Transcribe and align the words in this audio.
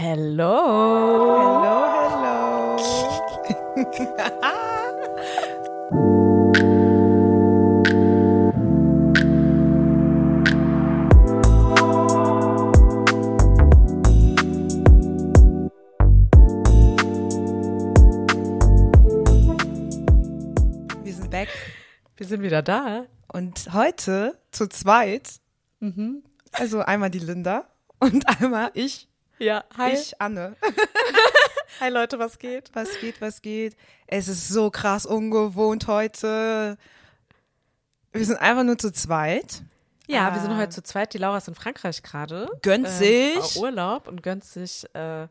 Hello. 0.00 0.62
Hello, 1.42 1.76
hello. 1.90 2.78
Wir 21.02 21.12
sind 21.12 21.28
back 21.32 21.48
Wir 22.16 22.24
sind 22.24 22.42
wieder 22.42 22.62
da. 22.62 23.06
und 23.32 23.72
heute 23.72 24.38
zu 24.52 24.68
zweit. 24.68 25.40
Mhm. 25.80 26.22
Also 26.52 26.82
einmal 26.82 27.10
die 27.10 27.18
Linda 27.18 27.66
und 27.98 28.28
einmal 28.40 28.70
ich, 28.74 29.08
Ja, 29.38 29.64
hi. 29.76 29.92
ich 29.92 30.20
Anne. 30.20 30.56
Hi 31.80 31.90
Leute, 31.90 32.18
was 32.18 32.38
geht? 32.38 32.70
Was 32.72 32.98
geht, 32.98 33.20
was 33.20 33.40
geht? 33.40 33.76
Es 34.08 34.26
ist 34.26 34.48
so 34.48 34.70
krass 34.70 35.06
ungewohnt 35.06 35.86
heute. 35.86 36.76
Wir 38.12 38.24
sind 38.24 38.36
einfach 38.38 38.64
nur 38.64 38.78
zu 38.78 38.90
zweit. 38.92 39.62
Ja, 40.08 40.34
wir 40.34 40.40
sind 40.40 40.50
Ah. 40.52 40.56
heute 40.56 40.70
zu 40.70 40.82
zweit. 40.82 41.14
Die 41.14 41.18
Laura 41.18 41.36
ist 41.38 41.46
in 41.46 41.54
Frankreich 41.54 42.02
gerade. 42.02 42.48
Gönnt 42.62 42.86
ähm, 42.88 42.92
sich. 42.92 43.38
auf 43.38 43.56
Urlaub 43.56 44.08
und 44.08 44.22
gönnt 44.22 44.44
sich 44.44 44.84
äh, 44.94 45.28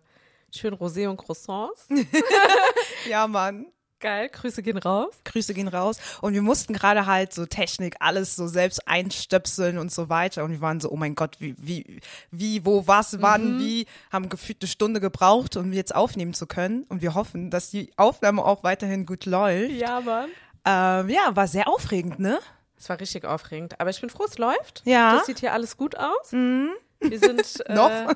schön 0.55 0.73
Rosé 0.75 1.09
und 1.09 1.17
Croissants. 1.17 1.87
Ja, 3.09 3.27
Mann. 3.27 3.65
Geil, 3.99 4.29
Grüße 4.29 4.61
gehen 4.61 4.77
raus. 4.77 5.15
Grüße 5.25 5.55
gehen 5.55 5.67
raus. 5.67 5.97
Und 6.21 6.33
wir 6.33 6.43
mussten 6.43 6.73
gerade 6.73 7.07
halt 7.07 7.33
so 7.33 7.47
Technik, 7.47 7.95
alles 7.99 8.35
so 8.35 8.47
selbst 8.47 8.87
einstöpseln 8.87 9.79
und 9.79 9.91
so 9.91 10.09
weiter. 10.09 10.43
Und 10.43 10.51
wir 10.51 10.61
waren 10.61 10.79
so, 10.79 10.91
oh 10.91 10.95
mein 10.95 11.15
Gott, 11.15 11.37
wie, 11.39 11.55
wie, 11.57 11.99
wie, 12.29 12.63
wo, 12.63 12.85
was, 12.85 13.21
wann, 13.21 13.57
wie, 13.59 13.87
haben 14.11 14.29
gefühlt 14.29 14.61
eine 14.61 14.69
Stunde 14.69 14.99
gebraucht, 14.99 15.57
um 15.57 15.73
jetzt 15.73 15.95
aufnehmen 15.95 16.35
zu 16.35 16.45
können. 16.45 16.83
Und 16.89 17.01
wir 17.01 17.15
hoffen, 17.15 17.49
dass 17.49 17.71
die 17.71 17.91
Aufnahme 17.97 18.45
auch 18.45 18.63
weiterhin 18.63 19.07
gut 19.07 19.25
läuft. 19.25 19.71
Ja, 19.71 19.99
Mann. 20.01 20.29
Ähm, 20.63 21.09
ja, 21.09 21.35
war 21.35 21.47
sehr 21.47 21.67
aufregend, 21.67 22.19
ne? 22.19 22.39
Es 22.77 22.89
war 22.89 22.99
richtig 22.99 23.25
aufregend. 23.25 23.79
Aber 23.79 23.89
ich 23.89 23.99
bin 23.99 24.11
froh, 24.11 24.25
es 24.27 24.37
läuft. 24.37 24.83
Ja. 24.85 25.15
Das 25.15 25.25
sieht 25.25 25.39
hier 25.39 25.53
alles 25.53 25.75
gut 25.75 25.97
aus. 25.97 26.31
Wir 26.31 27.19
sind 27.19 27.63
Noch? 27.69 28.13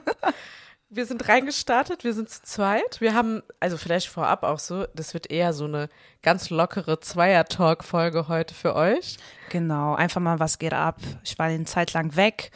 Wir 0.94 1.06
sind 1.06 1.30
reingestartet, 1.30 2.03
wir 2.03 2.14
sind 2.14 2.30
zu 2.30 2.42
zweit. 2.42 3.00
Wir 3.00 3.14
haben, 3.14 3.42
also 3.61 3.78
vielleicht 3.78 4.09
vorab 4.09 4.44
auch 4.44 4.59
so, 4.59 4.86
das 4.94 5.14
wird 5.14 5.31
eher 5.31 5.53
so 5.53 5.64
eine 5.64 5.88
ganz 6.22 6.50
lockere 6.50 7.00
Zweier-Talk-Folge 7.00 8.28
heute 8.28 8.53
für 8.53 8.75
euch. 8.75 9.16
Genau, 9.52 9.95
einfach 9.95 10.20
mal, 10.20 10.42
was 10.42 10.59
geht 10.59 10.73
ab? 10.73 10.98
Ich 11.23 11.39
war 11.39 11.45
eine 11.45 11.64
Zeit 11.64 11.94
lang 11.94 12.17
weg. 12.17 12.52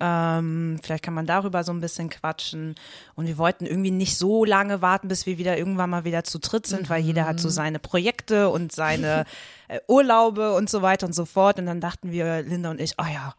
Ähm, 0.00 0.80
vielleicht 0.82 1.04
kann 1.04 1.12
man 1.12 1.26
darüber 1.26 1.62
so 1.62 1.74
ein 1.74 1.82
bisschen 1.82 2.08
quatschen. 2.08 2.74
Und 3.16 3.26
wir 3.26 3.36
wollten 3.36 3.66
irgendwie 3.66 3.90
nicht 3.90 4.16
so 4.16 4.46
lange 4.46 4.80
warten, 4.80 5.08
bis 5.08 5.26
wir 5.26 5.36
wieder 5.36 5.58
irgendwann 5.58 5.90
mal 5.90 6.04
wieder 6.04 6.24
zu 6.24 6.38
dritt 6.38 6.66
sind, 6.66 6.88
weil 6.88 7.02
jeder 7.02 7.26
hat 7.26 7.38
so 7.38 7.50
seine 7.50 7.80
Projekte 7.80 8.48
und 8.48 8.72
seine 8.72 9.26
äh, 9.68 9.80
Urlaube 9.88 10.54
und 10.54 10.70
so 10.70 10.80
weiter 10.80 11.06
und 11.06 11.12
so 11.12 11.26
fort. 11.26 11.58
Und 11.58 11.66
dann 11.66 11.82
dachten 11.82 12.12
wir, 12.12 12.40
Linda 12.44 12.70
und 12.70 12.80
ich, 12.80 12.94
oh 12.96 13.04
ja, 13.12 13.34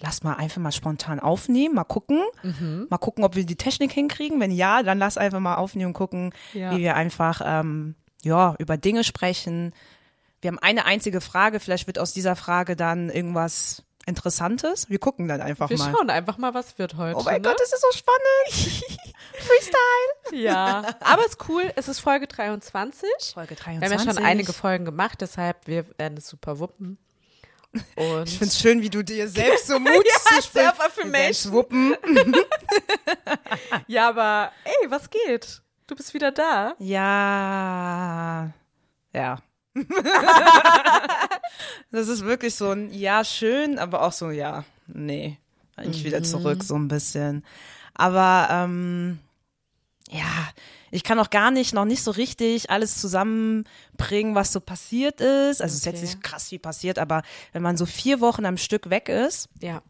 lass 0.00 0.22
mal 0.22 0.34
einfach 0.34 0.60
mal 0.60 0.72
spontan 0.72 1.20
aufnehmen, 1.20 1.74
mal 1.74 1.84
gucken, 1.84 2.22
mal 2.88 2.98
gucken, 2.98 3.24
ob 3.24 3.36
wir 3.36 3.44
die 3.44 3.56
Technik 3.56 3.92
hinkriegen. 3.92 4.40
Wenn 4.40 4.50
ja, 4.50 4.82
dann 4.82 4.98
lass 4.98 5.18
einfach 5.18 5.40
mal 5.40 5.56
aufnehmen 5.56 5.88
und 5.88 5.94
gucken, 5.94 6.32
Ja. 6.52 6.72
wie 6.72 6.78
wir 6.78 6.96
einfach 6.96 7.40
ähm, 7.44 7.94
ja 8.22 8.54
über 8.58 8.76
Dinge 8.76 9.04
sprechen. 9.04 9.74
Wir 10.40 10.48
haben 10.48 10.58
eine 10.58 10.86
einzige 10.86 11.20
Frage, 11.20 11.60
vielleicht 11.60 11.86
wird 11.86 11.98
aus 11.98 12.12
dieser 12.12 12.34
Frage 12.34 12.76
dann 12.76 13.10
irgendwas 13.10 13.82
Interessantes. 14.06 14.88
Wir 14.88 14.98
gucken 14.98 15.28
dann 15.28 15.42
einfach 15.42 15.68
Wir 15.68 15.76
mal. 15.76 15.92
schauen 15.92 16.08
einfach 16.08 16.38
mal, 16.38 16.54
was 16.54 16.78
wird 16.78 16.96
heute. 16.96 17.18
Oh 17.18 17.22
mein 17.22 17.42
ne? 17.42 17.48
Gott, 17.48 17.60
das 17.60 17.72
ist 17.72 17.82
so 17.82 17.96
spannend. 17.96 18.90
Freestyle. 19.34 20.42
Ja, 20.42 20.84
aber 21.00 21.24
ist 21.26 21.48
cool. 21.48 21.70
Es 21.76 21.88
ist 21.88 22.00
Folge 22.00 22.26
23. 22.26 23.08
Folge 23.34 23.56
Wir 23.56 23.66
haben 23.66 23.82
ja 23.82 23.98
schon 23.98 24.18
einige 24.18 24.52
Folgen 24.52 24.84
gemacht, 24.84 25.20
deshalb 25.20 25.66
wir 25.66 25.84
werden 25.98 26.16
es 26.18 26.26
super 26.28 26.58
wuppen. 26.58 26.98
Und 27.96 28.28
Ich 28.28 28.38
find's 28.38 28.58
schön, 28.60 28.82
wie 28.82 28.90
du 28.90 29.02
dir 29.04 29.28
selbst 29.28 29.66
so 29.68 29.78
Mut 29.80 29.92
Ja, 29.92 30.40
zu 30.42 30.42
Self-Affirmation. 30.50 31.52
wuppen. 31.52 31.94
ja, 33.86 34.08
aber 34.08 34.50
ey, 34.64 34.90
was 34.90 35.08
geht? 35.10 35.62
Du 35.86 35.94
bist 35.94 36.12
wieder 36.14 36.32
da. 36.32 36.74
Ja. 36.78 38.50
Ja. 39.12 39.38
das 41.92 42.08
ist 42.08 42.24
wirklich 42.24 42.54
so 42.54 42.70
ein 42.70 42.92
Ja, 42.92 43.24
schön, 43.24 43.78
aber 43.78 44.02
auch 44.02 44.12
so, 44.12 44.30
ja, 44.30 44.64
nee. 44.86 45.38
Eigentlich 45.76 46.04
wieder 46.04 46.22
zurück, 46.22 46.62
so 46.62 46.74
ein 46.76 46.88
bisschen. 46.88 47.44
Aber 47.94 48.48
ähm, 48.50 49.18
ja, 50.10 50.48
ich 50.90 51.04
kann 51.04 51.18
auch 51.20 51.30
gar 51.30 51.50
nicht, 51.50 51.72
noch 51.72 51.84
nicht 51.84 52.02
so 52.02 52.10
richtig 52.10 52.68
alles 52.70 53.00
zusammenbringen, 53.00 54.34
was 54.34 54.52
so 54.52 54.60
passiert 54.60 55.20
ist. 55.20 55.62
Also 55.62 55.72
es 55.72 55.80
ist 55.80 55.86
jetzt 55.86 55.96
Okay. 55.98 56.06
nicht 56.06 56.22
krass 56.22 56.48
viel 56.48 56.58
passiert, 56.58 56.98
aber 56.98 57.22
wenn 57.52 57.62
man 57.62 57.76
so 57.76 57.86
vier 57.86 58.20
Wochen 58.20 58.44
am 58.44 58.56
Stück 58.56 58.90
weg 58.90 59.08
ist, 59.08 59.48
Ja. 59.60 59.82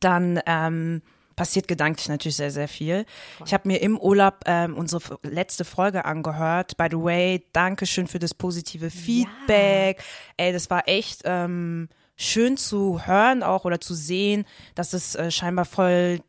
dann 0.00 0.40
ähm, 0.46 1.02
passiert 1.36 1.68
gedanklich 1.68 2.08
natürlich 2.08 2.36
sehr, 2.36 2.50
sehr 2.50 2.68
viel. 2.68 3.06
Ich 3.46 3.54
habe 3.54 3.66
mir 3.66 3.80
im 3.80 3.98
Urlaub 3.98 4.40
ähm, 4.44 4.76
unsere 4.76 5.18
letzte 5.22 5.64
Folge 5.64 6.04
angehört. 6.04 6.76
By 6.76 6.88
the 6.90 6.98
way, 6.98 7.46
danke 7.54 7.86
schön 7.86 8.06
für 8.06 8.18
das 8.18 8.34
positive 8.34 8.90
Feedback. 8.90 10.02
Ey, 10.36 10.52
das 10.52 10.68
war 10.68 10.86
echt 10.86 11.22
ähm, 11.24 11.88
schön 12.16 12.58
zu 12.58 13.06
hören 13.06 13.42
auch 13.42 13.64
oder 13.64 13.80
zu 13.80 13.94
sehen, 13.94 14.44
dass 14.74 14.92
es 14.92 15.14
äh, 15.14 15.30
scheinbar 15.30 15.64
voll, 15.64 16.20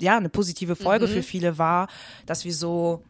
ja, 0.00 0.16
eine 0.16 0.28
positive 0.28 0.76
Folge 0.76 1.08
für 1.08 1.22
viele 1.22 1.58
war, 1.58 1.88
dass 2.26 2.44
wir 2.44 2.54
so 2.54 3.02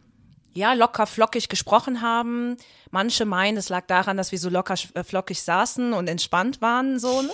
ja, 0.52 0.72
locker 0.72 1.06
flockig 1.06 1.48
gesprochen 1.48 2.02
haben. 2.02 2.56
Manche 2.90 3.24
meinen, 3.24 3.56
es 3.56 3.68
lag 3.68 3.86
daran, 3.86 4.16
dass 4.16 4.32
wir 4.32 4.38
so 4.38 4.48
locker 4.50 4.74
äh, 4.94 5.04
flockig 5.04 5.42
saßen 5.42 5.92
und 5.92 6.08
entspannt 6.08 6.60
waren, 6.60 6.98
so. 6.98 7.22
ne? 7.22 7.30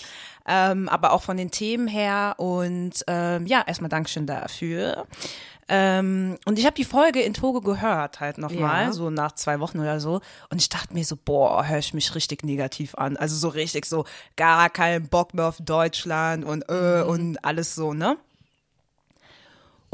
Ähm, 0.46 0.88
aber 0.88 1.12
auch 1.12 1.22
von 1.22 1.36
den 1.38 1.50
Themen 1.50 1.88
her. 1.88 2.34
Und 2.36 2.92
ähm, 3.06 3.46
ja, 3.46 3.64
erstmal 3.66 3.88
Dankeschön 3.88 4.26
dafür. 4.26 5.06
Ähm, 5.68 6.36
und 6.44 6.58
ich 6.58 6.66
habe 6.66 6.76
die 6.76 6.84
Folge 6.84 7.20
in 7.22 7.34
Togo 7.34 7.60
gehört, 7.60 8.20
halt 8.20 8.38
nochmal, 8.38 8.84
Ja. 8.86 8.92
so 8.92 9.10
nach 9.10 9.32
zwei 9.32 9.58
Wochen 9.58 9.80
oder 9.80 9.98
so. 9.98 10.20
Und 10.50 10.60
ich 10.60 10.68
dachte 10.68 10.94
mir 10.94 11.04
so, 11.04 11.16
boah, 11.16 11.66
höre 11.66 11.78
ich 11.78 11.92
mich 11.94 12.14
richtig 12.14 12.44
negativ 12.44 12.94
an. 12.94 13.16
Also 13.16 13.34
so 13.34 13.48
richtig 13.48 13.86
so, 13.86 14.04
gar 14.36 14.70
keinen 14.70 15.08
Bock 15.08 15.34
mehr 15.34 15.46
auf 15.46 15.56
Deutschland 15.58 16.44
und 16.44 16.68
äh, 16.68 17.02
und 17.02 17.44
alles 17.44 17.74
so, 17.74 17.94
ne? 17.94 18.16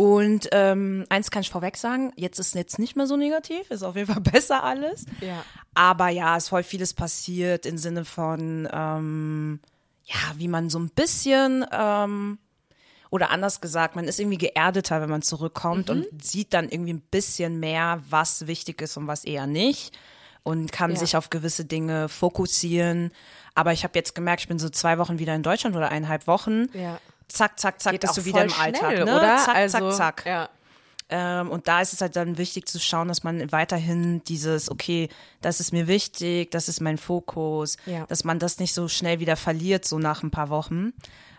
Und 0.02 0.48
ähm, 0.50 1.06
eins 1.10 1.30
kann 1.30 1.42
ich 1.42 1.50
vorweg 1.50 1.76
sagen, 1.76 2.12
jetzt 2.16 2.40
ist 2.40 2.56
jetzt 2.56 2.80
nicht 2.80 2.96
mehr 2.96 3.06
so 3.06 3.16
negativ, 3.16 3.70
ist 3.70 3.84
auf 3.84 3.94
jeden 3.94 4.12
Fall 4.12 4.20
besser 4.32 4.64
alles. 4.64 5.06
Ja. 5.20 5.44
Aber 5.74 6.08
ja, 6.08 6.36
es 6.36 6.44
ist 6.44 6.48
voll 6.48 6.64
vieles 6.64 6.92
passiert 6.92 7.66
im 7.66 7.78
Sinne 7.78 8.04
von, 8.04 8.68
ähm, 8.72 9.60
ja, 10.04 10.16
wie 10.36 10.48
man 10.48 10.70
so 10.70 10.80
ein 10.80 10.88
bisschen, 10.90 11.64
ähm, 11.70 12.38
oder 13.10 13.30
anders 13.30 13.60
gesagt, 13.60 13.94
man 13.94 14.06
ist 14.08 14.18
irgendwie 14.18 14.38
geerdeter, 14.38 15.00
wenn 15.00 15.10
man 15.10 15.22
zurückkommt 15.22 15.88
und 15.88 16.04
sieht 16.20 16.52
dann 16.52 16.68
irgendwie 16.68 16.94
ein 16.94 17.02
bisschen 17.02 17.60
mehr, 17.60 18.02
was 18.10 18.48
wichtig 18.48 18.80
ist 18.82 18.96
und 18.96 19.06
was 19.06 19.24
eher 19.24 19.46
nicht. 19.46 19.96
Und 20.42 20.72
kann 20.72 20.90
Ja. 20.90 20.96
sich 20.96 21.16
auf 21.16 21.30
gewisse 21.30 21.64
Dinge 21.64 22.08
fokussieren. 22.08 23.12
Aber 23.54 23.72
ich 23.72 23.84
habe 23.84 23.96
jetzt 23.96 24.16
gemerkt, 24.16 24.40
ich 24.42 24.48
bin 24.48 24.58
so 24.58 24.68
zwei 24.68 24.98
Wochen 24.98 25.20
wieder 25.20 25.36
in 25.36 25.44
Deutschland 25.44 25.76
oder 25.76 25.90
eineinhalb 25.90 26.26
Wochen. 26.26 26.66
Ja. 26.74 26.98
Zack, 27.32 27.58
zack, 27.58 27.80
zack, 27.80 27.92
Geht 27.92 28.00
bist 28.02 28.16
du 28.16 28.24
wieder 28.24 28.44
im 28.44 28.52
Alltag, 28.52 28.92
schnell, 28.92 29.04
ne? 29.04 29.16
oder? 29.16 29.36
Zack, 29.38 29.54
also, 29.54 29.90
zack, 29.90 30.20
zack. 30.20 30.26
Ja. 30.26 30.48
Ähm, 31.08 31.50
und 31.50 31.68
da 31.68 31.80
ist 31.82 31.92
es 31.92 32.00
halt 32.00 32.16
dann 32.16 32.38
wichtig 32.38 32.66
zu 32.66 32.78
schauen, 32.80 33.08
dass 33.08 33.22
man 33.22 33.52
weiterhin 33.52 34.22
dieses, 34.24 34.70
okay, 34.70 35.08
das 35.42 35.60
ist 35.60 35.72
mir 35.72 35.86
wichtig, 35.86 36.50
das 36.50 36.68
ist 36.68 36.80
mein 36.80 36.96
Fokus, 36.96 37.76
Ja. 37.86 38.06
dass 38.06 38.24
man 38.24 38.38
das 38.38 38.58
nicht 38.58 38.72
so 38.72 38.88
schnell 38.88 39.20
wieder 39.20 39.36
verliert, 39.36 39.84
so 39.84 39.98
nach 39.98 40.22
ein 40.22 40.30
paar 40.30 40.48
Wochen. 40.48 40.92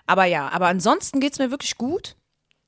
Aber 0.06 0.26
ja, 0.26 0.50
aber 0.50 0.68
ansonsten 0.68 1.20
geht's 1.20 1.40
mir 1.40 1.50
wirklich 1.50 1.78
gut. 1.78 2.16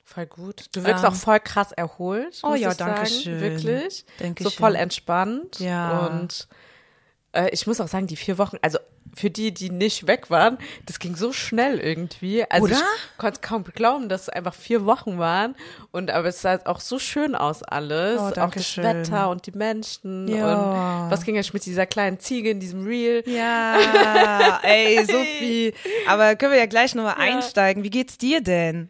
Voll 0.04 0.26
gut. 0.26 0.66
Du 0.74 0.84
wirkst 0.84 1.04
Ähm. 1.04 1.12
auch 1.12 1.16
voll 1.16 1.40
krass 1.40 1.72
erholt. 1.72 2.40
Oh 2.44 2.54
ja, 2.56 2.72
ich 2.72 2.78
danke 2.78 3.08
sagen. 3.08 3.22
schön. 3.22 3.40
Wirklich. 3.42 4.06
Danke 4.20 4.44
so 4.44 4.50
schön. 4.50 4.60
voll 4.60 4.76
entspannt. 4.76 5.60
Ja. 5.60 6.08
Und 6.08 6.48
äh, 7.34 7.50
ich 7.50 7.68
muss 7.68 7.82
auch 7.82 7.88
sagen, 7.88 8.08
die 8.08 8.16
vier 8.16 8.38
Wochen, 8.38 8.58
also 8.62 8.78
für 9.16 9.30
die, 9.30 9.54
die 9.54 9.70
nicht 9.70 10.08
weg 10.08 10.30
waren, 10.30 10.58
das 10.86 11.00
ging 11.00 11.16
so 11.16 11.32
schnell 11.32 11.80
irgendwie. 11.80 12.44
Also 12.50 12.66
Oder? 12.66 12.76
ich 12.76 13.18
konnte 13.18 13.40
kaum 13.42 13.64
glauben, 13.64 14.10
dass 14.10 14.24
es 14.24 14.30
einfach 14.30 14.54
vier 14.54 14.86
Wochen 14.86 15.18
waren. 15.18 15.56
Und 15.92 16.12
aber 16.12 16.28
es 16.28 16.42
sah 16.42 16.60
auch 16.66 16.80
so 16.80 17.00
schön 17.00 17.36
aus 17.36 17.64
alles. 17.64 18.20
Oh, 18.20 18.42
auch 18.42 18.52
das 18.52 18.68
schön. 18.68 18.84
Wetter 18.84 19.30
und 19.30 19.46
die 19.48 19.52
Menschen. 19.52 20.28
Ja. 20.28 21.04
Und 21.04 21.12
was 21.12 21.24
ging 21.24 21.36
jetzt 21.36 21.54
mit 21.54 21.66
dieser 21.66 21.86
kleinen 21.86 22.20
Ziege 22.20 22.50
in 22.50 22.60
diesem 22.60 22.86
Reel? 22.86 23.24
Ja, 23.26 24.60
ey, 24.64 25.06
so 25.06 25.22
viel. 25.40 25.74
Aber 26.08 26.36
können 26.36 26.52
wir 26.52 26.60
ja 26.60 26.66
gleich 26.66 26.94
nochmal 26.94 27.16
einsteigen. 27.18 27.84
Wie 27.84 27.90
geht's 27.90 28.18
dir 28.18 28.42
denn? 28.42 28.90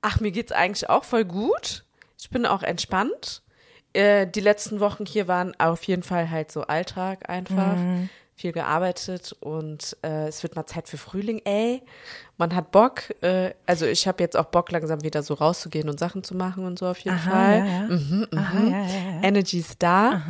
Ach, 0.00 0.20
mir 0.20 0.30
geht's 0.30 0.52
eigentlich 0.52 0.88
auch 0.88 1.04
voll 1.04 1.24
gut. 1.24 1.84
Ich 2.18 2.30
bin 2.30 2.46
auch 2.46 2.62
entspannt. 2.62 3.42
Äh, 3.92 4.26
die 4.26 4.40
letzten 4.40 4.80
Wochen 4.80 5.06
hier 5.06 5.28
waren 5.28 5.58
auf 5.58 5.82
jeden 5.84 6.02
Fall 6.02 6.30
halt 6.30 6.52
so 6.52 6.62
Alltag 6.62 7.28
einfach. 7.28 7.76
Viel 8.38 8.52
gearbeitet 8.52 9.34
und 9.40 9.96
äh, 10.02 10.28
es 10.28 10.42
wird 10.42 10.56
mal 10.56 10.66
Zeit 10.66 10.88
für 10.88 10.96
Frühling, 10.96 11.42
ey. 11.44 11.82
Man 12.36 12.54
hat 12.54 12.70
Bock, 12.70 13.02
äh, 13.22 13.52
also 13.66 13.84
ich 13.86 14.06
habe 14.06 14.22
jetzt 14.22 14.36
auch 14.36 14.46
Bock, 14.46 14.70
langsam 14.70 15.02
wieder 15.02 15.22
so 15.22 15.34
rauszugehen 15.34 15.88
und 15.88 15.98
Sachen 15.98 16.22
zu 16.22 16.36
machen 16.36 16.64
und 16.64 16.78
so 16.78 16.86
auf 16.86 16.98
jeden 17.00 17.16
Aha, 17.16 17.30
Fall. 17.30 17.58
ja, 17.58 17.64
ja. 17.66 17.80
Mhm, 17.82 18.26
mhm. 18.30 18.38
Aha, 18.38 18.60
ja. 18.64 19.22
Energy 19.22 19.58
ist 19.58 19.82
da. 19.82 20.22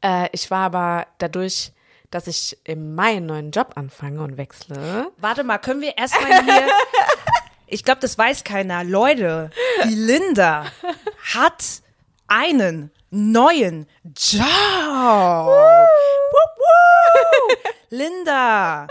Äh, 0.00 0.28
ich 0.32 0.50
war 0.50 0.66
aber 0.66 1.06
dadurch, 1.18 1.72
dass 2.10 2.26
ich 2.28 2.56
im 2.64 2.94
Mai 2.94 3.16
einen 3.16 3.26
neuen 3.26 3.50
Job 3.50 3.72
anfange 3.74 4.22
und 4.22 4.36
wechsle. 4.36 5.10
Warte 5.18 5.42
mal, 5.44 5.58
können 5.58 5.80
wir 5.80 5.96
erstmal 5.98 6.44
hier. 6.44 6.68
Ich 7.72 7.84
glaube, 7.84 8.02
das 8.02 8.18
weiß 8.18 8.44
keiner. 8.44 8.84
Leute, 8.84 9.48
die 9.84 9.94
Linda 9.94 10.66
hat 11.32 11.64
einen 12.26 12.90
neuen 13.08 13.86
Job. 14.04 14.42
Wup, 14.44 15.48
wup. 16.32 16.51
Linda, 17.90 18.86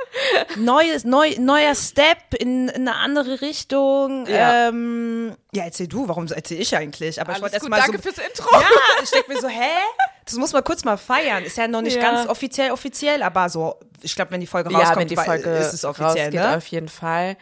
neues, 0.57 1.05
neu, 1.05 1.33
neuer 1.39 1.73
Step 1.73 2.35
in, 2.37 2.69
in 2.69 2.87
eine 2.87 2.95
andere 2.97 3.41
Richtung. 3.41 4.27
Ja. 4.27 4.67
Ähm, 4.69 5.35
ja, 5.53 5.63
erzähl 5.63 5.87
du, 5.87 6.07
warum 6.07 6.27
erzähl 6.27 6.61
ich 6.61 6.75
eigentlich? 6.75 7.19
Aber 7.19 7.33
ich 7.33 7.41
wollte 7.41 7.55
erst 7.55 7.67
mal 7.67 7.79
danke 7.79 7.97
so, 7.97 8.03
fürs 8.03 8.19
Intro. 8.19 8.47
Ja, 8.53 8.67
ich 9.01 9.09
denke 9.09 9.33
mir 9.33 9.41
so, 9.41 9.47
hä? 9.47 9.71
Das 10.25 10.35
muss 10.35 10.53
man 10.53 10.63
kurz 10.63 10.83
mal 10.83 10.97
feiern. 10.97 11.43
Ist 11.43 11.57
ja 11.57 11.67
noch 11.67 11.81
nicht 11.81 11.95
Ja. 11.95 12.01
ganz 12.03 12.29
offiziell, 12.29 12.71
offiziell, 12.71 13.23
aber 13.23 13.49
so, 13.49 13.79
ich 14.03 14.15
glaube, 14.15 14.31
wenn 14.31 14.39
die 14.41 14.45
Folge 14.47 14.69
rauskommt, 14.69 14.89
ja, 14.89 14.99
wenn 14.99 15.07
die 15.07 15.15
Folge 15.15 15.49
ist 15.49 15.73
es 15.73 15.83
offiziell, 15.83 16.25
rausgeht, 16.25 16.33
ne? 16.33 16.57
auf 16.57 16.67
jeden 16.67 16.89
Fall. 16.89 17.37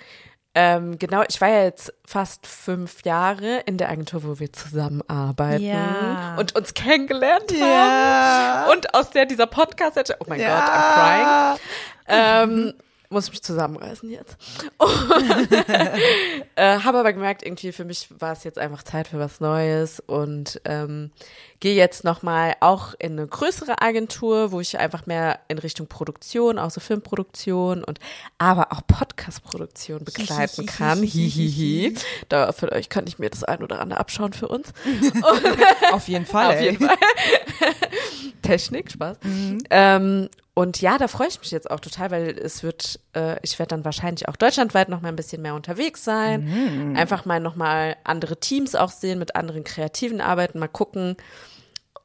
Ähm, 0.62 1.00
genau, 1.00 1.24
ich 1.30 1.40
war 1.40 1.48
ja 1.48 1.64
jetzt 1.64 1.94
fast 2.06 2.46
fünf 2.46 3.06
Jahre 3.06 3.60
in 3.66 3.78
der 3.78 3.90
Agentur, 3.90 4.24
wo 4.26 4.40
wir 4.40 4.52
zusammenarbeiten 4.52 5.64
Ja. 5.64 6.36
und 6.38 6.54
uns 6.54 6.74
kennengelernt 6.74 7.50
Ja. 7.52 8.66
haben. 8.66 8.72
Und 8.74 8.94
aus 8.94 9.10
der 9.12 9.26
dieser 9.26 9.48
Podcast, 9.48 9.98
oh 10.20 10.26
mein 10.28 10.40
Gott, 10.40 10.48
I'm 10.50 10.94
crying. 10.94 11.60
Ähm, 12.08 12.74
muss 13.10 13.26
ich 13.26 13.32
mich 13.32 13.44
zusammenreißen 13.44 14.10
jetzt. 14.10 14.36
äh, 16.56 16.80
habe 16.80 17.00
aber 17.00 17.14
gemerkt, 17.14 17.44
irgendwie 17.44 17.72
für 17.72 17.86
mich 17.86 18.08
war 18.20 18.34
es 18.34 18.44
jetzt 18.44 18.60
einfach 18.60 18.84
Zeit 18.84 19.08
für 19.08 19.20
was 19.20 19.40
Neues 19.40 20.00
und 20.02 20.60
ähm, 20.66 21.12
gehe 21.60 21.76
jetzt 21.76 22.04
nochmal 22.04 22.56
auch 22.62 22.94
in 23.00 23.14
eine 23.14 23.28
größere 23.28 23.82
Agentur, 23.82 24.52
wo 24.52 24.62
ich 24.62 24.80
einfach 24.80 25.06
mehr 25.06 25.40
in 25.48 25.58
Richtung 25.58 25.88
Produktion, 25.88 26.58
auch 26.58 26.72
so 26.72 26.80
Filmproduktion 26.80 27.84
und 27.84 28.00
aber 28.38 28.72
auch 28.72 28.82
Podcastproduktion 28.88 30.06
begleiten 30.06 30.66
kann. 30.66 31.04
Hihihi. 31.04 31.96
Da 32.30 32.52
für 32.54 32.72
euch 32.72 32.90
kann 32.90 33.08
ich 33.08 33.20
mir 33.20 33.30
das 33.30 33.44
ein 33.44 33.62
oder 33.62 33.82
andere 33.82 34.00
abschauen 34.00 34.34
für 34.34 34.48
uns. 34.48 34.72
Auf 35.92 36.08
jeden 36.08 36.26
Fall. 36.26 36.48
Auf 36.56 36.62
jeden 36.62 36.86
Fall. 36.86 36.98
Technik, 38.42 38.92
Spaß. 38.92 39.18
Ähm, 39.70 40.30
und 40.54 40.82
ja, 40.82 40.98
da 40.98 41.08
freue 41.08 41.28
ich 41.28 41.40
mich 41.40 41.52
jetzt 41.52 41.70
auch 41.72 41.80
total, 41.80 42.12
weil 42.12 42.38
es 42.38 42.64
wird, 42.64 43.00
äh, 43.16 43.38
ich 43.42 43.58
werde 43.60 43.70
dann 43.70 43.86
wahrscheinlich 43.86 44.28
auch 44.28 44.36
deutschlandweit 44.36 44.90
noch 44.90 45.02
mal 45.02 45.10
ein 45.10 45.16
bisschen 45.16 45.42
mehr 45.42 45.56
unterwegs 45.56 46.04
sein. 46.04 46.48
Einfach 46.96 47.26
mal 47.26 47.40
noch 47.40 47.56
mal 47.56 47.96
andere 48.04 48.40
Teams 48.40 48.76
auch 48.76 48.92
sehen, 48.92 49.20
mit 49.20 49.36
anderen 49.36 49.64
Kreativen 49.64 50.22
arbeiten, 50.22 50.60
mal 50.60 50.68
gucken, 50.68 51.18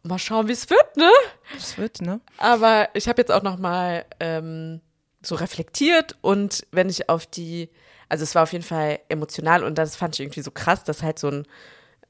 mal 0.02 0.18
schauen, 0.18 0.48
wie 0.48 0.52
es 0.52 0.68
wird, 0.70 0.96
ne? 0.96 1.10
Das 1.54 1.78
wird, 1.78 2.00
ne? 2.02 2.20
Aber 2.38 2.88
ich 2.94 3.08
habe 3.08 3.20
jetzt 3.20 3.32
auch 3.32 3.42
noch 3.42 3.58
mal 3.58 4.04
ähm, 4.20 4.80
so 5.22 5.34
reflektiert 5.34 6.16
und 6.20 6.66
wenn 6.70 6.88
ich 6.88 7.08
auf 7.08 7.26
die, 7.26 7.70
also 8.08 8.22
es 8.22 8.34
war 8.34 8.42
auf 8.42 8.52
jeden 8.52 8.64
Fall 8.64 9.00
emotional 9.08 9.64
und 9.64 9.78
das 9.78 9.96
fand 9.96 10.14
ich 10.14 10.20
irgendwie 10.20 10.42
so 10.42 10.50
krass, 10.50 10.84
dass 10.84 11.02
halt 11.02 11.18
so 11.18 11.28
ein 11.28 11.46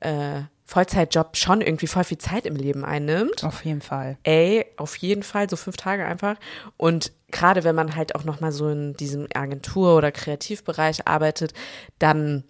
äh, 0.01 0.43
Vollzeitjob 0.67 1.37
schon 1.37 1.61
irgendwie 1.61 1.87
voll 1.87 2.05
viel 2.05 2.19
Zeit 2.19 2.47
im 2.47 2.57
Leben 2.57 2.85
einnimmt. 2.85 3.45
Auf 3.45 3.65
jeden 3.65 3.83
Fall. 3.83 4.17
Ey, 4.23 4.65
auf 4.77 4.97
jeden 4.97 5.23
Fall, 5.23 5.49
so 5.51 5.57
fünf 5.57 5.77
Tage 5.77 6.07
einfach. 6.07 6.37
Und 6.77 7.13
gerade 7.31 7.65
wenn 7.65 7.75
man 7.75 7.97
halt 7.97 8.15
auch 8.15 8.25
noch 8.25 8.41
mal 8.41 8.51
so 8.53 8.69
in 8.69 8.95
diesem 8.95 9.27
Agentur- 9.35 9.97
oder 9.97 10.11
Kreativbereich 10.11 11.07
arbeitet, 11.07 11.53
dann 11.99 12.45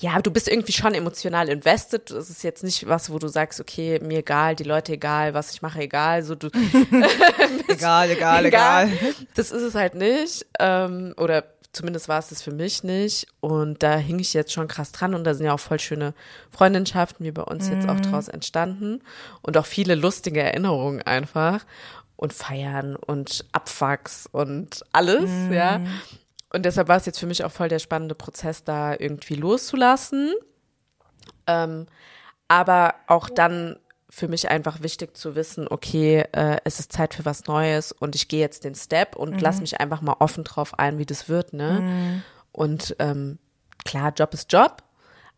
ja, 0.00 0.18
du 0.20 0.30
bist 0.30 0.48
irgendwie 0.48 0.72
schon 0.72 0.94
emotional 0.94 1.48
invested. 1.48 2.10
Es 2.10 2.30
ist 2.30 2.42
jetzt 2.42 2.64
nicht 2.64 2.88
was, 2.88 3.12
wo 3.12 3.18
du 3.18 3.28
sagst, 3.28 3.60
okay, 3.60 4.00
mir 4.02 4.18
egal, 4.18 4.56
die 4.56 4.64
Leute 4.64 4.94
egal, 4.94 5.34
was 5.34 5.52
ich 5.52 5.62
mache 5.62 5.82
egal. 5.82 6.22
So 6.24 6.34
du 6.34 6.48
Egal, 7.68 8.10
egal, 8.10 8.46
egal. 8.46 8.90
Das 9.34 9.50
ist 9.52 9.62
es 9.62 9.74
halt 9.74 9.94
nicht. 9.94 10.46
Ähm, 10.58 11.14
oder 11.18 11.44
zumindest 11.72 12.08
war 12.08 12.18
es 12.18 12.28
das 12.28 12.42
für 12.42 12.52
mich 12.52 12.84
nicht. 12.84 13.26
Und 13.40 13.82
da 13.82 13.96
hing 13.96 14.18
ich 14.18 14.34
jetzt 14.34 14.52
schon 14.52 14.68
krass 14.68 14.92
dran. 14.92 15.14
Und 15.14 15.24
da 15.24 15.34
sind 15.34 15.46
ja 15.46 15.54
auch 15.54 15.60
voll 15.60 15.80
schöne 15.80 16.14
Freundschaften 16.50 17.24
wie 17.24 17.32
bei 17.32 17.42
uns 17.42 17.68
jetzt 17.68 17.88
auch 17.88 18.00
draus 18.00 18.28
entstanden. 18.28 19.02
Und 19.40 19.56
auch 19.56 19.66
viele 19.66 19.94
lustige 19.94 20.42
Erinnerungen 20.42 21.02
einfach. 21.02 21.64
Und 22.16 22.32
Feiern 22.32 22.94
und 22.94 23.44
Abfucks 23.52 24.28
und 24.30 24.84
alles, 24.92 25.30
ja. 25.50 25.80
Und 26.50 26.64
deshalb 26.64 26.86
war 26.86 26.98
es 26.98 27.06
jetzt 27.06 27.18
für 27.18 27.26
mich 27.26 27.44
auch 27.44 27.50
voll 27.50 27.68
der 27.68 27.80
spannende 27.80 28.14
Prozess, 28.14 28.62
da 28.62 28.94
irgendwie 28.96 29.34
loszulassen. 29.34 30.32
Ähm, 31.46 31.86
aber 32.46 32.94
auch 33.06 33.28
dann 33.30 33.76
für 34.14 34.28
mich 34.28 34.50
einfach 34.50 34.82
wichtig 34.82 35.16
zu 35.16 35.36
wissen, 35.36 35.66
okay, 35.66 36.26
äh, 36.32 36.58
es 36.64 36.78
ist 36.78 36.92
Zeit 36.92 37.14
für 37.14 37.24
was 37.24 37.46
Neues 37.46 37.92
und 37.92 38.14
ich 38.14 38.28
gehe 38.28 38.40
jetzt 38.40 38.62
den 38.62 38.74
Step 38.74 39.16
und 39.16 39.40
lass 39.40 39.60
mich 39.60 39.80
einfach 39.80 40.02
mal 40.02 40.16
offen 40.18 40.44
drauf 40.44 40.78
ein, 40.78 40.98
wie 40.98 41.06
das 41.06 41.30
wird, 41.30 41.54
ne? 41.54 42.22
Und 42.52 42.94
ähm, 42.98 43.38
klar, 43.86 44.12
Job 44.14 44.34
ist 44.34 44.52
Job, 44.52 44.82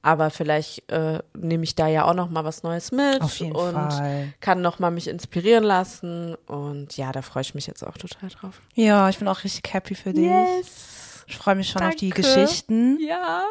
aber 0.02 0.30
vielleicht 0.30 0.90
äh, 0.90 1.20
nehme 1.34 1.62
ich 1.62 1.76
da 1.76 1.86
ja 1.86 2.04
auch 2.04 2.14
noch 2.14 2.28
mal 2.28 2.44
was 2.44 2.64
Neues 2.64 2.90
mit 2.90 3.20
Auf 3.20 3.38
jeden 3.38 3.54
und 3.54 3.74
Fall. 3.74 4.34
kann 4.40 4.60
noch 4.60 4.80
mal 4.80 4.90
mich 4.90 5.06
inspirieren 5.06 5.62
lassen 5.62 6.34
und 6.48 6.96
ja, 6.96 7.12
da 7.12 7.22
freue 7.22 7.42
ich 7.42 7.54
mich 7.54 7.68
jetzt 7.68 7.86
auch 7.86 7.96
total 7.96 8.28
drauf. 8.30 8.60
Ja, 8.74 9.08
ich 9.08 9.18
bin 9.18 9.28
auch 9.28 9.44
richtig 9.44 9.72
happy 9.72 9.94
für 9.94 10.12
dich. 10.12 10.28
Ich 11.28 11.36
freue 11.36 11.54
mich 11.54 11.70
schon 11.70 11.80
auf 11.82 11.94
die 11.94 12.10
Danke. 12.10 12.22
Geschichten. 12.22 12.98
Ja. 13.00 13.44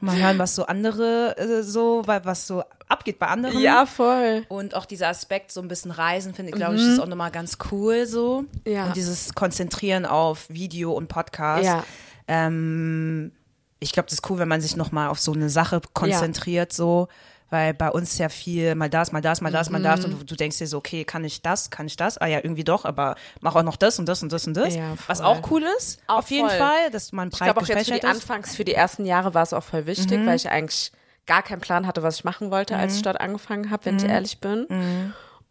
Mal 0.00 0.16
hören, 0.16 0.38
was 0.38 0.54
so 0.54 0.64
andere 0.64 1.36
äh, 1.36 1.62
so, 1.62 2.02
weil 2.06 2.24
was 2.24 2.46
so 2.46 2.64
abgeht 2.90 3.18
bei 3.18 3.26
anderen. 3.28 3.58
Ja, 3.60 3.86
voll. 3.86 4.44
Und 4.48 4.74
auch 4.74 4.84
dieser 4.84 5.08
Aspekt, 5.08 5.52
so 5.52 5.60
ein 5.60 5.68
bisschen 5.68 5.90
Reisen, 5.90 6.34
finde 6.34 6.50
ich, 6.50 6.56
glaube 6.56 6.76
ich, 6.76 6.82
ist 6.82 6.98
auch 6.98 7.06
nochmal 7.06 7.30
ganz 7.30 7.58
cool 7.70 8.06
so. 8.06 8.44
Ja. 8.66 8.86
Und 8.86 8.96
dieses 8.96 9.34
Konzentrieren 9.34 10.06
auf 10.06 10.48
Video 10.48 10.92
und 10.92 11.08
Podcast. 11.08 11.64
Ja. 11.64 11.84
Ähm, 12.28 13.32
ich 13.78 13.92
glaube, 13.92 14.06
das 14.08 14.14
ist 14.14 14.30
cool, 14.30 14.38
wenn 14.38 14.48
man 14.48 14.60
sich 14.60 14.76
nochmal 14.76 15.08
auf 15.08 15.18
so 15.18 15.32
eine 15.32 15.48
Sache 15.50 15.80
konzentriert, 15.94 16.72
so. 16.72 17.08
Weil 17.52 17.74
bei 17.74 17.90
uns 17.90 18.16
ja 18.18 18.28
viel 18.28 18.76
mal 18.76 18.88
das, 18.88 19.10
mal 19.10 19.20
das, 19.20 19.40
mal 19.40 19.50
das, 19.50 19.70
mal 19.70 19.80
Mhm. 19.80 19.82
das. 19.82 20.04
Und 20.04 20.30
du, 20.30 20.36
denkst 20.36 20.58
dir 20.58 20.68
so, 20.68 20.78
okay, 20.78 21.04
kann 21.04 21.24
ich 21.24 21.42
das, 21.42 21.68
kann 21.70 21.86
ich 21.86 21.96
das? 21.96 22.16
Ah 22.16 22.26
ja, 22.26 22.38
irgendwie 22.38 22.62
doch, 22.62 22.84
aber 22.84 23.16
mach 23.40 23.56
auch 23.56 23.64
noch 23.64 23.74
das 23.74 23.98
und 23.98 24.08
das 24.08 24.22
und 24.22 24.30
das 24.30 24.46
und 24.46 24.54
das. 24.54 24.76
Ja, 24.76 24.94
Was 25.08 25.20
auch 25.20 25.50
cool 25.50 25.64
ist, 25.78 25.98
Auch 26.06 26.18
auf 26.18 26.30
jeden 26.30 26.48
voll. 26.48 26.58
Fall, 26.58 26.90
dass 26.92 27.10
man 27.10 27.28
Ich 27.28 27.36
breit 27.38 27.46
glaube 27.48 27.62
auch 27.62 27.66
jetzt 27.66 27.86
für 27.88 27.94
die 27.94 27.98
ist. 27.98 28.04
Anfangs, 28.04 28.54
für 28.54 28.64
die 28.64 28.74
ersten 28.74 29.04
Jahre 29.04 29.34
war 29.34 29.42
es 29.42 29.52
auch 29.52 29.64
voll 29.64 29.86
wichtig, 29.86 30.24
weil 30.24 30.36
ich 30.36 30.48
eigentlich 30.48 30.92
gar 31.30 31.42
keinen 31.42 31.60
Plan 31.60 31.86
hatte, 31.86 32.02
was 32.02 32.16
ich 32.18 32.24
machen 32.24 32.50
wollte, 32.50 32.76
als 32.76 32.96
ich 32.96 33.02
dort 33.02 33.20
angefangen 33.20 33.70
habe, 33.70 33.84
wenn 33.86 33.96
ich 33.98 34.04
ehrlich 34.04 34.40
bin. 34.40 34.66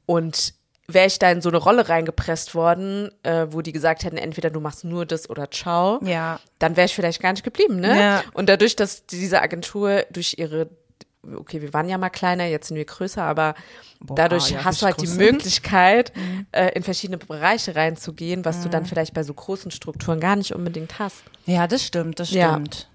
Und 0.06 0.54
wäre 0.88 1.06
ich 1.08 1.20
da 1.20 1.32
in 1.32 1.39
so 1.42 1.50
eine 1.50 1.58
Rolle 1.60 1.88
reingepresst 1.88 2.56
worden, 2.56 3.12
äh, 3.24 3.46
wo 3.51 3.62
die 3.62 3.72
gesagt 3.72 4.04
hätten, 4.04 4.18
entweder 4.18 4.50
du 4.50 4.60
machst 4.60 4.84
nur 4.84 5.06
das 5.06 5.30
oder 5.30 5.50
ciao, 5.51 6.00
Ja. 6.04 6.39
dann 6.58 6.75
wäre 6.75 6.86
ich 6.86 6.96
vielleicht 6.96 7.22
gar 7.22 7.32
nicht 7.32 7.44
geblieben, 7.44 7.75
ne? 7.80 7.96
Ja. 7.98 8.24
Und 8.34 8.50
dadurch, 8.50 8.75
dass 8.75 9.06
diese 9.06 9.42
Agentur 9.42 10.04
durch 10.12 10.36
ihre 10.38 10.70
Okay, 11.36 11.62
wir 11.62 11.74
waren 11.74 11.89
ja 11.89 11.98
mal 11.98 12.10
kleiner, 12.10 12.46
jetzt 12.46 12.70
sind 12.70 12.77
wir 12.77 12.86
größer, 12.86 13.22
aber 13.22 13.54
dadurch 14.00 14.51
ja, 14.51 14.63
hast 14.63 14.82
du 14.82 14.86
halt 14.86 15.01
die. 15.01 15.08
Möglichkeit, 15.08 16.13
äh, 16.54 16.70
in 16.70 16.82
verschiedene 16.82 17.18
Bereiche 17.18 17.75
reinzugehen, 17.75 18.46
was 18.46 18.63
du 18.63 18.70
dann 18.70 18.86
vielleicht 18.86 19.13
bei 19.13 19.24
so 19.24 19.34
großen 19.34 19.70
Strukturen 19.70 20.22
gar 20.22 20.38
nicht 20.38 20.56
unbedingt 20.56 20.98
hast. 20.98 21.18
Ja, 21.46 21.68
das 21.68 21.84
stimmt, 21.86 22.20
das 22.22 22.32
Ja. 22.32 22.54
stimmt. 22.54 22.88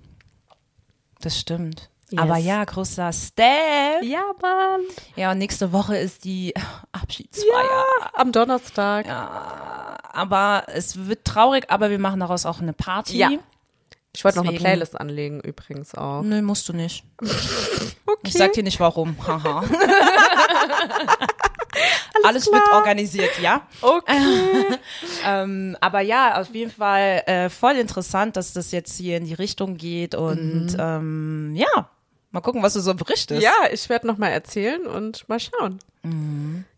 Das 1.21 1.39
stimmt. 1.39 1.91
Yes. 2.11 2.21
Aber 2.21 2.37
ja, 2.37 2.65
großer 2.65 3.13
Step. 3.13 4.03
Ja, 4.03 4.23
Mann. 4.41 4.81
Ja, 5.17 5.33
und 5.33 5.39
nächste 5.39 5.73
Woche 5.73 5.97
ist 5.97 6.25
die 6.25 6.55
Abschiedsfeier. 6.93 7.85
Am 8.13 8.31
Donnerstag. 8.33 9.07
Aber 9.09 10.65
es 10.69 11.07
wird 11.07 11.25
traurig, 11.25 11.65
aber 11.71 11.91
wir 11.91 11.99
machen 11.99 12.21
daraus 12.21 12.47
auch 12.47 12.61
eine 12.61 12.73
Party. 12.73 13.19
Ja. 13.19 13.31
Ich 14.17 14.25
wollte 14.25 14.39
noch 14.39 14.47
eine 14.47 14.57
Playlist 14.57 15.01
anlegen, 15.01 15.41
übrigens 15.41 15.95
auch. 15.95 16.23
Nö, 16.23 16.41
musst 16.43 16.69
du 16.69 16.73
nicht. 16.73 17.05
Okay. 18.07 18.29
Ich 18.29 18.35
sag 18.35 18.53
dir 18.53 18.63
nicht 18.63 18.79
warum. 18.81 19.17
Haha. 19.27 19.65
Alles, 22.23 22.47
wird 22.47 22.63
organisiert, 22.73 23.39
ja. 23.43 23.67
Okay. 23.81 24.79
Ähm, 25.27 25.77
aber 25.81 26.01
ja, 26.01 26.41
auf 26.41 26.55
jeden 26.55 26.71
Fall 26.71 27.23
äh, 27.27 27.51
voll 27.51 27.75
interessant, 27.75 28.37
dass 28.37 28.53
das 28.53 28.73
jetzt 28.73 28.97
hier 28.97 29.17
in 29.17 29.25
die 29.25 29.35
Richtung 29.35 29.77
geht 29.77 30.15
und 30.15 30.77
ähm, 30.79 31.55
ja, 31.57 31.91
mal 32.35 32.41
gucken, 32.41 32.63
was 32.63 32.75
du 32.75 32.81
so 32.81 32.95
berichtest. 32.95 33.41
ja, 33.43 33.53
ich 33.73 33.89
werde 33.89 34.07
noch 34.07 34.19
mal 34.19 34.29
erzählen 34.29 34.87
und 34.87 35.27
mal 35.29 35.41
schauen. 35.41 35.79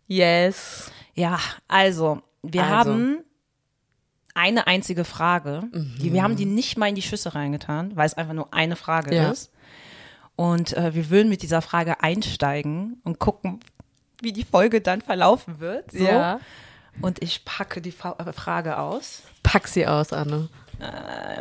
Yes. 0.07 0.91
Ja, 1.15 1.39
also, 1.67 2.23
wir 2.43 2.63
Also. 2.65 2.75
haben 2.93 3.19
eine 4.35 4.67
einzige 4.67 5.05
Frage. 5.05 5.65
Die, 5.73 6.13
wir 6.13 6.23
haben 6.23 6.37
die 6.37 6.45
nicht 6.45 6.77
mal 6.77 6.89
in 6.89 6.95
die 6.95 7.03
Schüsse 7.03 7.35
reingetan, 7.35 7.97
weil 7.97 8.07
es 8.07 8.15
einfach 8.15 8.35
nur 8.35 8.53
eine 8.53 8.77
Frage 8.77 9.15
Ja. 9.15 9.31
ist. 9.31 9.51
Und 10.37 10.77
äh, 10.77 10.95
wir 10.95 11.09
würden 11.09 11.31
mit 11.31 11.41
dieser 11.43 11.63
Frage 11.63 12.03
einsteigen 12.03 13.01
und 13.05 13.19
gucken, 13.19 13.61
wie 14.21 14.33
die 14.35 14.45
Folge 14.45 14.83
dann 14.83 15.01
verlaufen 15.01 15.61
wird. 15.61 15.91
So. 15.93 16.05
Ja. 16.05 16.41
Und 17.01 17.23
ich 17.23 17.45
packe 17.47 17.81
die 17.81 17.93
Fa 17.93 18.17
äh, 18.19 18.33
Frage 18.35 18.79
aus. 18.79 19.23
Pack 19.43 19.67
sie 19.69 19.87
aus, 19.87 20.13
Anne. 20.13 20.49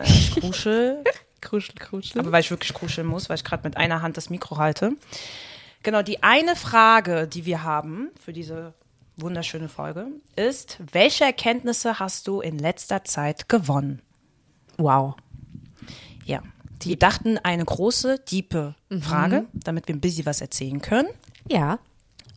Ich 0.06 0.34
kruschel. 0.36 1.04
Kruschel, 1.46 1.75
kruschel. 1.75 2.20
aber 2.20 2.32
weil 2.32 2.42
ich 2.42 2.52
wirklich 2.52 2.74
kruscheln 2.74 3.08
muss, 3.08 3.30
weil 3.30 3.38
ich 3.38 3.44
gerade 3.44 3.64
mit 3.68 3.78
einer 3.78 4.02
Hand 4.02 4.18
das 4.18 4.30
Mikro 4.30 4.58
halte. 4.58 4.92
Genau, 5.84 6.02
die 6.02 6.24
eine 6.24 6.56
Frage, 6.56 7.28
die 7.28 7.46
wir 7.46 7.64
haben 7.64 8.10
für 8.24 8.34
diese 8.34 8.74
wunderschöne 9.18 9.70
Folge, 9.70 10.08
ist, 10.36 10.78
welche 10.92 11.24
Erkenntnisse 11.24 12.00
hast 12.00 12.28
du 12.28 12.42
in 12.42 12.58
letzter 12.60 13.04
Zeit 13.06 13.48
gewonnen? 13.50 14.02
wow. 14.78 15.16
Ja, 16.25 16.42
die 16.82 16.98
dachten 17.00 17.38
eine 17.38 17.64
große, 17.64 18.20
diepe 18.30 18.74
Mhm. 18.90 19.02
Frage, 19.02 19.46
damit 19.54 19.88
wir 19.88 19.96
ein 19.96 20.02
bisschen 20.02 20.25
was 20.25 20.42
erzählen 20.42 20.82
können 20.82 21.08
Ja. 21.48 21.78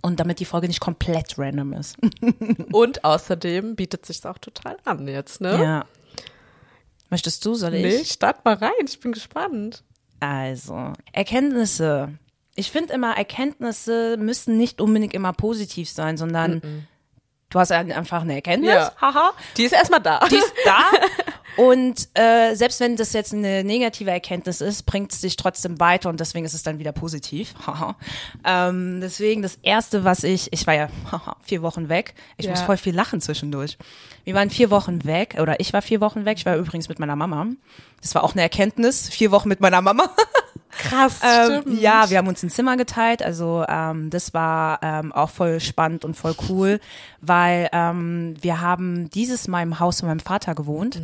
und 0.03 0.21
damit 0.21 0.38
die 0.41 0.45
Folge 0.45 0.69
nicht 0.69 0.81
komplett 0.81 1.38
random 1.38 1.73
ist. 1.73 1.97
Und 2.73 3.03
außerdem 3.05 3.75
bietet 3.77 4.05
sich's 4.07 4.25
auch 4.27 4.38
total 4.38 4.77
an 4.85 5.09
jetzt, 5.09 5.41
ne? 5.41 5.61
Ja. 5.62 5.85
Möchtest 7.11 7.45
du, 7.45 7.55
soll 7.55 7.75
ich? 7.75 7.83
Nee, 7.83 8.05
start 8.05 8.45
mal 8.45 8.55
rein, 8.55 8.71
ich 8.87 9.00
bin 9.00 9.12
gespannt. 9.12 9.83
Also, 10.21 10.93
Erkenntnisse. 11.12 12.11
Ich 12.55 12.71
finde 12.71 12.93
immer, 12.93 13.17
Erkenntnisse 13.17 14.17
müssen 14.19 14.57
nicht 14.57 14.81
unbedingt 14.81 15.15
immer 15.15 15.33
positiv 15.33 15.88
sein, 15.91 16.17
sondern 16.17 16.87
du 17.50 17.59
hast 17.61 17.71
ein- 17.73 17.93
einfach 17.93 18.23
eine 18.23 18.35
Erkenntnis, 18.35 18.73
Ja. 18.75 18.93
haha, 19.00 19.33
Die 19.57 19.62
ist 19.65 19.73
erstmal 19.73 20.00
da. 20.00 20.21
die 20.29 20.37
ist 20.37 20.53
da. 20.65 20.79
Und 21.59 22.09
äh, 22.15 22.55
selbst 22.55 22.79
wenn 22.79 22.95
das 22.95 23.12
jetzt 23.12 23.35
eine 23.35 23.65
negative 23.65 24.11
Erkenntnis 24.12 24.61
ist, 24.61 24.85
bringt 24.87 25.12
es 25.12 25.23
dich 25.23 25.35
trotzdem 25.35 25.81
weiter 25.81 26.09
und 26.09 26.21
deswegen 26.21 26.47
ist 26.47 26.55
es 26.55 26.62
dann 26.62 26.79
wieder 26.79 26.93
positiv. 26.93 27.53
Haha. 27.67 27.97
ähm, 28.45 29.00
deswegen 29.00 29.43
das 29.43 29.57
Erste, 29.62 30.05
was 30.05 30.23
ich, 30.23 30.53
ich 30.53 30.67
war 30.69 30.75
ja 30.75 30.88
vier 31.43 31.62
Wochen 31.62 31.88
weg, 31.88 32.15
ich 32.37 32.45
Ja. 32.47 32.53
muss 32.53 32.61
voll 32.61 32.77
viel 32.77 32.95
lachen 32.95 33.21
zwischendurch. 33.21 33.77
Wir 34.23 34.35
waren 34.35 34.50
vier 34.50 34.71
Wochen 34.71 35.05
weg, 35.05 35.37
oder 35.41 35.59
ich 35.59 35.73
war 35.73 35.83
vier 35.83 36.00
Wochen 36.00 36.25
weg, 36.25 36.38
ich 36.38 36.47
war 36.47 36.57
übrigens 36.57 36.88
mit 36.88 37.00
meiner 37.00 37.17
Mama. 37.17 37.47
Das 38.03 38.15
war 38.15 38.23
auch 38.23 38.35
eine 38.35 38.43
Erkenntnis, 38.43 39.09
vier 39.09 39.33
Wochen 39.33 39.49
mit 39.49 39.61
meiner 39.61 39.81
Mama. 39.83 40.09
Krass, 40.71 41.21
Ähm, 41.23 41.61
stimmt. 41.62 41.81
ja, 41.81 42.11
wir 42.11 42.19
haben 42.19 42.29
uns 42.29 42.43
ein 42.43 42.50
Zimmer 42.50 42.77
geteilt, 42.77 43.23
also 43.23 43.65
ähm, 43.69 44.11
das 44.11 44.35
war 44.35 44.79
ähm, 44.83 45.12
auch 45.12 45.31
voll 45.31 45.61
spannend 45.61 46.05
und 46.05 46.15
voll 46.17 46.35
cool, 46.49 46.81
weil 47.21 47.69
ähm, 47.73 48.35
wir 48.41 48.61
haben 48.61 49.11
dieses 49.11 49.49
Mal 49.49 49.62
im 49.62 49.81
Haus 49.81 50.00
von 50.00 50.09
meinem 50.09 50.21
Vater 50.21 50.55
gewohnt. 50.55 51.00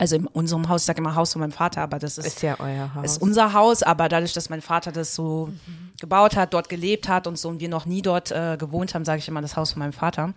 Also 0.00 0.14
in 0.14 0.28
unserem 0.28 0.68
Haus, 0.68 0.82
ich 0.82 0.86
sage 0.86 1.00
immer 1.00 1.16
Haus 1.16 1.32
von 1.32 1.40
meinem 1.40 1.50
Vater, 1.50 1.80
aber 1.82 1.98
das 1.98 2.18
ist, 2.18 2.26
Ist 2.26 2.42
ja 2.42 2.54
euer 2.60 2.94
Haus. 2.94 3.04
ist 3.04 3.20
unser 3.22 3.52
Haus, 3.52 3.82
aber 3.82 4.08
dadurch, 4.08 4.32
dass 4.32 4.48
mein 4.48 4.62
Vater 4.62 4.92
das 4.92 5.12
so 5.12 5.48
gebaut 6.00 6.36
hat, 6.36 6.54
dort 6.54 6.68
gelebt 6.68 7.08
hat 7.08 7.26
und 7.26 7.36
so 7.36 7.48
und 7.48 7.58
wir 7.58 7.68
noch 7.68 7.84
nie 7.84 8.00
dort 8.00 8.30
äh, 8.30 8.56
gewohnt 8.56 8.94
haben, 8.94 9.04
sage 9.04 9.18
ich 9.18 9.26
immer 9.26 9.42
das 9.42 9.56
Haus 9.56 9.72
von 9.72 9.80
meinem 9.80 9.92
Vater. 9.92 10.34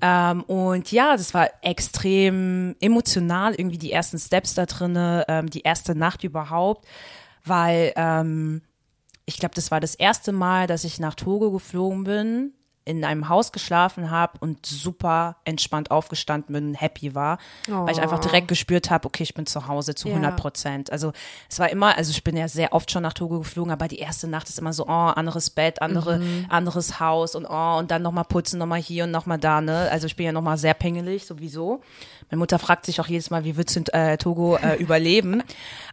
Ähm, 0.00 0.42
und 0.44 0.90
ja, 0.92 1.14
das 1.14 1.34
war 1.34 1.50
extrem 1.60 2.74
emotional, 2.80 3.54
irgendwie 3.54 3.76
die 3.76 3.92
ersten 3.92 4.18
Steps 4.18 4.54
da 4.54 4.64
drinne, 4.64 5.26
ähm, 5.28 5.50
die 5.50 5.60
erste 5.60 5.94
Nacht 5.94 6.24
überhaupt, 6.24 6.86
weil 7.44 7.92
ähm, 7.96 8.62
ich 9.24 9.38
glaube, 9.38 9.54
das 9.54 9.70
war 9.70 9.80
das 9.80 9.94
erste 9.94 10.32
Mal, 10.32 10.66
dass 10.66 10.84
ich 10.84 10.98
nach 10.98 11.14
Togo 11.14 11.50
geflogen 11.50 12.04
bin, 12.04 12.52
in 12.84 13.04
einem 13.04 13.28
Haus 13.28 13.52
geschlafen 13.52 14.10
habe 14.10 14.38
und 14.40 14.66
super 14.66 15.36
entspannt 15.44 15.90
aufgestanden 15.90 16.52
bin, 16.52 16.74
happy 16.74 17.14
war, 17.14 17.38
weil 17.68 17.92
ich 17.94 18.00
einfach 18.00 18.18
direkt 18.18 18.48
gespürt 18.48 18.90
habe, 18.90 19.06
okay, 19.06 19.22
ich 19.22 19.34
bin 19.34 19.46
zu 19.46 19.68
Hause 19.68 19.94
zu 19.94 20.08
Ja. 20.08 20.14
100 20.14 20.36
Prozent. 20.36 20.92
Also 20.92 21.12
es 21.48 21.58
war 21.58 21.70
immer, 21.70 21.96
also 21.96 22.10
ich 22.10 22.24
bin 22.24 22.36
ja 22.36 22.48
sehr 22.48 22.72
oft 22.72 22.90
schon 22.90 23.02
nach 23.02 23.12
Togo 23.12 23.38
geflogen, 23.38 23.72
aber 23.72 23.88
die 23.88 23.98
erste 23.98 24.26
Nacht 24.26 24.48
ist 24.48 24.58
immer 24.58 24.72
so, 24.72 24.86
oh, 24.86 24.90
anderes 24.90 25.50
Bett, 25.50 25.80
andere, 25.80 26.20
anderes 26.48 26.98
Haus 27.00 27.34
und 27.34 27.46
oh, 27.48 27.78
und 27.78 27.90
dann 27.90 28.02
nochmal 28.02 28.24
putzen, 28.24 28.58
nochmal 28.58 28.80
hier 28.80 29.04
und 29.04 29.10
nochmal 29.10 29.38
da, 29.38 29.60
ne? 29.60 29.88
Also 29.90 30.06
ich 30.06 30.16
bin 30.16 30.26
ja 30.26 30.32
nochmal 30.32 30.58
sehr 30.58 30.74
pingelig, 30.74 31.26
sowieso. 31.26 31.80
Meine 32.30 32.38
Mutter 32.38 32.58
fragt 32.58 32.86
sich 32.86 33.00
auch 33.00 33.06
jedes 33.06 33.30
Mal, 33.30 33.44
wie 33.44 33.56
wird's 33.56 33.76
in 33.76 33.86
äh, 33.88 34.16
Togo 34.18 34.56
äh, 34.56 34.74
überleben? 34.78 35.42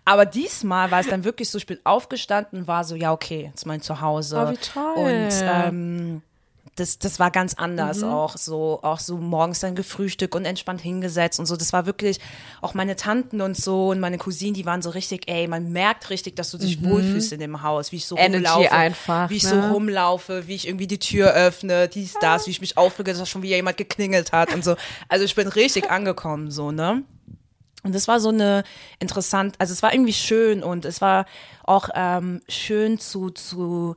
Aber 0.06 0.26
diesmal 0.26 0.90
war 0.92 1.02
es 1.02 1.08
dann 1.08 1.24
wirklich 1.24 1.50
so, 1.50 1.58
ich 1.58 1.66
bin 1.68 1.80
aufgestanden, 1.84 2.68
war 2.68 2.84
so, 2.84 2.96
ja, 2.96 3.12
okay, 3.12 3.50
jetzt 3.54 3.66
mein 3.66 3.82
Zuhause. 3.82 4.48
Oh, 4.48 4.52
wie 4.52 4.58
toll. 4.58 4.94
Und 4.96 5.30
ähm, 5.44 6.22
das, 6.76 6.98
das 6.98 7.20
war 7.20 7.30
ganz 7.30 7.56
anders 7.56 7.98
Mhm. 8.04 8.08
auch 8.10 8.38
so, 8.38 8.80
auch 8.84 9.00
so 9.00 9.18
morgens 9.18 9.60
dann 9.60 9.76
gefrühstückt 9.76 10.34
und 10.34 10.46
entspannt 10.46 10.80
hingesetzt 10.80 11.38
und 11.40 11.46
so. 11.46 11.58
Das 11.58 11.74
war 11.74 11.86
wirklich, 11.86 12.20
auch 12.62 12.74
meine 12.74 12.96
Tanten 12.96 13.42
und 13.42 13.58
so 13.58 13.90
und 13.90 14.00
meine 14.00 14.18
Cousinen, 14.18 14.54
die 14.54 14.66
waren 14.66 14.82
so 14.82 14.90
richtig, 14.92 15.30
ey, 15.30 15.48
man 15.48 15.72
merkt 15.74 16.10
richtig, 16.10 16.38
dass 16.38 16.52
du 16.52 16.58
dich 16.58 16.82
wohlfühlst 16.84 17.34
in 17.34 17.40
dem 17.42 17.64
Haus, 17.64 17.92
wie 17.92 17.98
ich 17.98 18.06
so 18.06 18.16
Mhm. 18.16 18.22
Energy 18.22 18.48
rumlaufe. 18.48 18.72
einfach, 18.72 19.30
Wie 19.30 19.36
ich 19.38 19.44
ne? 19.44 19.50
so 19.50 19.60
rumlaufe, 19.60 20.48
wie 20.48 20.56
ich 20.56 20.68
irgendwie 20.68 20.88
die 20.88 21.00
Tür 21.00 21.34
öffne, 21.34 21.90
dies, 21.90 22.14
das, 22.22 22.48
wie 22.48 22.52
ich 22.52 22.62
mich 22.62 22.78
aufrege, 22.78 23.14
dass 23.14 23.28
schon 23.28 23.42
wieder 23.42 23.58
jemand 23.58 23.76
geklingelt 23.76 24.32
hat 24.32 24.54
und 24.54 24.64
so. 24.64 24.76
Also 25.10 25.26
ich 25.26 25.36
bin 25.36 25.48
richtig 25.50 25.90
angekommen, 25.92 26.50
so, 26.50 26.72
ne? 26.72 27.04
Und 27.84 27.96
das 27.96 28.08
war 28.08 28.20
so 28.20 28.30
eine 28.30 28.64
interessant, 29.00 29.56
also 29.58 29.72
es 29.74 29.82
war 29.82 29.94
irgendwie 29.94 30.14
schön 30.14 30.64
und 30.64 30.84
es 30.86 31.00
war 31.02 31.26
auch 31.64 31.90
ähm, 31.96 32.42
schön 32.50 33.00
zu, 33.00 33.30
zu, 33.30 33.96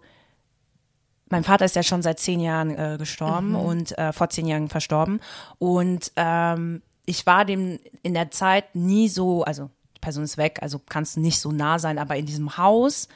mein 1.33 1.45
Vater 1.45 1.65
ist 1.65 1.75
ja 1.75 1.83
schon 1.83 2.03
seit 2.03 2.21
zehn 2.21 2.39
Jahren 2.41 2.71
äh, 2.71 2.97
gestorben 2.99 3.55
und 3.57 3.97
äh, 3.99 4.12
vor 4.12 4.29
zehn 4.29 4.47
Jahren 4.47 4.69
verstorben. 4.69 5.21
Und 5.59 6.12
ähm, 6.17 6.83
ich 7.07 7.27
war 7.27 7.45
dem 7.45 7.81
in 8.03 8.15
der 8.15 8.31
Zeit 8.31 8.75
nie 8.75 9.09
so, 9.09 9.43
also 9.43 9.71
die 9.97 10.01
Person 10.01 10.23
ist 10.25 10.37
weg, 10.37 10.59
also 10.62 10.79
kannst 10.89 11.17
nicht 11.17 11.41
so 11.41 11.51
nah 11.51 11.79
sein, 11.79 11.99
aber 11.99 12.17
in 12.17 12.27
diesem 12.27 12.57
Haus, 12.59 13.09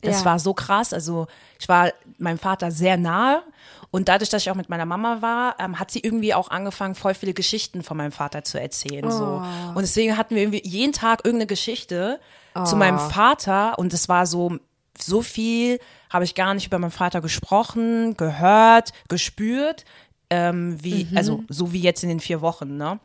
das 0.00 0.20
Ja. 0.20 0.24
war 0.26 0.38
so 0.38 0.54
krass. 0.54 0.92
Also 0.92 1.26
ich 1.58 1.68
war 1.68 1.90
meinem 2.18 2.38
Vater 2.38 2.70
sehr 2.70 2.96
nahe. 2.96 3.42
Und 3.90 4.08
dadurch, 4.08 4.28
dass 4.30 4.42
ich 4.42 4.50
auch 4.50 4.54
mit 4.56 4.68
meiner 4.68 4.86
Mama 4.86 5.18
war, 5.20 5.56
ähm, 5.58 5.78
hat 5.78 5.90
sie 5.90 6.00
irgendwie 6.00 6.34
auch 6.34 6.50
angefangen, 6.50 6.94
voll 6.94 7.14
viele 7.14 7.32
Geschichten 7.34 7.82
von 7.82 7.96
meinem 7.96 8.12
Vater 8.12 8.44
zu 8.44 8.60
erzählen. 8.60 9.10
So. 9.10 9.42
Und 9.74 9.82
deswegen 9.82 10.16
hatten 10.16 10.34
wir 10.34 10.42
irgendwie 10.42 10.62
jeden 10.64 10.92
Tag 10.92 11.24
irgendeine 11.24 11.46
Geschichte 11.48 12.20
zu 12.66 12.76
meinem 12.76 12.98
Vater. 12.98 13.78
Und 13.78 13.92
es 13.94 14.08
war 14.08 14.26
so, 14.26 14.58
so 14.98 15.22
viel 15.22 15.78
habe 16.14 16.24
ich 16.24 16.34
gar 16.34 16.54
nicht 16.54 16.68
über 16.68 16.78
meinen 16.78 16.92
Vater 16.92 17.20
gesprochen, 17.20 18.16
gehört, 18.16 18.92
gespürt, 19.08 19.84
ähm, 20.30 20.82
wie, 20.82 21.08
also 21.16 21.44
so 21.48 21.72
wie 21.72 21.80
jetzt 21.80 22.02
in 22.04 22.08
den 22.08 22.20
vier 22.20 22.40
Wochen, 22.40 22.76
ne? 22.76 23.00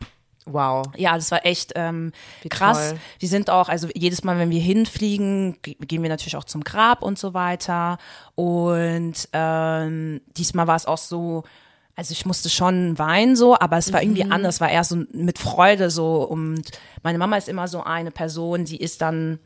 Wow. 0.46 0.86
Ja, 0.96 1.16
das 1.16 1.30
war 1.32 1.46
echt 1.46 1.74
ähm, 1.75 2.12
krass. 2.50 2.89
toll. 2.89 3.00
Wir 3.20 3.30
sind 3.30 3.50
auch, 3.50 3.68
also 3.68 3.88
jedes 3.94 4.24
Mal, 4.24 4.38
wenn 4.39 4.50
wir 4.50 4.62
hinfliegen, 4.62 5.58
ge- 5.62 5.75
gehen 5.80 6.01
wir 6.01 6.10
natürlich 6.10 6.38
auch 6.38 6.44
zum 6.44 6.63
Grab 6.63 7.04
und 7.04 7.20
so 7.20 7.34
weiter. 7.34 7.98
Und 8.36 9.28
ähm, 9.34 10.22
diesmal 10.38 10.66
war 10.68 10.75
es 10.75 10.86
auch 10.86 10.98
so, 10.98 11.44
also 11.96 12.13
ich 12.13 12.25
musste 12.25 12.50
schon 12.50 12.98
weinen 12.98 13.36
so, 13.36 13.60
aber 13.60 13.78
es 13.78 13.92
war 13.92 14.01
irgendwie 14.01 14.24
anders, 14.24 14.56
es 14.56 14.62
war 14.62 14.70
eher 14.70 14.84
so 14.84 15.04
mit 15.12 15.38
Freude 15.38 15.92
so. 15.92 16.24
Und 16.24 16.63
meine 17.04 17.18
Mama 17.18 17.38
ist 17.38 17.50
immer 17.50 17.68
so 17.68 17.84
eine 17.84 18.10
Person, 18.12 18.66
die 18.66 18.78
ist 18.78 19.01
dann 19.01 19.39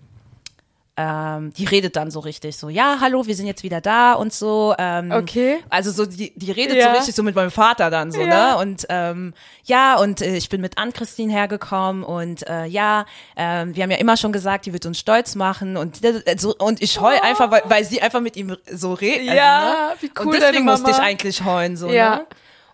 ähm, 0.95 1.51
die 1.53 1.65
redet 1.65 1.95
dann 1.95 2.11
so 2.11 2.19
richtig 2.19 2.55
so, 2.55 2.69
ja, 2.69 2.97
hallo, 3.01 3.25
wir 3.25 3.35
sind 3.35 3.47
jetzt 3.47 3.63
wieder 3.63 3.81
da 3.81 4.13
und 4.13 4.31
so. 4.31 4.75
Ähm, 4.77 5.11
Okay. 5.11 5.57
Also 5.69 5.91
so, 5.91 6.05
die, 6.05 6.31
die 6.35 6.51
redet 6.51 6.77
Ja. 6.77 6.91
so 6.91 6.97
richtig 6.97 7.15
so 7.15 7.23
mit 7.23 7.35
meinem 7.35 7.49
Vater 7.51 7.89
dann 7.89 8.11
so, 8.11 8.21
Ja. 8.21 8.55
ne? 8.55 8.57
Und 8.61 8.85
ähm, 8.89 9.33
ja, 9.63 9.95
und 9.97 10.21
äh, 10.21 10.35
ich 10.35 10.49
bin 10.49 10.61
mit 10.61 10.77
Ann-Christine 10.77 11.33
hergekommen 11.33 12.03
und 12.03 12.47
äh, 12.47 12.65
ja, 12.65 13.05
ähm, 13.35 13.75
wir 13.75 13.81
haben 13.83 13.91
ja 13.91 13.97
immer 13.97 14.17
schon 14.17 14.31
gesagt, 14.31 14.67
die 14.67 14.73
wird 14.73 14.85
uns 14.85 14.99
stolz 14.99 15.33
machen 15.35 15.77
und 15.77 16.03
äh, 16.03 16.35
so, 16.37 16.55
und 16.57 16.81
ich 16.81 16.99
heul 17.01 17.17
einfach, 17.23 17.49
weil, 17.49 17.63
weil 17.65 17.83
sie 17.85 18.01
einfach 18.01 18.21
mit 18.21 18.35
ihm 18.37 18.55
so 18.71 18.93
redet. 18.93 19.29
Oh. 19.29 19.33
Ja, 19.35 19.93
wie 19.99 20.11
cool 20.19 20.27
Und 20.27 20.33
deswegen 20.41 20.65
musste 20.65 20.91
ich 20.91 20.97
eigentlich 20.97 21.43
heulen 21.43 21.75
so, 21.75 21.89
Ja. 21.89 22.17
ne? 22.17 22.25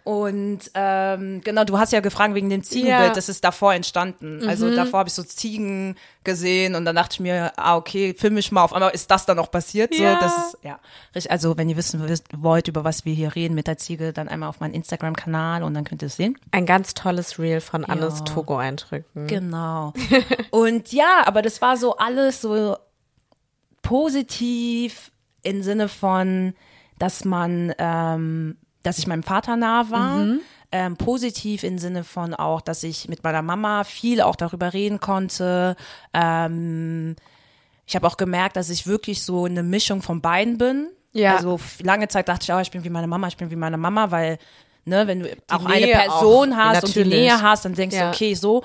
Und 0.10 0.72
ähm, 0.74 1.42
genau, 1.44 1.66
du 1.66 1.78
hast 1.78 1.94
ja 1.94 2.00
gefragt 2.00 2.34
wegen 2.34 2.50
dem 2.50 2.64
Ziegenbild, 2.64 3.10
Ja. 3.10 3.14
das 3.14 3.30
ist 3.30 3.44
davor 3.44 3.76
entstanden. 3.76 4.40
Mhm. 4.40 4.50
Also 4.50 4.76
davor 4.76 5.02
habe 5.02 5.10
ich 5.10 5.14
so 5.14 5.22
Ziegen 5.22 5.98
gesehen 6.24 6.74
und 6.74 6.84
dann 6.86 6.96
dachte 6.96 7.14
ich 7.14 7.20
mir, 7.20 7.54
ah, 7.58 7.78
okay, 7.78 8.16
film 8.18 8.36
ich 8.38 8.52
mal 8.52 8.64
auf 8.64 8.74
einmal, 8.74 8.90
ist 8.90 9.12
das 9.12 9.28
dann 9.28 9.38
auch 9.38 9.52
passiert? 9.52 9.94
So, 9.94 10.02
Ja. 10.02 10.18
das 10.20 10.36
ist, 10.36 10.58
ja. 10.64 10.80
Also 11.30 11.58
wenn 11.58 11.70
ihr 11.70 11.78
wissen 11.78 12.02
wollt, 12.38 12.68
über 12.68 12.84
was 12.84 13.06
wir 13.06 13.14
hier 13.14 13.36
reden 13.36 13.54
mit 13.54 13.68
der 13.68 13.78
Ziege, 13.78 14.12
dann 14.12 14.30
einmal 14.30 14.50
auf 14.50 14.62
meinen 14.62 14.74
Instagram-Kanal 14.74 15.62
und 15.62 15.76
dann 15.76 15.84
könnt 15.84 16.02
ihr 16.02 16.08
es 16.08 16.16
sehen. 16.16 16.36
Ein 16.50 16.66
ganz 16.66 16.96
tolles 16.96 17.38
Reel 17.38 17.62
von 17.62 17.86
Annes 17.86 18.24
Togo-Eindrücken. 18.24 19.28
Genau. 19.28 19.94
und 20.50 20.92
ja, 20.92 21.22
aber 21.26 21.44
das 21.44 21.62
war 21.62 21.78
so 21.78 21.98
alles 21.98 22.42
so 22.42 22.76
positiv 23.84 25.12
im 25.44 25.62
Sinne 25.62 25.88
von, 25.88 26.56
dass 26.98 27.26
man, 27.26 27.76
ähm, 27.78 28.58
dass 28.84 28.98
ich 28.98 29.08
meinem 29.08 29.24
Vater 29.24 29.56
nah 29.56 29.90
war. 29.90 30.26
Ähm, 30.72 30.98
positiv 30.98 31.64
im 31.64 31.80
Sinne 31.80 32.04
von 32.04 32.36
auch, 32.36 32.62
dass 32.62 32.84
ich 32.84 33.10
mit 33.10 33.24
meiner 33.24 33.42
Mama 33.42 33.84
viel 33.84 34.22
auch 34.22 34.36
darüber 34.36 34.72
reden 34.72 35.00
konnte. 35.00 35.76
Ähm, 36.14 37.16
ich 37.88 37.96
habe 37.96 38.06
auch 38.06 38.18
gemerkt, 38.18 38.56
dass 38.56 38.70
ich 38.70 38.86
wirklich 38.86 39.24
so 39.24 39.46
eine 39.46 39.64
Mischung 39.64 40.04
von 40.04 40.22
beiden 40.22 40.60
bin. 40.60 40.90
Ja. 41.12 41.38
Also 41.38 41.60
lange 41.82 42.08
Zeit 42.08 42.30
dachte 42.30 42.44
ich 42.44 42.54
auch, 42.54 42.62
ich 42.62 42.70
bin 42.70 42.84
wie 42.84 42.92
meine 42.92 43.08
Mama, 43.08 43.28
ich 43.28 43.38
bin 43.38 43.50
wie 43.50 43.56
meine 43.56 43.78
Mama, 43.78 44.12
weil 44.12 44.38
ne, 44.90 45.08
wenn 45.08 45.22
du 45.22 45.30
auch 45.50 45.64
eine 45.66 45.86
Nähe 45.86 45.96
Person 45.96 46.54
auch, 46.54 46.58
hast 46.58 46.84
und 46.84 46.96
die 46.96 47.00
natürlich. 47.00 47.20
Nähe 47.20 47.42
hast, 47.42 47.64
dann 47.66 47.74
denkst 47.76 47.96
Ja. 47.96 48.04
du, 48.04 48.16
okay, 48.16 48.34
so. 48.34 48.64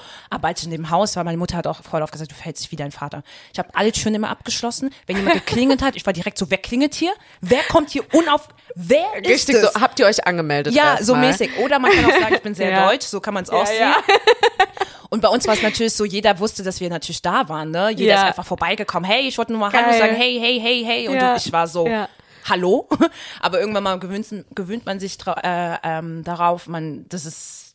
Ich 0.57 0.65
in 0.65 0.71
dem 0.71 0.91
Haus 0.91 1.15
war, 1.17 1.25
meine 1.25 1.39
Mutter 1.39 1.57
hat 1.57 1.67
auch 1.67 1.83
voll 1.83 2.03
oft 2.03 2.13
gesagt, 2.13 2.31
du 2.31 2.35
verhältst 2.35 2.65
dich 2.65 2.73
wie 2.73 2.77
dein 2.77 2.91
Vater. 2.91 3.23
Ich 3.53 3.59
habe 3.59 3.69
alle 3.75 3.93
Türen 3.93 4.15
immer 4.15 4.31
abgeschlossen. 4.31 4.91
Wenn 5.07 5.17
jemand 5.17 5.35
geklingelt 5.37 5.83
hat, 5.83 5.95
ich 5.97 6.05
war 6.07 6.13
direkt 6.13 6.39
so, 6.39 6.51
wer 6.51 6.59
klingelt 6.59 6.95
hier? 6.95 7.13
Wer 7.41 7.63
kommt 7.65 7.91
hier 7.91 8.03
unauf? 8.15 8.49
Wer 8.75 9.05
ist 9.23 9.29
Richtig 9.29 9.57
so, 9.57 9.69
habt 9.81 9.99
ihr 10.01 10.07
euch 10.07 10.27
angemeldet? 10.27 10.75
Ja, 10.75 10.99
so 11.01 11.15
mal? 11.15 11.29
mäßig. 11.29 11.51
Oder 11.59 11.79
man 11.79 11.91
kann 11.93 12.05
auch 12.07 12.11
sagen, 12.21 12.35
ich 12.35 12.43
bin 12.43 12.55
sehr 12.55 12.71
Ja. 12.75 12.89
deutsch, 12.89 13.07
so 13.07 13.21
kann 13.21 13.35
man 13.35 13.45
es 13.45 13.51
auch 13.51 13.67
sehen. 13.67 13.79
ja. 13.81 13.97
Und 15.11 15.21
bei 15.21 15.29
uns 15.29 15.47
war 15.47 15.55
es 15.55 15.63
natürlich 15.63 15.93
so, 15.93 16.05
jeder 16.05 16.39
wusste, 16.41 16.63
dass 16.65 16.81
wir 16.81 16.91
natürlich 16.91 17.23
da 17.23 17.49
waren, 17.49 17.71
ne? 17.71 17.91
Jeder 17.91 18.15
Ja. 18.15 18.21
ist 18.23 18.27
einfach 18.29 18.47
vorbeigekommen. 18.47 19.09
Hey, 19.09 19.29
ich 19.29 19.39
wollte 19.39 19.53
nur 19.53 19.61
mal 19.61 19.73
Hallo 19.73 19.97
sagen, 19.97 20.17
hey, 20.17 20.39
hey, 20.41 20.59
hey, 20.61 20.83
hey. 20.85 21.09
Und 21.09 21.15
Ja. 21.17 21.37
ich 21.37 21.53
war 21.53 21.69
so, 21.69 21.87
Ja. 21.87 22.09
Hallo. 22.45 22.89
Aber 23.41 23.61
irgendwann 23.61 23.83
mal 23.85 23.99
gewöhnt, 23.99 24.27
gewöhnt 24.55 24.87
man 24.87 25.01
sich 25.01 25.19
äh, 25.27 25.77
ähm, 25.83 26.23
darauf, 26.25 26.67
man, 26.69 27.07
das 27.09 27.25
ist, 27.27 27.75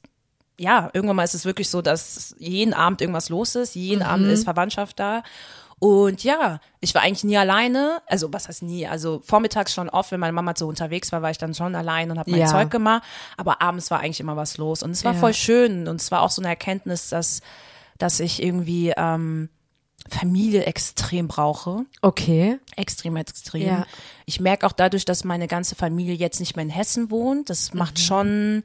ja, 0.59 0.89
irgendwann 0.93 1.15
mal 1.15 1.23
ist 1.23 1.35
es 1.35 1.45
wirklich 1.45 1.69
so, 1.69 1.81
dass 1.81 2.35
jeden 2.37 2.73
Abend 2.73 3.01
irgendwas 3.01 3.29
los 3.29 3.55
ist, 3.55 3.75
jeden 3.75 4.01
Abend 4.03 4.27
Mhm. 4.27 4.33
ist 4.33 4.43
Verwandtschaft 4.43 4.99
da. 4.99 5.23
Und 5.81 6.25
ja, 6.25 6.59
ich 6.81 6.93
war 6.93 7.03
eigentlich 7.03 7.23
nie 7.23 7.37
alleine. 7.37 8.01
Also, 8.05 8.33
was 8.33 8.49
heißt 8.49 8.63
nie? 8.63 8.85
Also, 8.85 9.21
vormittags 9.23 9.73
schon 9.73 9.87
oft, 9.89 10.11
wenn 10.11 10.19
meine 10.19 10.33
Mama 10.33 10.53
so 10.57 10.67
unterwegs 10.67 11.13
war, 11.13 11.21
war 11.21 11.31
ich 11.31 11.37
dann 11.37 11.53
schon 11.53 11.73
allein 11.73 12.11
und 12.11 12.19
habe 12.19 12.29
mein 12.29 12.41
Ja. 12.41 12.47
Zeug 12.47 12.69
gemacht. 12.69 13.03
Aber 13.37 13.61
abends 13.61 13.89
war 13.89 14.01
eigentlich 14.01 14.19
immer 14.19 14.35
was 14.35 14.57
los. 14.57 14.83
Und 14.83 14.91
es 14.91 15.05
war 15.05 15.13
Ja. 15.13 15.19
voll 15.19 15.33
schön. 15.33 15.87
Und 15.87 16.01
es 16.01 16.11
war 16.11 16.21
auch 16.21 16.31
so 16.31 16.41
eine 16.41 16.49
Erkenntnis, 16.49 17.07
dass, 17.07 17.39
dass 17.97 18.19
ich 18.19 18.43
irgendwie 18.43 18.93
ähm, 18.97 19.47
Familie 20.09 20.65
extrem 20.65 21.27
brauche. 21.27 21.85
Okay. 22.01 22.59
Extrem, 22.75 23.15
extrem. 23.17 23.61
Ja. 23.65 23.85
Ich 24.25 24.39
merke 24.39 24.65
auch 24.67 24.71
dadurch, 24.71 25.05
dass 25.05 25.23
meine 25.23 25.47
ganze 25.47 25.75
Familie 25.75 26.13
jetzt 26.15 26.39
nicht 26.39 26.55
mehr 26.55 26.63
in 26.63 26.69
Hessen 26.71 27.09
wohnt. 27.11 27.49
Das 27.49 27.73
macht 27.73 27.95
Mhm. 27.97 28.01
schon, 28.01 28.63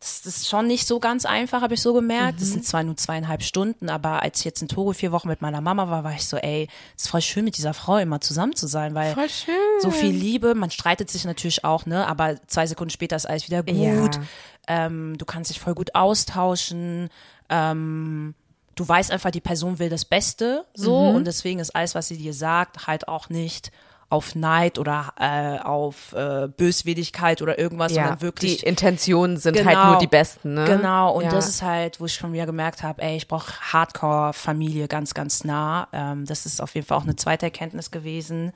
das, 0.00 0.22
das 0.22 0.36
ist 0.38 0.48
schon 0.48 0.66
nicht 0.68 0.86
so 0.86 1.00
ganz 1.00 1.24
einfach, 1.26 1.60
habe 1.60 1.74
ich 1.74 1.82
so 1.82 1.92
gemerkt. 1.92 2.40
Das 2.40 2.48
Mhm. 2.48 2.52
sind 2.52 2.66
zwar 2.66 2.82
nur 2.84 2.96
zweieinhalb 2.96 3.42
Stunden, 3.42 3.88
aber 3.88 4.22
als 4.22 4.38
ich 4.38 4.44
jetzt 4.44 4.62
in 4.62 4.68
Togo 4.68 4.92
vier 4.92 5.10
Wochen 5.12 5.26
mit 5.28 5.42
meiner 5.42 5.60
Mama 5.60 5.90
war, 5.90 6.04
war 6.04 6.12
ich 6.14 6.24
so, 6.26 6.36
ey, 6.36 6.68
es 6.96 7.04
ist 7.04 7.08
voll 7.10 7.22
schön, 7.22 7.44
mit 7.44 7.56
dieser 7.56 7.74
Frau 7.74 7.96
immer 7.98 8.20
zusammen 8.20 8.54
zu 8.54 8.66
sein, 8.68 8.94
weil 8.94 9.14
Voll 9.14 9.28
schön. 9.28 9.54
so 9.80 9.90
viel 9.90 10.10
Liebe, 10.14 10.54
man 10.54 10.70
streitet 10.70 11.10
sich 11.10 11.24
natürlich 11.24 11.64
auch, 11.64 11.84
ne? 11.86 12.06
Aber 12.06 12.36
zwei 12.46 12.66
Sekunden 12.66 12.90
später 12.90 13.16
ist 13.16 13.26
alles 13.26 13.46
wieder 13.48 13.62
gut. 13.64 13.76
Ja. 14.16 14.22
Ähm, 14.68 15.16
du 15.18 15.24
kannst 15.24 15.50
dich 15.50 15.58
voll 15.60 15.74
gut 15.74 15.94
austauschen. 15.94 17.08
Ähm, 17.48 18.34
du 18.78 18.88
weißt 18.88 19.10
einfach, 19.10 19.30
die 19.30 19.40
Person 19.40 19.78
will 19.78 19.88
das 19.90 20.04
Beste 20.04 20.64
so 20.74 21.10
Mhm. 21.10 21.16
und 21.16 21.24
deswegen 21.26 21.58
ist 21.60 21.74
alles, 21.74 21.94
was 21.94 22.08
sie 22.08 22.16
dir 22.18 22.32
sagt, 22.34 22.86
halt 22.86 23.08
auch 23.08 23.28
nicht 23.28 23.70
auf 24.10 24.34
Neid 24.34 24.78
oder 24.78 25.12
äh, 25.20 25.58
auf 25.58 26.14
äh, 26.14 26.48
Böswilligkeit 26.48 27.42
oder 27.42 27.58
irgendwas, 27.58 27.92
Ja, 27.92 28.04
sondern 28.04 28.22
wirklich 28.22 28.58
die 28.58 28.64
Intentionen 28.66 29.36
sind 29.36 29.54
Genau. 29.54 29.66
halt 29.74 29.88
nur 29.90 29.98
die 29.98 30.06
besten, 30.06 30.54
ne? 30.54 30.64
Genau, 30.64 31.12
und 31.14 31.24
ja. 31.24 31.30
das 31.30 31.46
ist 31.46 31.60
halt, 31.60 32.00
wo 32.00 32.06
ich 32.06 32.14
schon 32.14 32.32
wieder 32.32 32.46
gemerkt 32.46 32.82
habe, 32.82 33.02
ey, 33.02 33.16
ich 33.18 33.28
brauche 33.28 33.52
Hardcore-Familie 33.72 34.88
ganz, 34.88 35.12
ganz 35.14 35.44
nah. 35.44 35.88
Ähm, 35.92 36.24
das 36.24 36.46
ist 36.46 36.62
auf 36.62 36.74
jeden 36.74 36.86
Fall 36.86 36.96
auch 36.98 37.02
eine 37.02 37.16
zweite 37.16 37.44
Erkenntnis 37.46 37.90
gewesen. 37.90 38.52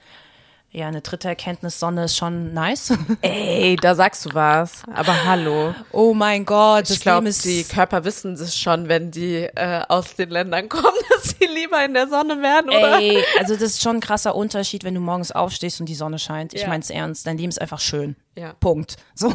Ja, 0.74 0.88
eine 0.88 1.02
dritte 1.02 1.28
Erkenntnis, 1.28 1.78
Sonne 1.78 2.04
ist 2.04 2.16
schon 2.16 2.54
nice. 2.54 2.94
Ey, 3.20 3.76
da 3.76 3.94
sagst 3.94 4.24
du 4.24 4.30
was. 4.32 4.82
Aber 4.90 5.24
hallo. 5.26 5.74
Oh 5.90 6.14
mein 6.14 6.46
Gott, 6.46 6.84
das 6.84 6.92
Ich 6.92 7.00
glaube, 7.00 7.28
die 7.30 7.64
Körper 7.64 8.04
wissen 8.04 8.32
es 8.32 8.56
schon, 8.56 8.88
wenn 8.88 9.10
die 9.10 9.42
äh, 9.54 9.82
aus 9.88 10.14
den 10.14 10.30
Ländern 10.30 10.68
kommen, 10.70 10.96
dass 11.10 11.34
sie 11.38 11.44
lieber 11.44 11.84
in 11.84 11.92
der 11.92 12.08
Sonne 12.08 12.40
werden, 12.40 12.70
oder? 12.70 12.98
Ey, 12.98 13.22
also 13.38 13.52
das 13.52 13.62
ist 13.64 13.82
schon 13.82 13.96
ein 13.96 14.00
krasser 14.00 14.34
Unterschied, 14.34 14.82
wenn 14.82 14.94
du 14.94 15.00
morgens 15.02 15.30
aufstehst 15.30 15.78
und 15.80 15.90
die 15.90 15.94
Sonne 15.94 16.18
scheint. 16.18 16.54
Ich 16.54 16.62
Ja. 16.62 16.68
mein's 16.68 16.88
ernst, 16.88 17.26
dein 17.26 17.36
Leben 17.36 17.50
ist 17.50 17.60
einfach 17.60 17.80
schön. 17.80 18.16
Ja. 18.34 18.54
Punkt. 18.58 18.96
So. 19.14 19.30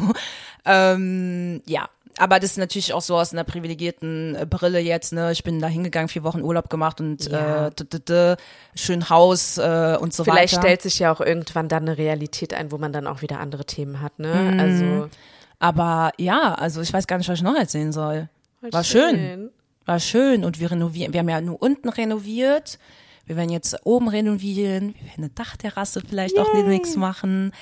Ähm, 0.64 1.62
ja. 1.66 1.88
Aber 2.18 2.40
das 2.40 2.52
ist 2.52 2.58
natürlich 2.58 2.92
auch 2.92 3.00
so 3.02 3.16
aus 3.16 3.32
einer 3.32 3.44
privilegierten 3.44 4.34
äh, 4.34 4.46
Brille 4.48 4.80
jetzt, 4.80 5.12
ne? 5.12 5.30
Ich 5.32 5.44
bin 5.44 5.60
da 5.60 5.68
hingegangen, 5.68 6.08
vier 6.08 6.24
Wochen 6.24 6.42
Urlaub 6.42 6.68
gemacht 6.70 7.00
und 7.00 7.30
Ja. 7.30 7.68
äh, 7.68 7.70
d 7.70 7.84
-d 7.84 7.98
-d, 8.04 8.36
schön 8.74 9.08
Haus 9.08 9.58
äh, 9.58 9.96
und 10.00 10.12
so 10.12 10.24
Vielleicht 10.24 10.54
weiter. 10.54 10.62
stellt 10.62 10.82
sich 10.82 10.98
ja 10.98 11.12
auch 11.12 11.20
irgendwann 11.20 11.68
dann 11.68 11.82
eine 11.88 11.96
Realität 11.98 12.54
ein, 12.54 12.72
wo 12.72 12.78
man 12.78 12.92
dann 12.92 13.06
auch 13.06 13.22
wieder 13.22 13.38
andere 13.40 13.64
Themen 13.64 14.00
hat, 14.00 14.18
ne? 14.18 14.34
Mhm. 14.34 14.60
Also 14.60 15.08
Aber 15.60 16.12
ja, 16.18 16.54
also 16.54 16.80
ich 16.80 16.92
weiß 16.92 17.06
gar 17.06 17.18
nicht, 17.18 17.28
was 17.28 17.38
ich 17.38 17.42
noch 17.44 17.56
erzählen 17.56 17.92
soll. 17.92 18.28
War 18.60 18.84
schön. 18.84 19.50
War 19.86 20.00
schön 20.00 20.44
und 20.44 20.60
wir 20.60 20.70
renovieren, 20.70 21.12
wir 21.12 21.20
haben 21.20 21.28
ja 21.28 21.40
nur 21.40 21.60
unten 21.62 21.88
renoviert. 21.88 22.78
Wir 23.26 23.36
werden 23.36 23.50
jetzt 23.50 23.76
oben 23.84 24.08
renovieren. 24.08 24.94
Wir 24.94 25.04
werden 25.06 25.24
eine 25.24 25.28
Dachterrasse 25.30 26.00
vielleicht 26.06 26.38
auch 26.38 26.50
demnächst 26.52 26.96
machen. 26.96 27.52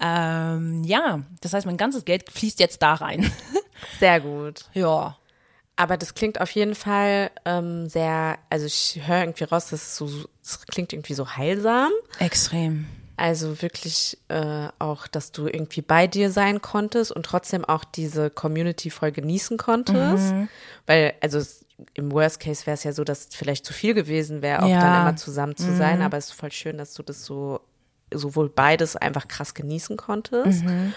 Ähm, 0.00 0.82
ja, 0.84 1.20
das 1.42 1.52
heißt, 1.52 1.66
mein 1.66 1.76
ganzes 1.76 2.04
Geld 2.06 2.30
fließt 2.30 2.58
jetzt 2.60 2.82
da 2.82 2.94
rein. 2.94 3.30
Sehr 3.98 4.20
gut. 4.20 4.64
ja. 4.74 5.16
Aber 5.76 5.96
das 5.96 6.12
klingt 6.12 6.42
auf 6.42 6.50
jeden 6.50 6.74
Fall 6.74 7.30
ähm, 7.46 7.88
sehr, 7.88 8.38
also 8.50 8.66
ich 8.66 9.00
höre 9.06 9.20
irgendwie 9.20 9.44
raus, 9.44 9.70
dass 9.70 9.80
es 9.80 9.96
so, 9.96 10.10
es 10.42 10.66
klingt 10.66 10.92
irgendwie 10.92 11.14
so 11.14 11.26
heilsam. 11.36 11.90
Extrem. 12.18 12.86
Also 13.16 13.62
wirklich 13.62 14.18
äh, 14.28 14.68
auch, 14.78 15.06
dass 15.06 15.32
du 15.32 15.46
irgendwie 15.46 15.80
bei 15.80 16.06
dir 16.06 16.30
sein 16.30 16.60
konntest 16.60 17.12
und 17.12 17.24
trotzdem 17.24 17.64
auch 17.64 17.84
diese 17.84 18.28
Community 18.28 18.90
voll 18.90 19.10
genießen 19.10 19.56
konntest. 19.56 20.34
Mhm. 20.34 20.48
Weil, 20.86 21.14
also 21.22 21.40
im 21.94 22.12
Worst 22.12 22.40
Case 22.40 22.66
wäre 22.66 22.74
es 22.74 22.84
ja 22.84 22.92
so, 22.92 23.02
dass 23.02 23.28
es 23.28 23.34
vielleicht 23.34 23.64
zu 23.64 23.72
viel 23.72 23.94
gewesen 23.94 24.42
wäre, 24.42 24.62
auch 24.62 24.68
Ja. 24.68 24.76
Mhm. 24.76 24.80
dann 24.80 25.00
immer 25.02 25.16
zusammen 25.16 25.56
zu 25.56 25.74
sein. 25.74 26.02
Aber 26.02 26.18
es 26.18 26.26
ist 26.26 26.32
voll 26.32 26.52
schön, 26.52 26.76
dass 26.76 26.92
du 26.92 27.02
das 27.02 27.24
so, 27.24 27.60
sowohl 28.12 28.50
beides 28.50 28.96
einfach 28.96 29.28
krass 29.28 29.54
genießen 29.54 29.96
konntest. 29.96 30.62
Mhm. 30.62 30.92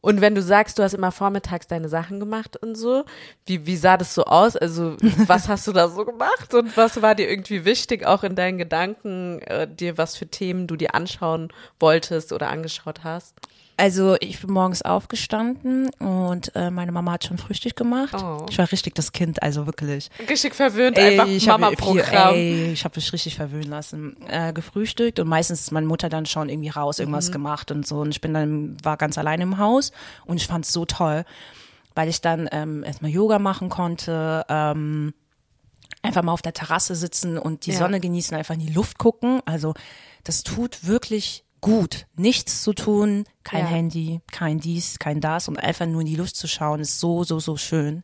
Und 0.00 0.20
wenn 0.20 0.34
du 0.34 0.42
sagst, 0.42 0.78
du 0.78 0.82
hast 0.82 0.94
immer 0.94 1.12
vormittags 1.12 1.66
deine 1.66 1.88
Sachen 1.88 2.20
gemacht 2.20 2.56
und 2.56 2.74
so, 2.74 3.04
wie, 3.46 3.66
wie 3.66 3.76
sah 3.76 3.96
das 3.96 4.14
so 4.14 4.24
aus? 4.24 4.56
Also, 4.56 4.96
was 5.26 5.48
hast 5.48 5.66
du 5.66 5.72
da 5.72 5.88
so 5.88 6.04
gemacht 6.04 6.54
und 6.54 6.76
was 6.76 7.02
war 7.02 7.14
dir 7.14 7.28
irgendwie 7.28 7.64
wichtig, 7.64 8.06
auch 8.06 8.24
in 8.24 8.34
deinen 8.34 8.58
Gedanken, 8.58 9.40
äh, 9.42 9.68
dir 9.68 9.98
was 9.98 10.16
für 10.16 10.26
Themen 10.26 10.66
du 10.66 10.76
dir 10.76 10.94
anschauen 10.94 11.52
wolltest 11.78 12.32
oder 12.32 12.48
angeschaut 12.48 13.04
hast? 13.04 13.34
Also 13.80 14.16
ich 14.20 14.38
bin 14.40 14.52
morgens 14.52 14.82
aufgestanden 14.82 15.88
und 15.98 16.54
äh, 16.54 16.70
meine 16.70 16.92
Mama 16.92 17.12
hat 17.12 17.24
schon 17.24 17.38
Frühstück 17.38 17.76
gemacht. 17.76 18.14
Oh. 18.14 18.44
Ich 18.50 18.58
war 18.58 18.70
richtig 18.70 18.94
das 18.94 19.12
Kind, 19.12 19.42
also 19.42 19.64
wirklich. 19.64 20.10
Richtig 20.28 20.54
verwöhnt, 20.54 20.98
einfach 20.98 21.26
Mama-Programm. 21.46 22.34
Ich 22.34 22.84
habe 22.84 22.96
mich 22.96 23.12
richtig 23.12 23.36
verwöhnen 23.36 23.70
lassen. 23.70 24.16
Äh, 24.28 24.52
gefrühstückt 24.52 25.18
und 25.18 25.28
meistens 25.28 25.60
ist 25.62 25.72
meine 25.72 25.86
Mutter 25.86 26.08
dann 26.10 26.26
schon 26.26 26.48
irgendwie 26.50 26.68
raus, 26.68 26.98
irgendwas 26.98 27.28
Mhm. 27.28 27.32
gemacht 27.32 27.70
und 27.70 27.86
so. 27.86 28.00
Und 28.00 28.10
ich 28.10 28.20
bin 28.20 28.34
dann, 28.34 28.76
war 28.82 28.96
ganz 28.98 29.16
allein 29.16 29.40
im 29.40 29.56
Haus 29.56 29.92
und 30.26 30.36
ich 30.36 30.46
fand 30.46 30.66
es 30.66 30.72
so 30.72 30.84
toll, 30.84 31.24
weil 31.94 32.08
ich 32.08 32.20
dann 32.20 32.48
ähm, 32.52 32.84
erstmal 32.84 33.10
Yoga 33.10 33.38
machen 33.38 33.70
konnte, 33.70 34.44
ähm, 34.50 35.14
einfach 36.02 36.22
mal 36.22 36.32
auf 36.32 36.42
der 36.42 36.52
Terrasse 36.52 36.94
sitzen 36.94 37.38
und 37.38 37.64
die 37.66 37.72
Ja. 37.72 37.78
Sonne 37.78 37.98
genießen, 38.00 38.36
einfach 38.36 38.54
in 38.54 38.60
die 38.60 38.72
Luft 38.72 38.98
gucken. 38.98 39.40
Also 39.46 39.74
das 40.24 40.42
tut 40.42 40.86
wirklich 40.86 41.44
gut. 41.60 42.06
Nichts 42.16 42.62
zu 42.62 42.72
tun, 42.72 43.24
kein 43.44 43.64
Ja. 43.64 43.70
Handy, 43.70 44.20
kein 44.32 44.60
dies, 44.60 44.98
kein 44.98 45.20
das 45.20 45.48
und 45.48 45.58
einfach 45.58 45.86
nur 45.86 46.00
in 46.00 46.06
die 46.06 46.16
Luft 46.16 46.36
zu 46.36 46.46
schauen, 46.48 46.80
ist 46.80 47.00
so, 47.00 47.24
so, 47.24 47.40
so 47.40 47.56
schön. 47.56 48.02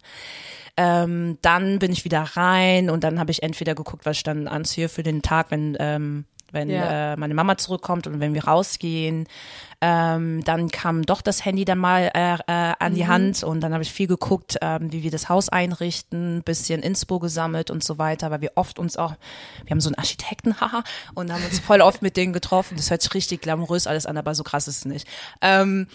Ähm, 0.77 1.39
dann 1.41 1.79
bin 1.79 1.93
ich 1.93 2.05
wieder 2.05 2.23
rein 2.23 2.91
und 2.91 3.03
dann 3.03 3.19
habe 3.19 3.31
ich 3.31 3.43
entweder 3.43 3.75
geguckt, 3.75 4.05
was 4.05 4.19
ich 4.19 4.23
dann 4.25 4.47
anziehe 4.47 4.89
für 4.89 5.03
den 5.03 5.23
Tag, 5.23 5.51
wenn, 5.51 5.77
ähm, 5.81 6.27
wenn 6.53 6.71
Ja. 6.71 7.13
äh, 7.13 7.17
meine 7.17 7.35
Mama 7.35 7.57
zurückkommt 7.57 8.07
und 8.07 8.21
wenn 8.21 8.35
wir 8.35 8.45
rausgehen. 8.45 9.27
Ähm, 9.83 10.43
dann 10.45 10.71
kam 10.71 11.03
doch 11.03 11.21
das 11.21 11.45
Handy 11.45 11.67
dann 11.67 11.77
mal 11.77 12.11
äh, 12.15 12.35
äh, 12.47 12.75
an 12.79 12.95
die 12.95 13.07
Hand 13.07 13.45
und 13.45 13.61
dann 13.61 13.75
habe 13.75 13.83
ich 13.83 13.93
viel 13.93 14.07
geguckt, 14.07 14.57
ähm, 14.63 14.91
wie 14.91 15.03
wir 15.03 15.11
das 15.11 15.29
Haus 15.29 15.51
einrichten, 15.51 16.43
bisschen 16.43 16.81
Inspo 16.83 17.19
gesammelt 17.19 17.71
und 17.71 17.85
so 17.85 17.99
weiter, 17.99 18.31
weil 18.31 18.41
wir 18.41 18.53
oft 18.55 18.79
uns 18.79 18.97
auch, 18.97 19.13
wir 19.65 19.71
haben 19.71 19.83
so 19.83 19.91
einen 19.91 19.97
Architekten, 19.97 20.59
haha, 20.63 20.83
und 21.15 21.31
haben 21.31 21.45
uns 21.45 21.59
voll 21.61 21.83
oft 21.83 22.01
mit 22.01 22.17
denen 22.17 22.33
getroffen. 22.33 22.79
Das 22.79 22.91
hört 22.91 23.03
sich 23.03 23.13
richtig 23.13 23.43
glamourös 23.43 23.87
alles 23.87 24.07
an, 24.07 24.17
aber 24.17 24.35
so 24.35 24.45
krass 24.45 24.67
ist 24.67 24.79
es 24.79 24.85
nicht. 24.87 25.07
Ähm, 25.43 25.89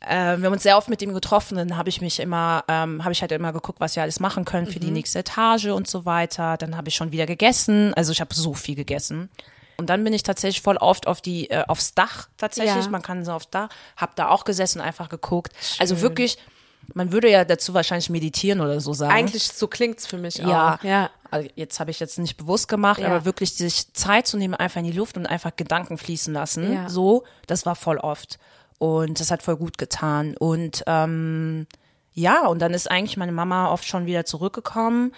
äh, 0.00 0.36
wir 0.38 0.46
haben 0.46 0.52
uns 0.52 0.64
sehr 0.64 0.76
oft 0.76 0.88
mit 0.88 1.00
ihm 1.00 1.14
getroffen, 1.14 1.56
dann 1.56 1.76
habe 1.76 1.88
ich 1.88 2.00
mich 2.00 2.18
immer, 2.18 2.64
ähm, 2.66 3.04
habe 3.04 3.12
ich 3.12 3.20
halt 3.20 3.30
immer 3.30 3.52
geguckt, 3.52 3.78
was 3.78 3.94
wir 3.94 4.02
alles 4.02 4.18
machen 4.18 4.44
können 4.44 4.66
für 4.66 4.80
die 4.80 4.90
nächste 4.90 5.20
Etage 5.20 5.66
und 5.66 5.86
so 5.86 6.04
weiter. 6.04 6.56
Dann 6.56 6.76
habe 6.76 6.88
ich 6.88 6.96
schon 6.96 7.12
wieder 7.12 7.26
gegessen, 7.26 7.94
also 7.94 8.10
ich 8.10 8.20
habe 8.20 8.34
so 8.34 8.54
viel 8.54 8.74
gegessen. 8.74 9.28
Und 9.80 9.86
dann 9.90 10.04
bin 10.04 10.12
ich 10.12 10.22
tatsächlich 10.22 10.62
voll 10.62 10.76
oft 10.76 11.06
auf 11.08 11.20
die, 11.20 11.50
äh, 11.50 11.64
aufs 11.66 11.94
Dach 11.94 12.28
tatsächlich. 12.36 12.84
Ja. 12.84 12.90
Man 12.90 13.02
kann 13.02 13.24
so 13.24 13.32
aufs 13.32 13.50
Dach, 13.50 13.68
hab 13.96 14.14
da 14.14 14.28
auch 14.28 14.44
gesessen, 14.44 14.80
einfach 14.80 15.08
geguckt. 15.08 15.52
Also 15.80 16.00
wirklich, 16.02 16.38
man 16.94 17.12
würde 17.12 17.30
ja 17.30 17.44
dazu 17.44 17.74
wahrscheinlich 17.74 18.10
meditieren 18.10 18.60
oder 18.60 18.80
so 18.80 18.92
sagen. 18.92 19.12
Eigentlich 19.12 19.48
so 19.48 19.66
klingt's 19.66 20.06
für 20.06 20.18
mich 20.18 20.36
Ja. 20.36 20.74
auch. 20.74 20.84
Ja. 20.84 21.10
Also 21.30 21.48
jetzt 21.54 21.80
habe 21.80 21.90
ich 21.90 21.98
jetzt 22.00 22.18
nicht 22.18 22.36
bewusst 22.36 22.68
gemacht, 22.68 23.00
Ja. 23.00 23.06
aber 23.08 23.24
wirklich 23.24 23.54
sich 23.54 23.92
Zeit 23.94 24.26
zu 24.26 24.36
nehmen, 24.36 24.54
einfach 24.54 24.80
in 24.80 24.86
die 24.86 24.92
Luft 24.92 25.16
und 25.16 25.26
einfach 25.26 25.56
Gedanken 25.56 25.96
fließen 25.98 26.34
lassen. 26.34 26.72
Ja. 26.72 26.88
So, 26.88 27.24
das 27.46 27.64
war 27.66 27.74
voll 27.76 27.98
oft. 27.98 28.38
Und 28.78 29.18
das 29.20 29.30
hat 29.30 29.42
voll 29.42 29.56
gut 29.56 29.78
getan. 29.78 30.36
Und 30.38 30.82
ähm, 30.86 31.66
ja, 32.12 32.46
und 32.46 32.58
dann 32.60 32.74
ist 32.74 32.90
eigentlich 32.90 33.16
meine 33.16 33.32
Mama 33.32 33.70
oft 33.70 33.84
schon 33.86 34.06
wieder 34.06 34.24
zurückgekommen. 34.24 35.14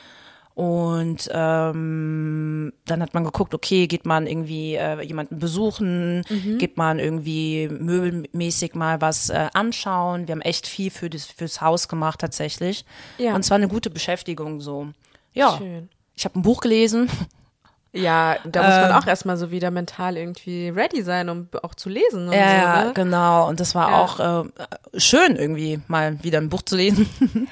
Und 0.55 1.31
ähm, 1.33 2.73
dann 2.85 3.03
hat 3.03 3.15
man 3.15 3.25
geguckt, 3.25 3.55
okay, 3.55 3.87
geht 3.87 4.05
man 4.05 4.27
irgendwie 4.27 4.75
äh, 4.75 5.01
jemanden 5.03 5.39
besuchen, 5.39 6.25
Mhm. 6.29 6.59
geht 6.59 6.77
man 6.77 6.99
irgendwie 6.99 7.69
möbelmäßig 7.69 8.75
mal 8.75 9.01
was 9.01 9.31
äh, 9.31 9.49
anschauen. 9.55 10.29
Wir 10.29 10.33
haben 10.33 10.43
echt 10.43 10.67
viel 10.67 10.91
für 10.91 11.09
das, 11.09 11.25
fürs 11.25 11.61
Haus 11.61 11.89
gemacht 11.89 12.21
tatsächlich. 12.21 12.85
Ja. 13.19 13.35
Und 13.35 13.45
zwar 13.45 13.57
eine 13.57 13.69
gute 13.69 13.89
Beschäftigung 13.91 14.61
so. 14.61 14.89
Ja, 15.33 15.57
Schön. 15.59 15.89
ich 16.15 16.25
habe 16.27 16.39
ein 16.39 16.43
Buch 16.43 16.61
gelesen. 16.61 17.09
Ja, 17.95 18.37
da 18.45 18.63
muss 18.63 18.71
man 18.77 18.91
Ähm. 18.91 18.97
auch 18.97 19.07
erstmal 19.07 19.37
so 19.37 19.51
wieder 19.51 19.71
mental 19.71 20.17
irgendwie 20.17 20.71
ready 20.71 21.03
sein, 21.03 21.29
um 21.29 21.49
auch 21.63 21.75
zu 21.75 21.91
lesen 21.91 22.29
und 22.29 22.33
Ja, 22.35 22.81
so, 22.81 22.87
ne? 22.89 22.93
genau. 22.95 23.47
Und 23.49 23.61
das 23.61 23.75
war 23.75 23.91
Ja. 23.91 23.99
auch 23.99 24.45
äh, 24.47 24.49
schön, 24.99 25.37
irgendwie 25.37 25.79
mal 25.89 26.23
wieder 26.25 26.39
ein 26.39 26.49
Buch 26.49 26.63
zu 26.63 26.77
lesen. 26.77 27.07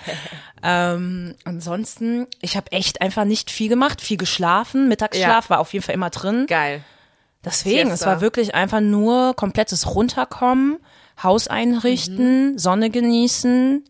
ähm, 0.63 1.35
ansonsten, 1.45 2.27
ich 2.41 2.57
habe 2.57 2.73
echt 2.73 3.03
einfach 3.03 3.25
nicht 3.25 3.51
viel 3.51 3.69
gemacht, 3.69 4.01
viel 4.01 4.17
geschlafen. 4.17 4.89
Mittagsschlaf 4.89 5.51
war 5.51 5.59
auf 5.61 5.73
jeden 5.73 5.85
Fall 5.85 5.95
immer 5.95 6.11
drin. 6.11 6.47
Geil. 6.47 6.83
Deswegen, 7.45 7.89
es 7.91 8.01
Siesta. 8.01 8.07
war 8.07 8.21
wirklich 8.21 8.55
einfach 8.55 8.81
nur 8.81 9.35
komplettes 9.35 9.95
Runterkommen, 9.95 10.79
Haus 11.23 11.49
einrichten, 11.49 12.59
Sonne 12.59 12.91
genießen, 12.91 13.85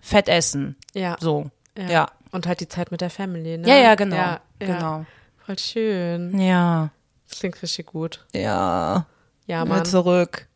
Fett 0.00 0.28
essen. 0.28 0.76
Ja. 0.94 1.16
So. 1.20 1.50
Ja. 1.76 1.88
Ja. 1.88 2.08
Und 2.30 2.46
halt 2.46 2.60
die 2.60 2.68
Zeit 2.68 2.90
mit 2.90 3.00
der 3.00 3.10
Family, 3.10 3.58
ne? 3.58 3.68
Ja, 3.68 3.76
ja, 3.76 3.94
genau. 3.94 4.16
Ja, 4.16 4.40
ja. 4.60 4.66
Genau. 4.66 5.06
Voll 5.48 5.58
schön. 5.58 6.38
Ja. 6.38 6.90
Das 7.26 7.38
klingt 7.38 7.62
richtig 7.62 7.86
gut. 7.86 8.26
Ja. 8.34 9.06
Ja, 9.46 9.64
Mal 9.64 9.76
Mann. 9.76 9.84
zurück. 9.86 10.46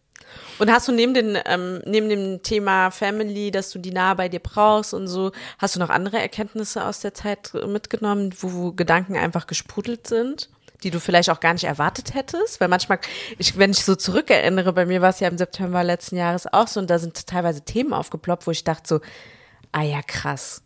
Und 0.59 0.71
hast 0.71 0.87
du 0.87 0.93
neben, 0.93 1.15
den, 1.15 1.39
ähm, 1.47 1.81
neben 1.87 2.11
dem 2.11 2.43
Thema 2.43 2.91
Family, 2.91 3.51
dass 3.51 3.71
du 3.71 3.79
die 3.79 3.91
nah 3.91 4.13
bei 4.13 4.29
dir 4.29 4.41
brauchst 4.41 4.93
und 4.93 5.09
so, 5.09 5.33
hast 5.57 5.77
du 5.77 5.81
noch 5.81 5.89
andere 5.89 6.19
Erkenntnisse 6.19 6.85
aus 6.85 7.01
der 7.01 7.15
Zeit 7.15 7.55
mitgenommen, 7.67 8.35
wo, 8.39 8.53
wo 8.53 8.73
Gedanken 8.73 9.17
einfach 9.17 9.47
gesprudelt 9.47 10.07
sind? 10.07 10.51
die 10.83 10.91
du 10.91 10.99
vielleicht 10.99 11.31
auch 11.31 11.39
gar 11.39 11.53
nicht 11.53 11.63
erwartet 11.63 12.13
hättest, 12.13 12.61
weil 12.61 12.67
manchmal, 12.67 12.99
ich, 13.39 13.57
wenn 13.57 13.71
ich 13.71 13.85
so 13.85 13.95
zurückerinnere, 13.95 14.73
bei 14.73 14.85
mir 14.85 15.01
war 15.01 15.11
es 15.11 15.21
ja 15.21 15.29
im 15.29 15.39
September 15.39 15.85
letzten 15.85 16.17
Jahres 16.17 16.53
auch 16.53 16.67
so 16.67 16.81
und 16.81 16.91
da 16.91 16.99
sind 16.99 17.25
teilweise 17.29 17.65
Themen 17.65 17.93
aufgeploppt, 17.93 18.49
wo 18.49 18.51
ich 18.51 18.65
dachte 18.65 18.89
so, 18.89 19.01
ah 19.71 19.83
ja, 19.83 20.03
krass. 20.03 20.61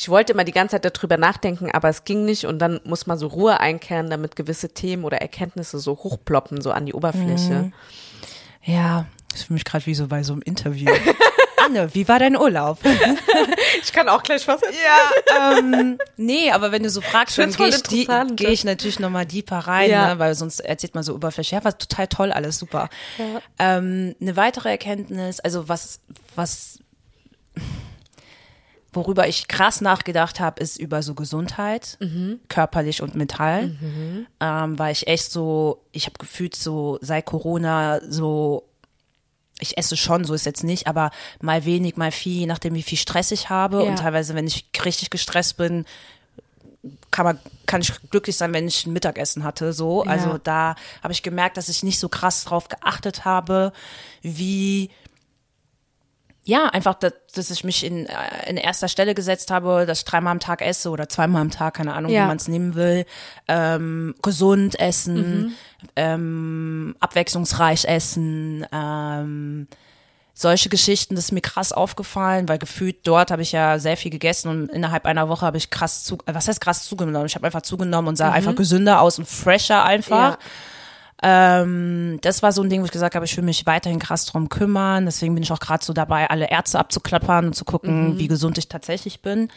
Ich 0.00 0.08
wollte 0.08 0.32
immer 0.32 0.44
die 0.44 0.52
ganze 0.52 0.80
Zeit 0.80 0.84
darüber 0.96 1.16
nachdenken, 1.16 1.72
aber 1.72 1.88
es 1.88 2.04
ging 2.04 2.24
nicht 2.24 2.44
und 2.46 2.60
dann 2.60 2.80
muss 2.84 3.08
man 3.08 3.18
so 3.18 3.26
Ruhe 3.26 3.58
einkehren, 3.58 4.10
damit 4.10 4.36
gewisse 4.36 4.68
Themen 4.68 5.02
oder 5.04 5.20
Erkenntnisse 5.20 5.80
so 5.80 5.96
hochploppen, 5.96 6.60
so 6.60 6.70
an 6.70 6.86
die 6.86 6.94
Oberfläche. 6.94 7.72
Ja, 8.62 9.06
das 9.32 9.40
ist 9.40 9.46
für 9.48 9.54
mich 9.54 9.64
gerade 9.64 9.84
wie 9.86 9.96
so 9.96 10.06
bei 10.06 10.22
so 10.22 10.34
einem 10.34 10.42
Interview. 10.42 10.88
Anne, 11.66 11.92
wie 11.96 12.06
war 12.06 12.20
dein 12.20 12.36
Urlaub? 12.36 12.78
Ich 13.82 13.92
kann 13.92 14.08
auch 14.08 14.22
gleich 14.22 14.46
was 14.48 14.60
erzählen. 14.62 14.82
Ja, 15.28 15.58
ähm, 15.58 15.98
nee, 16.16 16.50
aber 16.50 16.72
wenn 16.72 16.82
du 16.82 16.90
so 16.90 17.00
fragst, 17.00 17.38
dann 17.38 17.52
gehe 17.52 17.68
ich, 17.68 17.82
die- 17.84 18.08
geh 18.34 18.48
ich 18.48 18.64
natürlich 18.64 18.98
nochmal 18.98 19.24
deeper 19.24 19.58
rein, 19.58 19.90
Ja. 19.90 20.14
ne, 20.14 20.18
weil 20.18 20.34
sonst 20.34 20.60
erzählt 20.60 20.94
man 20.94 21.04
so 21.04 21.14
Oberfläche. 21.14 21.56
Ja, 21.56 21.64
war 21.64 21.76
total 21.78 22.06
toll, 22.08 22.32
alles 22.32 22.58
super. 22.58 22.88
Ähm, 23.58 24.14
eine 24.20 24.36
weitere 24.36 24.70
Erkenntnis, 24.70 25.40
also 25.40 25.68
was, 25.68 26.00
was, 26.34 26.80
worüber 28.98 29.28
ich 29.28 29.48
krass 29.48 29.80
nachgedacht 29.80 30.40
habe, 30.40 30.62
ist 30.62 30.76
über 30.76 31.02
so 31.02 31.14
Gesundheit, 31.14 31.96
körperlich 32.48 33.00
und 33.00 33.14
mental. 33.14 33.76
Ähm, 34.40 34.78
weil 34.78 34.92
ich 34.92 35.06
echt 35.06 35.30
so, 35.30 35.82
ich 35.92 36.06
habe 36.06 36.18
gefühlt 36.18 36.54
so 36.54 36.98
seit 37.00 37.24
Corona 37.24 38.00
so 38.08 38.64
ich 39.60 39.76
esse 39.76 39.96
schon, 39.96 40.24
so 40.24 40.34
ist 40.34 40.46
jetzt 40.46 40.64
nicht, 40.64 40.86
aber 40.86 41.10
mal 41.40 41.64
wenig, 41.64 41.96
mal 41.96 42.12
viel, 42.12 42.40
je 42.40 42.46
nachdem, 42.46 42.74
wie 42.74 42.82
viel 42.82 42.98
Stress 42.98 43.32
ich 43.32 43.50
habe. 43.50 43.82
Ja. 43.82 43.90
Und 43.90 43.98
teilweise, 43.98 44.34
wenn 44.34 44.46
ich 44.46 44.66
richtig 44.84 45.10
gestresst 45.10 45.56
bin, 45.56 45.84
kann 47.10 47.24
man, 47.24 47.38
kann 47.66 47.80
ich 47.80 47.92
glücklich 48.10 48.36
sein, 48.36 48.52
wenn 48.52 48.68
ich 48.68 48.86
ein 48.86 48.92
Mittagessen 48.92 49.44
hatte, 49.44 49.72
so. 49.72 50.04
Ja. 50.04 50.10
Also 50.10 50.38
da 50.38 50.76
habe 51.02 51.12
ich 51.12 51.22
gemerkt, 51.22 51.56
dass 51.56 51.68
ich 51.68 51.82
nicht 51.82 51.98
so 51.98 52.08
krass 52.08 52.44
drauf 52.44 52.68
geachtet 52.68 53.24
habe, 53.24 53.72
wie, 54.22 54.90
ja, 56.48 56.64
einfach, 56.70 56.94
dass, 56.94 57.12
dass 57.34 57.50
ich 57.50 57.62
mich 57.62 57.84
in, 57.84 58.06
äh, 58.06 58.14
in 58.48 58.56
erster 58.56 58.88
Stelle 58.88 59.14
gesetzt 59.14 59.50
habe, 59.50 59.84
dass 59.86 59.98
ich 59.98 60.04
dreimal 60.06 60.32
am 60.32 60.40
Tag 60.40 60.62
esse 60.62 60.88
oder 60.88 61.06
zweimal 61.06 61.42
am 61.42 61.50
Tag, 61.50 61.74
keine 61.74 61.92
Ahnung, 61.92 62.10
Ja. 62.10 62.22
wie 62.24 62.28
man 62.28 62.38
es 62.38 62.48
nehmen 62.48 62.74
will. 62.74 63.04
Ähm, 63.48 64.14
gesund 64.22 64.80
essen, 64.80 65.38
Mhm. 65.42 65.52
ähm, 65.96 66.96
abwechslungsreich 67.00 67.84
essen, 67.84 68.64
ähm, 68.72 69.68
solche 70.32 70.70
Geschichten, 70.70 71.16
das 71.16 71.24
ist 71.26 71.32
mir 71.32 71.40
krass 71.42 71.72
aufgefallen, 71.72 72.48
weil 72.48 72.58
gefühlt 72.58 73.06
dort 73.06 73.30
habe 73.30 73.42
ich 73.42 73.52
ja 73.52 73.78
sehr 73.78 73.96
viel 73.98 74.10
gegessen 74.10 74.48
und 74.48 74.70
innerhalb 74.70 75.04
einer 75.04 75.28
Woche 75.28 75.44
habe 75.44 75.58
ich 75.58 75.68
krass 75.68 76.04
zu, 76.04 76.16
äh, 76.26 76.32
was 76.32 76.48
heißt 76.48 76.60
krass 76.62 76.84
zugenommen? 76.84 77.26
Ich 77.26 77.34
habe 77.34 77.44
einfach 77.44 77.60
zugenommen 77.62 78.08
und 78.08 78.16
sah 78.16 78.30
einfach 78.32 78.54
gesünder 78.54 79.02
aus 79.02 79.18
und 79.18 79.28
fresher 79.28 79.84
einfach. 79.84 80.32
Ja. 80.32 80.38
Ähm, 81.22 82.18
das 82.22 82.42
war 82.42 82.52
so 82.52 82.62
ein 82.62 82.70
Ding, 82.70 82.80
wo 82.80 82.84
ich 82.84 82.90
gesagt 82.92 83.14
habe, 83.14 83.24
ich 83.24 83.36
will 83.36 83.44
mich 83.44 83.66
weiterhin 83.66 83.98
krass 83.98 84.26
drum 84.26 84.48
kümmern. 84.48 85.04
Deswegen 85.04 85.34
bin 85.34 85.42
ich 85.42 85.52
auch 85.52 85.58
gerade 85.60 85.84
so 85.84 85.92
dabei, 85.92 86.30
alle 86.30 86.50
Ärzte 86.50 86.78
abzuklappern 86.78 87.46
und 87.46 87.54
zu 87.54 87.64
gucken, 87.64 88.18
wie 88.18 88.28
gesund 88.28 88.58
ich 88.58 88.68
tatsächlich 88.68 89.20
bin. 89.20 89.48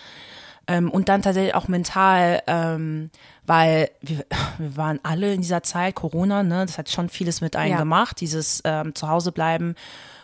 Ähm, 0.67 0.89
und 0.91 1.09
dann 1.09 1.21
tatsächlich 1.21 1.55
auch 1.55 1.67
mental, 1.67 2.41
ähm, 2.47 3.09
weil 3.45 3.89
wir, 4.01 4.25
wir 4.57 4.77
waren 4.77 4.99
alle 5.03 5.33
in 5.33 5.41
dieser 5.41 5.63
Zeit 5.63 5.95
Corona, 5.95 6.43
ne? 6.43 6.65
Das 6.65 6.77
hat 6.77 6.89
schon 6.89 7.09
vieles 7.09 7.41
mit 7.41 7.55
einem 7.55 7.73
Ja. 7.73 7.77
gemacht, 7.79 8.21
dieses 8.21 8.61
ähm, 8.63 8.93
Zuhause 8.95 9.31
bleiben. 9.31 9.75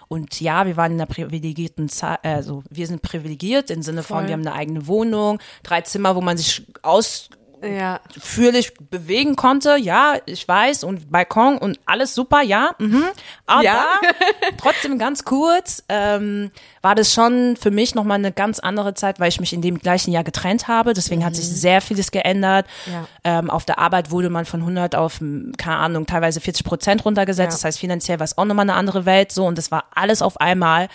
Und 0.08 0.40
ja, 0.40 0.66
wir 0.66 0.78
waren 0.78 0.94
in 0.94 1.02
einer 1.02 1.06
privilegierten 1.08 1.90
Zeit, 1.90 2.20
also 2.24 2.64
wir 2.70 2.88
sind 2.88 3.02
privilegiert 3.02 3.70
im 3.70 3.82
Sinne 3.82 4.04
von, 4.04 4.20
Voll. 4.20 4.28
wir 4.28 4.34
haben 4.34 4.48
eine 4.48 4.54
eigene 4.54 4.88
Wohnung, 4.88 5.40
drei 5.64 5.82
Zimmer, 5.82 6.16
wo 6.16 6.22
man 6.22 6.38
sich 6.38 6.66
aus 6.82 7.30
Ja. 7.76 8.00
führlich 8.20 8.74
bewegen 8.90 9.36
konnte, 9.36 9.78
ja, 9.78 10.16
ich 10.26 10.48
weiß, 10.48 10.84
und 10.84 11.12
Balkon 11.12 11.58
und 11.58 11.80
alles 11.86 12.14
super, 12.16 12.42
ja, 12.42 12.76
mhm. 12.80 13.04
aber 13.46 13.64
Ja. 13.64 13.86
trotzdem 14.58 14.98
ganz 15.00 15.24
kurz 15.26 15.84
ähm, 15.90 16.52
war 16.82 16.96
das 16.96 17.14
schon 17.14 17.58
für 17.58 17.72
mich 17.72 17.96
nochmal 17.96 18.18
eine 18.20 18.32
ganz 18.32 18.60
andere 18.60 18.94
Zeit, 18.94 19.20
weil 19.20 19.30
ich 19.30 19.40
mich 19.40 19.54
in 19.54 19.62
dem 19.62 19.80
gleichen 19.80 20.12
Jahr 20.12 20.24
getrennt 20.24 20.68
habe, 20.68 20.94
deswegen 20.94 21.26
hat 21.26 21.36
sich 21.36 21.48
sehr 21.48 21.82
vieles 21.82 22.12
geändert. 22.12 22.66
Mhm. 22.86 22.94
Ja. 22.94 23.08
Ähm, 23.24 23.50
auf 23.50 23.66
der 23.66 23.80
Arbeit 23.80 24.12
wurde 24.12 24.30
man 24.30 24.46
von 24.46 24.62
100 24.62 24.96
auf, 24.96 25.22
m, 25.22 25.54
keine 25.58 25.78
Ahnung, 25.78 26.06
teilweise 26.06 26.40
40 26.42 26.66
Prozent 26.66 27.06
runtergesetzt, 27.06 27.52
Ja. 27.54 27.58
das 27.58 27.64
heißt 27.64 27.80
finanziell 27.80 28.20
war 28.20 28.26
es 28.26 28.38
auch 28.38 28.46
nochmal 28.46 28.64
eine 28.64 28.76
andere 28.76 29.06
Welt, 29.06 29.32
so, 29.32 29.46
und 29.46 29.58
das 29.58 29.72
war 29.72 29.86
alles 29.94 30.22
auf 30.22 30.40
einmal. 30.40 30.88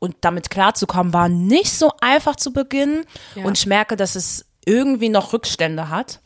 Und 0.00 0.16
damit 0.20 0.50
klarzukommen, 0.50 1.14
war 1.14 1.30
nicht 1.30 1.72
so 1.72 1.90
einfach 2.02 2.36
zu 2.36 2.52
Beginn. 2.52 3.06
Ja. 3.36 3.44
Und 3.44 3.56
ich 3.56 3.64
merke, 3.66 3.96
dass 3.96 4.16
es 4.16 4.44
irgendwie 4.66 5.08
noch 5.08 5.32
Rückstände 5.32 5.88
hat. 5.88 6.20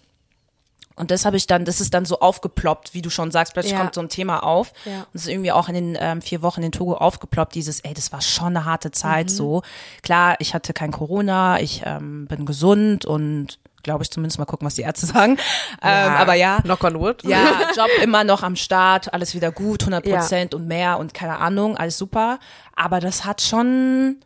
Und 0.96 1.12
das 1.12 1.24
habe 1.24 1.36
ich 1.36 1.46
dann, 1.46 1.64
das 1.64 1.80
ist 1.80 1.94
dann 1.94 2.04
so 2.04 2.18
aufgeploppt, 2.18 2.92
wie 2.92 3.02
du 3.02 3.08
schon 3.10 3.30
sagst, 3.30 3.52
plötzlich 3.52 3.74
Ja. 3.74 3.78
kommt 3.80 3.94
so 3.94 4.00
ein 4.00 4.08
Thema 4.08 4.42
auf. 4.42 4.72
Ja. 4.84 4.98
Und 5.02 5.06
es 5.14 5.22
ist 5.22 5.28
irgendwie 5.28 5.52
auch 5.52 5.68
in 5.68 5.74
den 5.74 5.96
ähm, 6.00 6.20
vier 6.22 6.42
Wochen 6.42 6.60
in 6.62 6.72
Togo 6.72 6.94
aufgeploppt, 6.94 7.54
dieses, 7.54 7.78
ey, 7.80 7.94
das 7.94 8.10
war 8.10 8.20
schon 8.20 8.48
eine 8.56 8.64
harte 8.64 8.90
Zeit 8.90 9.30
so. 9.30 9.62
Klar, 10.02 10.34
ich 10.40 10.54
hatte 10.54 10.72
kein 10.72 10.90
Corona, 10.90 11.60
ich 11.60 11.82
ähm, 11.84 12.26
bin 12.26 12.46
gesund 12.46 13.04
und 13.04 13.60
glaube 13.84 14.02
ich 14.02 14.10
zumindest 14.10 14.40
mal 14.40 14.44
gucken, 14.44 14.66
was 14.66 14.74
die 14.74 14.82
Ärzte 14.82 15.06
sagen. 15.14 15.38
Ähm, 15.82 16.12
aber 16.14 16.34
ja, 16.34 16.60
Knock 16.62 16.82
on 16.82 16.98
wood. 16.98 17.22
ja, 17.22 17.46
Job 17.76 17.88
immer 18.02 18.24
noch 18.24 18.42
am 18.42 18.56
Start, 18.56 19.14
alles 19.14 19.36
wieder 19.36 19.52
gut, 19.52 19.82
100 19.82 20.04
Prozent 20.04 20.52
und 20.52 20.66
mehr 20.66 20.98
und 20.98 21.14
keine 21.14 21.38
Ahnung, 21.38 21.76
alles 21.76 21.96
super. 21.96 22.40
Aber 22.74 22.98
das 22.98 23.24
hat 23.24 23.40
schon 23.40 24.16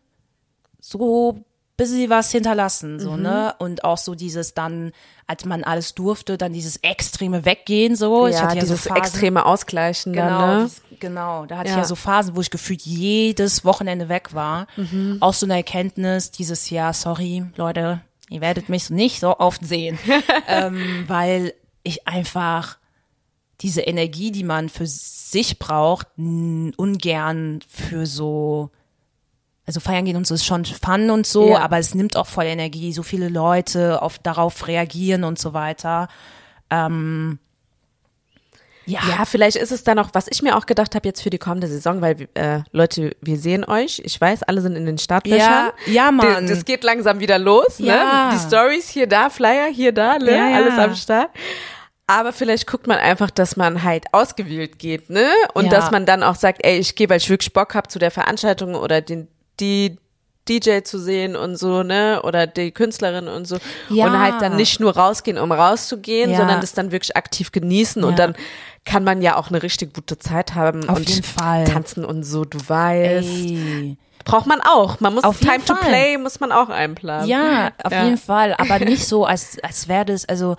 so 0.81 1.45
bisschen 1.77 2.11
was 2.11 2.31
hinterlassen, 2.31 3.01
so, 3.01 3.13
Mhm. 3.13 3.23
ne? 3.23 3.55
Und 3.59 3.83
auch 3.85 3.97
so 3.99 4.15
dieses 4.15 4.55
dann, 4.55 4.93
als 5.27 5.45
man 5.45 5.65
alles 5.65 5.95
durfte, 5.95 6.37
dann 6.39 6.53
dieses 6.53 6.77
extreme 6.77 7.45
Weggehen, 7.45 7.97
so. 7.97 8.27
ich 8.27 8.35
Ja, 8.35 8.43
hatte 8.43 8.57
ja 8.57 8.61
dieses 8.63 8.85
so 8.85 8.89
Phasen, 8.91 9.03
extreme 9.03 9.47
Ausgleichen 9.47 10.13
Genau, 10.13 10.29
dann, 10.39 10.59
ne? 10.59 10.65
dies- 10.65 11.01
genau. 11.01 11.47
Da 11.47 11.57
hatte 11.59 11.69
Ja. 11.71 11.75
ich 11.77 11.79
ja 11.81 11.85
so 11.87 11.95
Phasen, 11.97 12.37
wo 12.37 12.41
ich 12.41 12.51
gefühlt 12.51 12.83
jedes 12.83 13.65
Wochenende 13.65 14.09
weg 14.09 14.35
war. 14.35 14.67
Mhm. 14.77 15.17
Auch 15.21 15.35
so 15.35 15.47
eine 15.47 15.55
Erkenntnis 15.57 16.31
dieses 16.31 16.69
Jahr, 16.71 16.93
sorry, 16.93 17.45
Leute, 17.57 18.01
ihr 18.29 18.41
werdet 18.43 18.69
mich 18.69 18.91
nicht 18.91 19.19
so 19.21 19.39
oft 19.39 19.65
sehen. 19.67 19.99
ähm, 20.49 21.05
weil 21.09 21.55
ich 21.83 22.07
einfach 22.07 22.77
diese 23.63 23.81
Energie, 23.83 24.31
die 24.31 24.45
man 24.45 24.69
für 24.69 24.87
sich 24.87 25.59
braucht, 25.59 26.07
ungern 26.77 27.61
für 27.69 28.07
so 28.07 28.71
also 29.73 29.81
feiern 29.81 30.05
gehen 30.05 30.17
und 30.17 30.27
so 30.27 30.35
ist 30.35 30.45
schon 30.45 30.65
Fun 30.67 31.11
und 31.11 31.27
so, 31.27 31.51
Ja. 31.51 31.61
aber 31.61 31.79
es 31.79 31.95
nimmt 31.95 32.17
auch 32.17 32.27
voll 32.27 32.45
Energie, 32.45 32.93
so 32.93 33.03
viele 33.03 33.29
Leute 33.29 34.03
auf 34.03 34.19
darauf 34.19 34.69
reagieren 34.69 35.25
und 35.25 35.39
so 35.39 35.55
weiter. 35.55 36.09
Ähm, 36.71 37.39
ja, 38.85 39.01
Ja, 39.09 39.25
vielleicht 39.25 39.57
ist 39.57 39.71
es 39.73 39.85
dann 39.85 39.99
auch, 39.99 40.11
was 40.13 40.27
ich 40.29 40.43
mir 40.43 40.57
auch 40.57 40.67
gedacht 40.67 40.95
habe 40.95 41.09
jetzt 41.09 41.23
für 41.23 41.31
die 41.31 41.39
kommende 41.39 41.69
Saison, 41.69 42.01
weil 42.01 42.29
äh, 42.35 42.61
Leute, 42.73 43.15
wir 43.21 43.39
sehen 43.39 43.65
euch. 43.65 44.03
Ich 44.05 44.21
weiß, 44.21 44.43
alle 44.43 44.61
sind 44.61 44.75
in 44.77 44.85
den 44.87 44.99
Startlöchern. 44.99 45.71
Ja, 45.87 45.93
ja, 45.93 46.11
Mann. 46.13 46.49
Das 46.49 46.65
geht 46.65 46.83
langsam 46.85 47.21
wieder 47.21 47.39
los. 47.39 47.79
Ja. 47.79 48.31
Ne? 48.31 48.35
Die 48.37 48.47
Stories 48.47 48.89
hier 48.89 49.07
da, 49.07 49.31
Flyer 49.31 49.69
hier 49.73 49.93
da, 49.93 50.19
ne? 50.19 50.33
Ja, 50.33 50.49
ja. 50.49 50.57
alles 50.57 50.79
am 50.79 50.95
Start. 50.97 51.31
Aber 52.09 52.33
vielleicht 52.33 52.67
guckt 52.67 52.89
man 52.89 52.99
einfach, 52.99 53.31
dass 53.31 53.57
man 53.57 53.85
halt 53.85 54.05
ausgewählt 54.13 54.79
geht, 54.81 55.09
ne? 55.09 55.29
Und 55.55 55.67
Ja. 55.67 55.71
dass 55.71 55.93
man 55.93 56.05
dann 56.05 56.25
auch 56.25 56.35
sagt, 56.35 56.65
ey, 56.65 56.77
ich 56.79 56.97
gehe, 56.97 57.09
weil 57.09 57.19
ich 57.19 57.31
wirklich 57.31 57.53
Bock 57.53 57.75
habe 57.77 57.87
zu 57.89 58.01
der 58.01 58.11
Veranstaltung 58.11 58.75
oder 58.75 59.01
den, 59.01 59.29
die 59.61 59.97
DJ 60.49 60.81
zu 60.83 60.99
sehen 60.99 61.37
und 61.37 61.57
so, 61.57 61.83
ne, 61.85 62.21
oder 62.25 62.47
die 62.49 62.73
Künstlerin 62.73 63.29
und 63.29 63.47
so. 63.47 63.59
Ja. 63.91 64.07
Und 64.07 64.19
halt 64.19 64.43
dann 64.43 64.57
nicht 64.57 64.81
nur 64.81 64.97
rausgehen, 64.97 65.39
um 65.39 65.53
rauszugehen, 65.53 66.31
Ja. 66.31 66.39
sondern 66.39 66.61
das 66.61 66.73
dann 66.73 66.91
wirklich 66.91 67.17
aktiv 67.17 67.53
genießen 67.53 68.03
Ja. 68.03 68.09
und 68.09 68.19
dann 68.19 68.35
kann 68.85 69.05
man 69.05 69.23
ja 69.23 69.37
auch 69.37 69.49
eine 69.49 69.63
richtig 69.63 69.95
gute 69.95 70.19
Zeit 70.19 70.57
haben 70.57 70.89
Auf 70.89 70.97
und 70.97 71.09
jeden 71.09 71.23
Fall. 71.23 71.65
tanzen 71.65 72.05
und 72.05 72.25
so, 72.25 72.45
du 72.45 72.59
weißt. 72.67 73.29
Ey. 73.29 73.97
Braucht 74.25 74.47
man 74.47 74.61
auch. 74.61 74.99
Man 75.01 75.15
muss 75.15 75.23
Auf 75.25 75.39
Time 75.39 75.65
to. 75.65 75.75
Play 75.75 76.17
muss 76.19 76.41
man 76.41 76.51
auch 76.53 76.69
einplanen. 76.69 77.29
Ja, 77.29 77.71
auf 77.85 77.93
Ja. 77.93 78.05
jeden 78.05 78.19
Fall. 78.19 78.55
Aber 78.59 78.79
nicht 78.81 79.07
so, 79.07 79.25
als, 79.25 79.59
als 79.63 79.87
wäre 79.87 80.05
das, 80.07 80.25
also, 80.29 80.57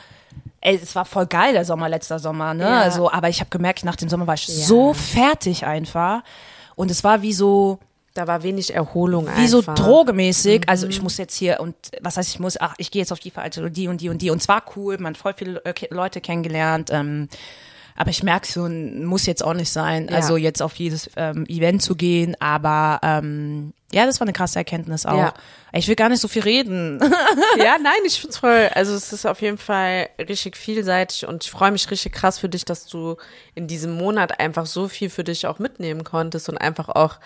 ey, 0.61 0.79
es 0.81 0.95
war 0.95 1.03
voll 1.03 1.25
geil, 1.27 1.51
der 1.53 1.65
Sommer, 1.65 1.89
letzter 1.89 2.19
Sommer, 2.19 2.53
ne? 2.53 2.63
Ja. 2.63 2.79
Also, 2.81 3.11
aber 3.11 3.27
ich 3.27 3.39
habe 3.41 3.49
gemerkt, 3.49 3.83
nach 3.83 3.95
dem 3.97 4.07
Sommer 4.07 4.27
war 4.27 4.33
ich 4.35 4.47
so 4.47 4.93
fertig 4.93 5.65
einfach. 5.65 6.21
Und 6.75 6.89
es 6.91 7.03
war 7.03 7.21
wie 7.21 7.33
so, 7.33 7.79
Da 8.13 8.27
war 8.27 8.43
wenig 8.43 8.73
Erholung 8.75 9.27
wie 9.37 9.47
so 9.47 9.59
einfach. 9.59 9.73
drogemäßig. 9.75 10.69
Also 10.69 10.87
ich 10.87 11.01
muss 11.01 11.17
jetzt 11.17 11.35
hier 11.35 11.59
und 11.59 11.75
was 12.01 12.17
heißt 12.17 12.29
ich 12.33 12.39
muss, 12.39 12.59
ach, 12.61 12.75
ich 12.77 12.91
gehe 12.91 13.01
jetzt 13.01 13.11
auf 13.11 13.19
die 13.19 13.31
Veranstaltung, 13.31 13.73
die 13.73 13.87
und 13.87 14.01
die 14.01 14.09
und 14.09 14.21
die. 14.21 14.29
Und 14.29 14.41
zwar 14.41 14.63
cool, 14.75 14.97
man 14.99 15.13
hat 15.13 15.17
voll 15.17 15.33
viele 15.35 15.61
Leute 15.89 16.21
kennengelernt. 16.21 16.89
Ähm, 16.91 17.27
aber 17.95 18.09
ich 18.09 18.23
merke 18.23 18.47
so, 18.47 18.67
muss 18.67 19.25
jetzt 19.27 19.43
auch 19.43 19.53
nicht 19.53 19.69
sein, 19.69 20.07
Ja. 20.09 20.15
also 20.15 20.35
jetzt 20.35 20.61
auf 20.63 20.75
jedes 20.75 21.09
ähm, 21.15 21.45
Event 21.47 21.81
zu 21.83 21.95
gehen. 21.95 22.35
Aber 22.39 22.99
ähm, 23.03 23.73
ja, 23.91 24.05
das 24.07 24.19
war 24.19 24.25
eine 24.25 24.33
krasse 24.33 24.57
Erkenntnis 24.59 25.05
auch. 25.05 25.17
Ja. 25.17 25.33
Ich 25.73 25.87
will 25.87 25.95
gar 25.95 26.09
nicht 26.09 26.19
so 26.21 26.27
viel 26.27 26.41
reden. 26.43 26.99
Ja, 27.57 27.77
nein, 27.81 27.93
ich 28.05 28.19
find's 28.19 28.37
voll. 28.37 28.69
Also 28.73 28.93
es 28.95 29.13
ist 29.13 29.25
auf 29.27 29.41
jeden 29.41 29.57
Fall 29.59 30.09
richtig 30.19 30.57
vielseitig 30.57 31.27
und 31.27 31.43
ich 31.43 31.51
freue 31.51 31.71
mich 31.71 31.89
richtig 31.91 32.11
krass 32.13 32.39
für 32.39 32.49
dich, 32.49 32.65
dass 32.65 32.85
du 32.87 33.17
in 33.55 33.67
diesem 33.67 33.95
Monat 33.95 34.39
einfach 34.39 34.65
so 34.65 34.87
viel 34.87 35.09
für 35.11 35.23
dich 35.23 35.45
auch 35.47 35.59
mitnehmen 35.59 36.03
konntest 36.03 36.49
und 36.49 36.57
einfach 36.57 36.89
auch 36.89 37.17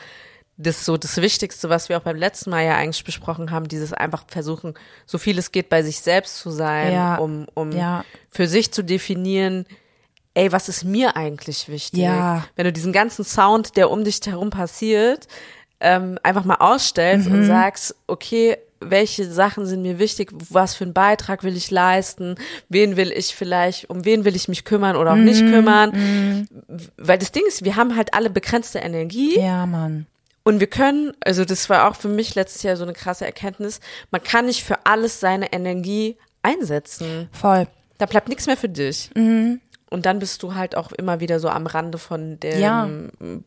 das 0.57 0.85
so 0.85 0.97
das 0.97 1.17
Wichtigste, 1.17 1.69
was 1.69 1.87
wir 1.89 1.97
auch 1.97 2.01
beim 2.01 2.15
letzten 2.17 2.49
Mal 2.49 2.65
ja 2.65 2.75
eigentlich 2.75 3.03
besprochen 3.03 3.51
haben, 3.51 3.67
dieses 3.67 3.93
einfach 3.93 4.23
versuchen, 4.27 4.73
so 5.05 5.17
viel 5.17 5.37
es 5.37 5.51
geht, 5.51 5.69
bei 5.69 5.83
sich 5.83 5.99
selbst 5.99 6.39
zu 6.39 6.49
sein, 6.49 6.91
Ja. 6.93 7.15
um, 7.17 7.45
um 7.53 7.71
Ja. 7.71 8.03
für 8.29 8.47
sich 8.47 8.71
zu 8.71 8.83
definieren, 8.83 9.65
ey, 10.33 10.51
was 10.51 10.67
ist 10.69 10.83
mir 10.83 11.15
eigentlich 11.15 11.69
wichtig? 11.69 11.99
Ja. 11.99 12.45
Wenn 12.55 12.65
du 12.65 12.73
diesen 12.73 12.91
ganzen 12.93 13.23
Sound, 13.23 13.77
der 13.77 13.89
um 13.91 14.03
dich 14.03 14.19
herum 14.25 14.49
passiert, 14.49 15.27
ähm, 15.79 16.17
einfach 16.23 16.43
mal 16.43 16.55
ausstellst 16.55 17.27
und 17.27 17.43
sagst, 17.45 17.95
okay, 18.07 18.57
welche 18.79 19.29
Sachen 19.31 19.65
sind 19.67 19.81
mir 19.83 19.97
wichtig, 19.99 20.31
was 20.49 20.75
für 20.75 20.83
einen 20.85 20.93
Beitrag 20.93 21.43
will 21.43 21.55
ich 21.55 21.69
leisten, 21.71 22.35
wen 22.69 22.95
will 22.95 23.11
ich 23.11 23.35
vielleicht, 23.35 23.89
um 23.89 24.05
wen 24.05 24.23
will 24.25 24.35
ich 24.35 24.47
mich 24.47 24.65
kümmern 24.65 24.95
oder 24.95 25.13
auch 25.13 25.17
nicht 25.17 25.41
kümmern. 25.41 26.47
Weil 26.97 27.17
das 27.17 27.31
Ding 27.31 27.43
ist, 27.47 27.63
wir 27.63 27.75
haben 27.75 27.95
halt 27.95 28.13
alle 28.13 28.29
begrenzte 28.31 28.79
Energie 28.79 29.39
ja, 29.39 29.65
Mann. 29.67 30.05
Und 30.47 30.59
wir 30.59 30.67
können, 30.67 31.11
also 31.25 31.43
das 31.45 31.69
war 31.69 31.89
auch 31.89 31.95
für 31.95 32.07
mich 32.07 32.35
letztes 32.35 32.63
Jahr 32.63 32.77
so 32.77 32.83
eine 32.83 32.93
krasse 32.93 33.25
Erkenntnis, 33.25 33.79
man 34.11 34.23
kann 34.23 34.45
nicht 34.45 34.63
für 34.63 34.85
alles 34.85 35.19
seine 35.19 35.51
Energie 35.51 36.17
einsetzen. 36.41 37.29
Voll. 37.31 37.67
Da 37.97 38.05
bleibt 38.05 38.29
nichts 38.29 38.45
mehr 38.47 38.57
für 38.57 38.69
dich. 38.69 39.09
Mhm. 39.15 39.59
Und 39.89 40.05
dann 40.05 40.19
bist 40.19 40.43
du 40.43 40.53
halt 40.55 40.75
auch 40.75 40.91
immer 40.91 41.19
wieder 41.19 41.39
so 41.39 41.49
am 41.49 41.65
Rande 41.65 41.97
von 41.97 42.39
dem 42.39 42.59
Ja. 42.59 42.89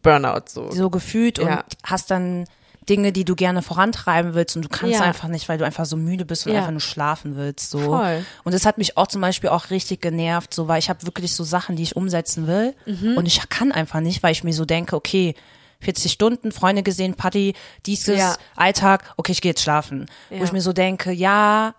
Burnout 0.02 0.42
so. 0.46 0.70
So 0.70 0.90
gefühlt 0.90 1.38
und 1.38 1.48
Ja. 1.48 1.64
hast 1.84 2.10
dann 2.10 2.46
Dinge, 2.88 3.12
die 3.12 3.24
du 3.24 3.36
gerne 3.36 3.62
vorantreiben 3.62 4.34
willst 4.34 4.56
und 4.56 4.62
du 4.64 4.68
kannst 4.68 4.98
Ja. 4.98 5.04
einfach 5.04 5.28
nicht, 5.28 5.48
weil 5.48 5.58
du 5.58 5.64
einfach 5.64 5.84
so 5.86 5.96
müde 5.96 6.24
bist 6.24 6.46
und 6.46 6.52
Ja. 6.52 6.58
einfach 6.60 6.70
nur 6.72 6.80
schlafen 6.80 7.36
willst. 7.36 7.70
So. 7.70 7.78
Voll. 7.78 8.24
Und 8.44 8.54
das 8.54 8.64
hat 8.66 8.78
mich 8.78 8.96
auch 8.96 9.06
zum 9.06 9.20
Beispiel 9.20 9.50
auch 9.50 9.70
richtig 9.70 10.00
genervt, 10.00 10.52
so 10.54 10.66
weil 10.66 10.78
ich 10.78 10.88
habe 10.90 11.04
wirklich 11.06 11.34
so 11.34 11.44
Sachen, 11.44 11.76
die 11.76 11.82
ich 11.82 11.94
umsetzen 11.94 12.46
will 12.46 12.74
Mhm. 12.86 13.16
und 13.16 13.26
ich 13.26 13.40
kann 13.48 13.70
einfach 13.70 14.00
nicht, 14.00 14.22
weil 14.22 14.32
ich 14.32 14.42
mir 14.44 14.52
so 14.54 14.64
denke, 14.64 14.96
okay, 14.96 15.34
40 15.80 16.12
Stunden, 16.12 16.52
Freunde 16.52 16.82
gesehen, 16.82 17.14
Party, 17.14 17.54
dieses, 17.86 18.18
Ja. 18.18 18.36
Alltag, 18.56 19.14
okay, 19.16 19.32
ich 19.32 19.40
gehe 19.40 19.50
jetzt 19.50 19.62
schlafen. 19.62 20.06
Wo 20.28 20.36
Ja. 20.36 20.44
ich 20.44 20.52
mir 20.52 20.60
so 20.60 20.72
denke, 20.72 21.10
ja, 21.12 21.74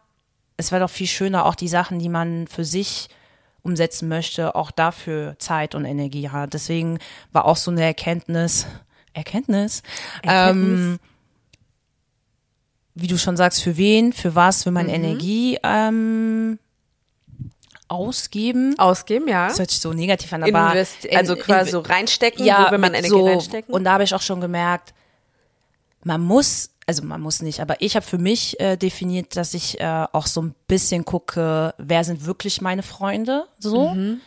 es 0.58 0.72
wäre 0.72 0.82
doch 0.82 0.90
viel 0.90 1.08
schöner, 1.08 1.46
auch 1.46 1.56
die 1.56 1.68
Sachen, 1.68 2.00
die 2.00 2.10
man 2.10 2.48
für 2.48 2.66
sich 2.66 3.10
umsetzen 3.64 4.08
möchte, 4.08 4.56
auch 4.56 4.72
dafür 4.72 5.36
Zeit 5.38 5.76
und 5.76 5.86
Energie 5.86 6.30
hat. 6.30 6.54
Deswegen 6.54 6.98
war 7.32 7.46
auch 7.46 7.58
so 7.58 7.70
eine 7.72 7.84
Erkenntnis, 7.84 8.66
Erkenntnis, 9.14 9.84
Ähm, 10.24 11.00
wie 12.96 13.08
du 13.08 13.18
schon 13.18 13.38
sagst, 13.38 13.62
für 13.64 13.78
wen, 13.78 14.14
für 14.14 14.36
was 14.36 14.66
will 14.66 14.74
man 14.74 14.88
Mhm. 14.88 14.94
Energie 14.94 15.58
ähm, 15.64 16.60
ausgeben? 17.92 18.78
Ausgeben, 18.80 19.28
ja. 19.28 19.48
Das 19.50 19.60
hört 19.60 19.70
sich 19.70 19.80
so 19.82 19.94
negativ 19.94 20.32
an, 20.34 20.44
aber 20.44 20.70
Invest 20.70 21.06
in- 21.06 21.18
also 21.18 21.36
quasi 21.36 21.70
in- 21.70 21.72
so 21.74 21.80
reinstecken, 21.82 22.46
ja, 22.46 22.66
wo 22.68 22.72
will 22.72 22.78
man 22.80 22.94
Energie 22.94 23.10
so, 23.10 23.26
reinstecken? 23.28 23.74
Und 23.74 23.84
da 23.84 23.94
habe 23.94 24.04
ich 24.04 24.14
auch 24.16 24.22
schon 24.22 24.42
gemerkt, 24.42 24.94
man 26.04 26.22
muss, 26.22 26.72
also 26.88 27.04
man 27.04 27.22
muss 27.22 27.42
nicht, 27.42 27.60
aber 27.60 27.82
ich 27.82 27.96
habe 27.96 28.06
für 28.06 28.18
mich 28.18 28.60
äh, 28.60 28.76
definiert, 28.78 29.36
dass 29.36 29.54
ich 29.54 29.80
äh, 29.80 30.06
auch 30.14 30.26
so 30.26 30.42
ein 30.42 30.56
bisschen 30.68 31.06
gucke, 31.06 31.74
wer 31.78 32.04
sind 32.04 32.26
wirklich 32.26 32.62
meine 32.62 32.82
Freunde, 32.84 33.46
so 33.60 33.90
Mhm. 33.90 34.22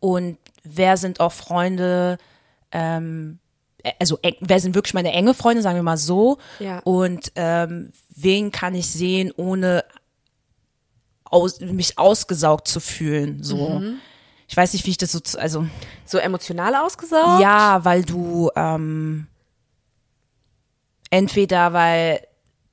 und 0.00 0.38
wer 0.62 0.96
sind 0.96 1.18
auch 1.20 1.32
Freunde, 1.32 2.18
ähm, 2.70 3.38
äh, 3.82 3.92
also 3.98 4.18
wer 4.40 4.60
sind 4.60 4.74
wirklich 4.74 4.94
meine 4.94 5.12
enge 5.12 5.34
Freunde, 5.34 5.62
sagen 5.62 5.76
wir 5.76 5.82
mal 5.82 5.96
so, 5.96 6.38
Ja. 6.60 6.80
und 6.84 7.32
ähm, 7.34 7.90
wen 8.14 8.52
kann 8.52 8.74
ich 8.74 8.86
sehen, 8.88 9.32
ohne 9.36 9.84
aus, 11.30 11.60
mich 11.60 11.98
ausgesaugt 11.98 12.68
zu 12.68 12.80
fühlen, 12.80 13.42
so. 13.42 13.80
Mhm. 13.80 13.98
Ich 14.50 14.56
weiß 14.56 14.72
nicht, 14.72 14.86
wie 14.86 14.90
ich 14.90 14.96
das 14.98 15.12
so, 15.12 15.20
also 15.38 15.66
so 16.06 16.16
emotional 16.18 16.74
ausgesaugt? 16.74 17.40
ja, 17.40 17.84
weil 17.84 18.02
du 18.02 18.50
ähm, 18.56 19.26
entweder 21.10 21.72
weil 21.72 22.20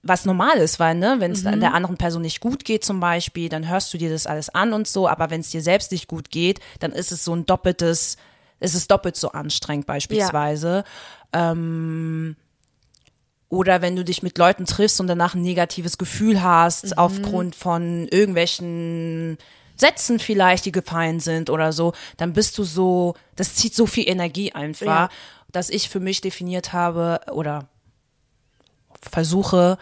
was 0.07 0.23
normal 0.25 0.57
ist, 0.57 0.79
weil 0.79 0.93
ne, 0.95 1.15
wenn 1.17 1.31
es 1.31 1.43
Mhm. 1.43 1.59
der 1.61 1.73
anderen 1.73 1.97
Person 1.97 2.21
nicht 2.21 2.39
gut 2.39 2.63
geht 2.63 2.85
zum 2.85 2.99
Beispiel, 2.99 3.49
dann 3.49 3.67
hörst 3.67 3.91
du 3.91 3.97
dir 3.97 4.11
das 4.11 4.27
alles 4.27 4.49
an 4.49 4.71
und 4.71 4.87
so, 4.87 5.09
aber 5.09 5.31
wenn 5.31 5.41
es 5.41 5.49
dir 5.49 5.63
selbst 5.63 5.91
nicht 5.91 6.07
gut 6.07 6.29
geht, 6.29 6.59
dann 6.79 6.91
ist 6.91 7.11
es 7.11 7.25
so 7.25 7.35
ein 7.35 7.47
doppeltes, 7.47 8.17
es 8.59 8.75
ist 8.75 8.91
doppelt 8.91 9.15
so 9.15 9.31
anstrengend 9.31 9.87
beispielsweise. 9.87 10.83
Ähm, 11.33 12.35
oder 13.55 13.81
wenn 13.81 13.95
du 13.95 14.03
dich 14.03 14.21
mit 14.21 14.37
Leuten 14.37 14.65
triffst 14.65 14.99
und 14.99 15.07
danach 15.07 15.33
ein 15.35 15.41
negatives 15.41 15.97
Gefühl 15.97 16.43
hast, 16.43 16.85
Mhm. 16.87 16.93
aufgrund 16.97 17.55
von 17.55 18.07
irgendwelchen 18.09 19.37
Sätzen 19.77 20.19
vielleicht, 20.19 20.65
die 20.65 20.71
gefallen 20.71 21.19
sind 21.19 21.49
oder 21.49 21.73
so, 21.73 21.93
dann 22.17 22.33
bist 22.33 22.57
du 22.57 22.63
so, 22.63 23.15
das 23.35 23.55
zieht 23.55 23.73
so 23.75 23.85
viel 23.85 24.07
Energie 24.09 24.51
einfach, 24.53 24.85
Ja. 24.85 25.09
dass 25.51 25.69
ich 25.69 25.89
für 25.89 25.99
mich 25.99 26.21
definiert 26.21 26.73
habe 26.73 27.19
oder 27.31 27.67
versuche, 29.01 29.77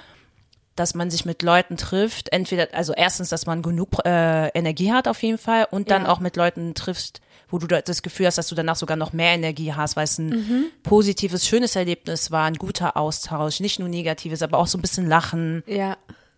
dass 0.75 0.95
man 0.95 1.11
sich 1.11 1.25
mit 1.25 1.43
Leuten 1.43 1.77
trifft, 1.77 2.29
entweder, 2.33 2.67
also 2.73 2.93
erstens, 2.93 3.29
dass 3.29 3.45
man 3.45 3.61
genug 3.61 3.89
äh, 4.05 4.47
Energie 4.49 4.91
hat 4.91 5.07
auf 5.07 5.21
jeden 5.21 5.37
Fall 5.37 5.67
und 5.69 5.91
dann 5.91 6.03
Ja. 6.03 6.09
auch 6.09 6.19
mit 6.19 6.35
Leuten 6.35 6.73
triffst, 6.73 7.21
wo 7.53 7.59
du 7.59 7.67
da- 7.67 7.81
das 7.81 8.01
Gefühl 8.01 8.25
hast, 8.25 8.39
dass 8.39 8.47
du 8.47 8.55
danach 8.55 8.75
sogar 8.75 8.97
noch 8.97 9.13
mehr 9.13 9.33
Energie 9.33 9.73
hast, 9.73 9.95
weil 9.95 10.05
es 10.05 10.17
ein 10.17 10.29
Mhm. 10.29 10.65
positives, 10.81 11.47
schönes 11.47 11.75
Erlebnis 11.75 12.31
war, 12.31 12.45
ein 12.45 12.55
guter 12.55 12.97
Austausch, 12.97 13.59
nicht 13.59 13.77
nur 13.79 13.89
negatives, 13.89 14.41
aber 14.41 14.57
auch 14.57 14.65
so 14.65 14.79
ein 14.79 14.81
bisschen 14.81 15.07
Lachen, 15.07 15.61
Ja. 15.67 15.97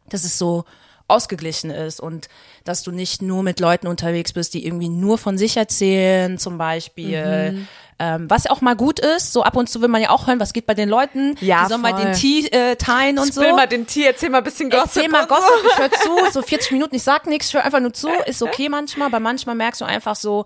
dass 0.09 0.25
es 0.25 0.37
so 0.37 0.65
ausgeglichen 1.07 1.69
ist 1.69 1.99
und 2.01 2.27
dass 2.63 2.83
du 2.83 2.91
nicht 2.91 3.21
nur 3.21 3.43
mit 3.43 3.59
Leuten 3.61 3.87
unterwegs 3.87 4.33
bist, 4.33 4.53
die 4.55 4.65
irgendwie 4.65 4.89
nur 4.89 5.17
von 5.17 5.37
sich 5.37 5.55
erzählen, 5.55 6.37
zum 6.37 6.57
Beispiel. 6.57 7.51
Mhm. 7.53 7.67
Ähm, 7.97 8.29
was 8.29 8.43
ja 8.43 8.51
auch 8.51 8.59
mal 8.59 8.75
gut 8.75 8.99
ist, 8.99 9.31
so 9.31 9.43
ab 9.43 9.55
und 9.55 9.69
zu 9.69 9.79
will 9.81 9.87
man 9.87 10.01
ja 10.01 10.09
auch 10.09 10.27
hören, 10.27 10.39
was 10.41 10.51
geht 10.51 10.65
bei 10.65 10.73
den 10.73 10.89
Leuten. 10.89 11.37
Ja, 11.39 11.63
die 11.63 11.69
sollen 11.69 11.81
mal 11.81 11.93
voll. 11.93 12.03
den 12.05 12.13
Tee 12.13 12.45
äh, 12.47 12.75
teilen 12.75 13.19
und 13.19 13.33
so. 13.33 13.39
Spill 13.41 13.53
mal 13.53 13.67
den 13.67 13.87
Tee, 13.87 14.03
erzähl 14.03 14.29
mal 14.29 14.39
ein 14.39 14.43
bisschen 14.43 14.69
Gossip. 14.69 14.87
Erzähl 14.97 15.07
mal 15.09 15.21
und 15.23 15.29
so. 15.29 15.35
Gossip, 15.35 15.65
ich 15.71 15.77
höre 15.77 15.91
zu, 15.91 16.31
so 16.33 16.41
40 16.41 16.71
Minuten, 16.71 16.95
ich 16.95 17.03
sag 17.03 17.25
nichts, 17.27 17.47
ich 17.47 17.53
höre 17.53 17.63
einfach 17.63 17.79
nur 17.79 17.93
zu, 17.93 18.09
ist 18.25 18.41
okay 18.43 18.67
manchmal, 18.67 19.07
aber 19.07 19.21
manchmal 19.21 19.55
merkst 19.55 19.79
du 19.79 19.85
einfach 19.85 20.17
so, 20.17 20.45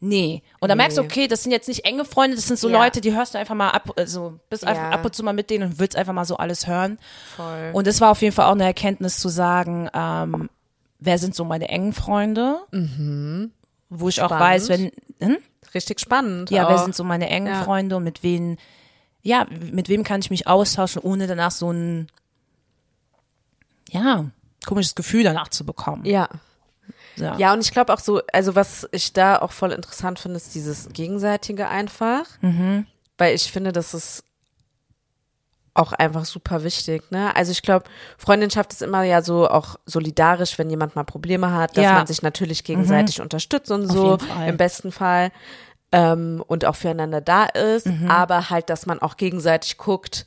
nee. 0.00 0.42
Und 0.60 0.68
dann 0.68 0.78
merkst 0.78 0.96
du, 0.98 1.02
Nee. 1.02 1.06
okay, 1.08 1.26
das 1.28 1.42
sind 1.42 1.52
jetzt 1.52 1.68
nicht 1.68 1.84
enge 1.84 2.04
Freunde, 2.04 2.36
das 2.36 2.46
sind 2.46 2.58
so 2.58 2.68
Ja. 2.68 2.78
Leute, 2.84 3.00
die 3.00 3.14
hörst 3.14 3.34
du 3.34 3.38
einfach 3.38 3.54
mal 3.54 3.70
ab, 3.70 3.90
also 3.96 4.38
bist 4.50 4.62
Ja. 4.62 4.68
einfach 4.70 4.90
ab 4.92 5.04
und 5.04 5.14
zu 5.14 5.22
mal 5.22 5.32
mit 5.32 5.50
denen 5.50 5.70
und 5.70 5.78
willst 5.78 5.96
einfach 5.96 6.12
mal 6.12 6.24
so 6.24 6.36
alles 6.36 6.66
hören. 6.66 6.98
Voll. 7.36 7.70
Und 7.72 7.86
es 7.86 8.00
war 8.00 8.10
auf 8.10 8.22
jeden 8.22 8.34
Fall 8.34 8.46
auch 8.46 8.52
eine 8.52 8.64
Erkenntnis 8.64 9.18
zu 9.18 9.28
sagen, 9.28 9.88
ähm, 9.94 10.48
wer 10.98 11.18
sind 11.18 11.34
so 11.34 11.44
meine 11.44 11.68
engen 11.68 11.92
Freunde? 11.92 12.58
Wo 13.88 14.08
ich 14.08 14.20
auch 14.22 14.26
Spannend. 14.26 14.44
weiß, 14.44 14.68
wenn, 14.68 14.92
hm? 15.20 15.36
Richtig 15.74 16.00
spannend. 16.00 16.50
ja, 16.50 16.66
auch. 16.66 16.70
wer 16.70 16.78
sind 16.78 16.94
so 16.94 17.04
meine 17.04 17.28
engen 17.28 17.48
Ja. 17.48 17.62
Freunde 17.64 17.96
und 17.96 18.04
mit 18.04 18.22
wem, 18.22 18.56
ja, 19.22 19.46
mit 19.72 19.88
wem 19.88 20.04
kann 20.04 20.20
ich 20.20 20.30
mich 20.30 20.46
austauschen, 20.46 21.02
ohne 21.02 21.26
danach 21.26 21.50
so 21.50 21.70
ein, 21.70 22.06
ja, 23.90 24.26
komisches 24.66 24.94
Gefühl 24.94 25.22
danach 25.22 25.48
zu 25.48 25.64
bekommen. 25.64 26.04
Ja. 26.04 26.28
Ja. 27.16 27.36
Ja, 27.38 27.52
und 27.52 27.60
ich 27.60 27.70
glaube 27.72 27.92
auch 27.92 27.98
so, 28.00 28.20
also 28.32 28.54
was 28.54 28.86
ich 28.92 29.12
da 29.12 29.38
auch 29.38 29.52
voll 29.52 29.72
interessant 29.72 30.18
finde, 30.18 30.36
ist 30.36 30.54
dieses 30.54 30.88
Gegenseitige 30.92 31.68
einfach. 31.68 32.24
Mhm. 32.40 32.86
Weil 33.18 33.34
ich 33.34 33.50
finde, 33.50 33.72
das 33.72 33.94
ist 33.94 34.22
auch 35.74 35.92
einfach 35.92 36.24
super 36.24 36.62
wichtig, 36.64 37.10
ne? 37.10 37.36
Also 37.36 37.52
ich 37.52 37.60
glaube, 37.60 37.84
Freundschaft 38.16 38.72
ist 38.72 38.80
immer 38.82 39.02
ja 39.02 39.20
so 39.20 39.48
auch 39.48 39.76
solidarisch, 39.84 40.58
wenn 40.58 40.70
jemand 40.70 40.96
mal 40.96 41.04
Probleme 41.04 41.52
hat, 41.52 41.76
dass 41.76 41.84
Ja. 41.84 41.90
Mhm. 41.90 41.96
man 41.98 42.06
sich 42.06 42.22
natürlich 42.22 42.64
gegenseitig 42.64 43.20
unterstützt 43.20 43.70
und 43.70 43.86
so, 43.86 44.16
im 44.46 44.56
besten 44.56 44.90
Fall. 44.90 45.30
Ähm, 45.92 46.42
und 46.46 46.64
auch 46.64 46.76
füreinander 46.76 47.20
da 47.20 47.44
ist, 47.44 47.86
Mhm. 47.86 48.10
aber 48.10 48.50
halt, 48.50 48.70
dass 48.70 48.86
man 48.86 49.00
auch 49.00 49.16
gegenseitig 49.16 49.76
guckt, 49.76 50.24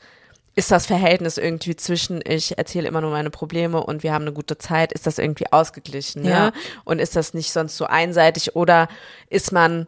ist 0.56 0.72
das 0.72 0.86
Verhältnis 0.86 1.38
irgendwie 1.38 1.76
zwischen, 1.76 2.22
ich 2.26 2.58
erzähle 2.58 2.88
immer 2.88 3.02
nur 3.02 3.12
meine 3.12 3.30
Probleme 3.30 3.84
und 3.84 4.04
wir 4.04 4.14
haben 4.14 4.24
eine 4.24 4.34
gute 4.34 4.58
Zeit, 4.58 4.92
ist 4.92 5.08
das 5.08 5.18
irgendwie 5.18 5.52
ausgeglichen, 5.52 6.24
ne? 6.24 6.30
Ja. 6.30 6.52
Und 6.84 7.00
ist 7.00 7.16
das 7.16 7.34
nicht 7.34 7.52
sonst 7.52 7.78
so 7.78 7.86
einseitig 7.86 8.56
oder 8.56 8.88
ist 9.30 9.52
man 9.52 9.88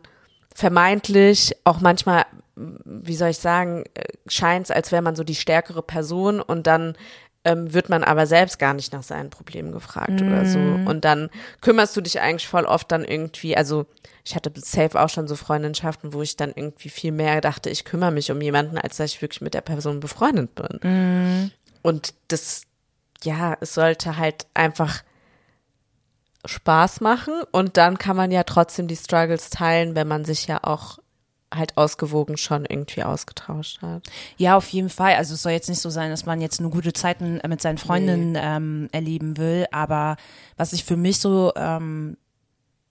vermeintlich 0.54 1.56
auch 1.64 1.80
manchmal, 1.80 2.26
wie 2.56 3.16
soll 3.16 3.30
ich 3.30 3.38
sagen, 3.38 3.86
scheint 4.28 4.66
es, 4.66 4.72
als 4.72 4.92
wäre 4.92 5.02
man 5.02 5.16
so 5.16 5.24
die 5.24 5.36
stärkere 5.36 5.82
Person 5.82 6.42
und 6.42 6.68
dann 6.68 6.96
ähm, 7.44 7.74
wird 7.74 7.90
man 7.90 8.04
aber 8.04 8.28
selbst 8.28 8.60
gar 8.60 8.74
nicht 8.74 8.94
nach 8.94 9.04
seinen 9.04 9.30
Problemen 9.30 9.72
gefragt 9.72 10.22
oder 10.22 10.46
so. 10.46 10.60
Und 10.60 11.06
dann 11.06 11.30
kümmerst 11.62 11.98
du 11.98 12.02
dich 12.02 12.22
eigentlich 12.22 12.48
voll 12.48 12.66
oft 12.66 12.92
dann 12.92 13.04
irgendwie, 13.04 13.58
also 13.58 13.86
ich 14.24 14.36
hatte 14.36 14.52
safe 14.56 15.00
auch 15.02 15.10
schon 15.10 15.28
so 15.28 15.36
Freundschaften, 15.36 16.14
wo 16.14 16.22
ich 16.22 16.38
dann 16.38 16.54
irgendwie 16.56 16.90
viel 16.90 17.12
mehr 17.12 17.42
dachte, 17.42 17.70
ich 17.72 17.84
kümmere 17.86 18.12
mich 18.12 18.32
um 18.32 18.40
jemanden, 18.42 18.78
als 18.78 18.98
dass 18.98 19.12
ich 19.12 19.22
wirklich 19.22 19.42
mit 19.42 19.54
der 19.56 19.62
Person 19.62 20.00
befreundet 20.00 20.54
bin. 20.54 20.80
Und 21.82 22.14
das, 22.28 22.64
ja, 23.24 23.58
es 23.60 23.74
sollte 23.74 24.18
halt 24.18 24.46
einfach 24.54 25.02
Spaß 26.46 27.02
machen 27.02 27.34
und 27.52 27.78
dann 27.78 27.98
kann 27.98 28.16
man 28.16 28.32
ja 28.32 28.44
trotzdem 28.44 28.88
die 28.88 28.96
Struggles 28.96 29.50
teilen, 29.50 29.96
wenn 29.96 30.08
man 30.08 30.26
sich 30.26 30.48
ja 30.48 30.60
auch 30.64 31.00
halt 31.54 31.78
ausgewogen 31.78 32.38
schon 32.38 32.66
irgendwie 32.66 33.04
ausgetauscht 33.04 33.82
hat. 33.82 34.04
Ja, 34.38 34.56
auf 34.58 34.70
jeden 34.70 34.90
Fall. 34.90 35.16
Also 35.16 35.34
es 35.34 35.42
soll 35.42 35.52
jetzt 35.52 35.70
nicht 35.70 35.82
so 35.82 35.90
sein, 35.90 36.10
dass 36.10 36.26
man 36.26 36.42
jetzt 36.42 36.62
nur 36.62 36.72
gute 36.72 36.94
Zeiten 36.94 37.40
äh, 37.40 37.48
mit 37.48 37.62
seinen 37.62 37.78
Freundinnen 37.78 38.38
ähm, 38.40 38.90
erleben 38.92 39.38
will. 39.38 39.68
Aber 39.72 40.16
was 40.58 40.74
ich 40.74 40.84
für 40.84 40.98
mich 40.98 41.20
so 41.20 41.52
ähm, 41.56 42.18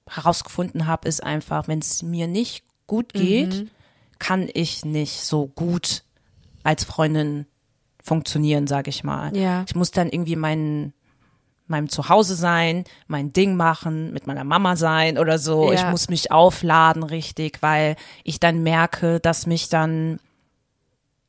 herausgefunden 0.09 0.87
habe, 0.87 1.09
ist 1.09 1.23
einfach, 1.23 1.69
wenn 1.69 1.79
es 1.79 2.03
mir 2.03 2.27
nicht 2.27 2.65
gut 2.87 3.13
geht, 3.13 3.71
kann 4.19 4.49
ich 4.53 4.85
nicht 4.85 5.21
so 5.23 5.47
gut 5.47 6.03
als 6.63 6.85
Freundin 6.85 7.47
funktionieren, 8.03 8.67
sage 8.67 8.91
ich 8.91 9.05
mal. 9.05 9.35
Ja. 9.37 9.65
Ich 9.67 9.75
muss 9.75 9.91
dann 9.91 10.09
irgendwie 10.11 10.37
meinen 10.37 10.93
meinem 11.71 11.89
Zuhause 11.89 12.35
sein, 12.35 12.85
mein 13.07 13.33
Ding 13.33 13.57
machen, 13.57 14.13
mit 14.13 14.27
meiner 14.27 14.45
Mama 14.45 14.77
sein 14.77 15.19
oder 15.19 15.39
so. 15.39 15.73
Ja. 15.73 15.79
Ich 15.79 15.87
muss 15.91 16.09
mich 16.09 16.31
aufladen 16.31 17.03
richtig, 17.03 17.63
weil 17.63 17.97
ich 18.25 18.41
dann 18.41 18.63
merke, 18.63 19.21
dass 19.21 19.47
mich 19.47 19.69
dann 19.69 20.21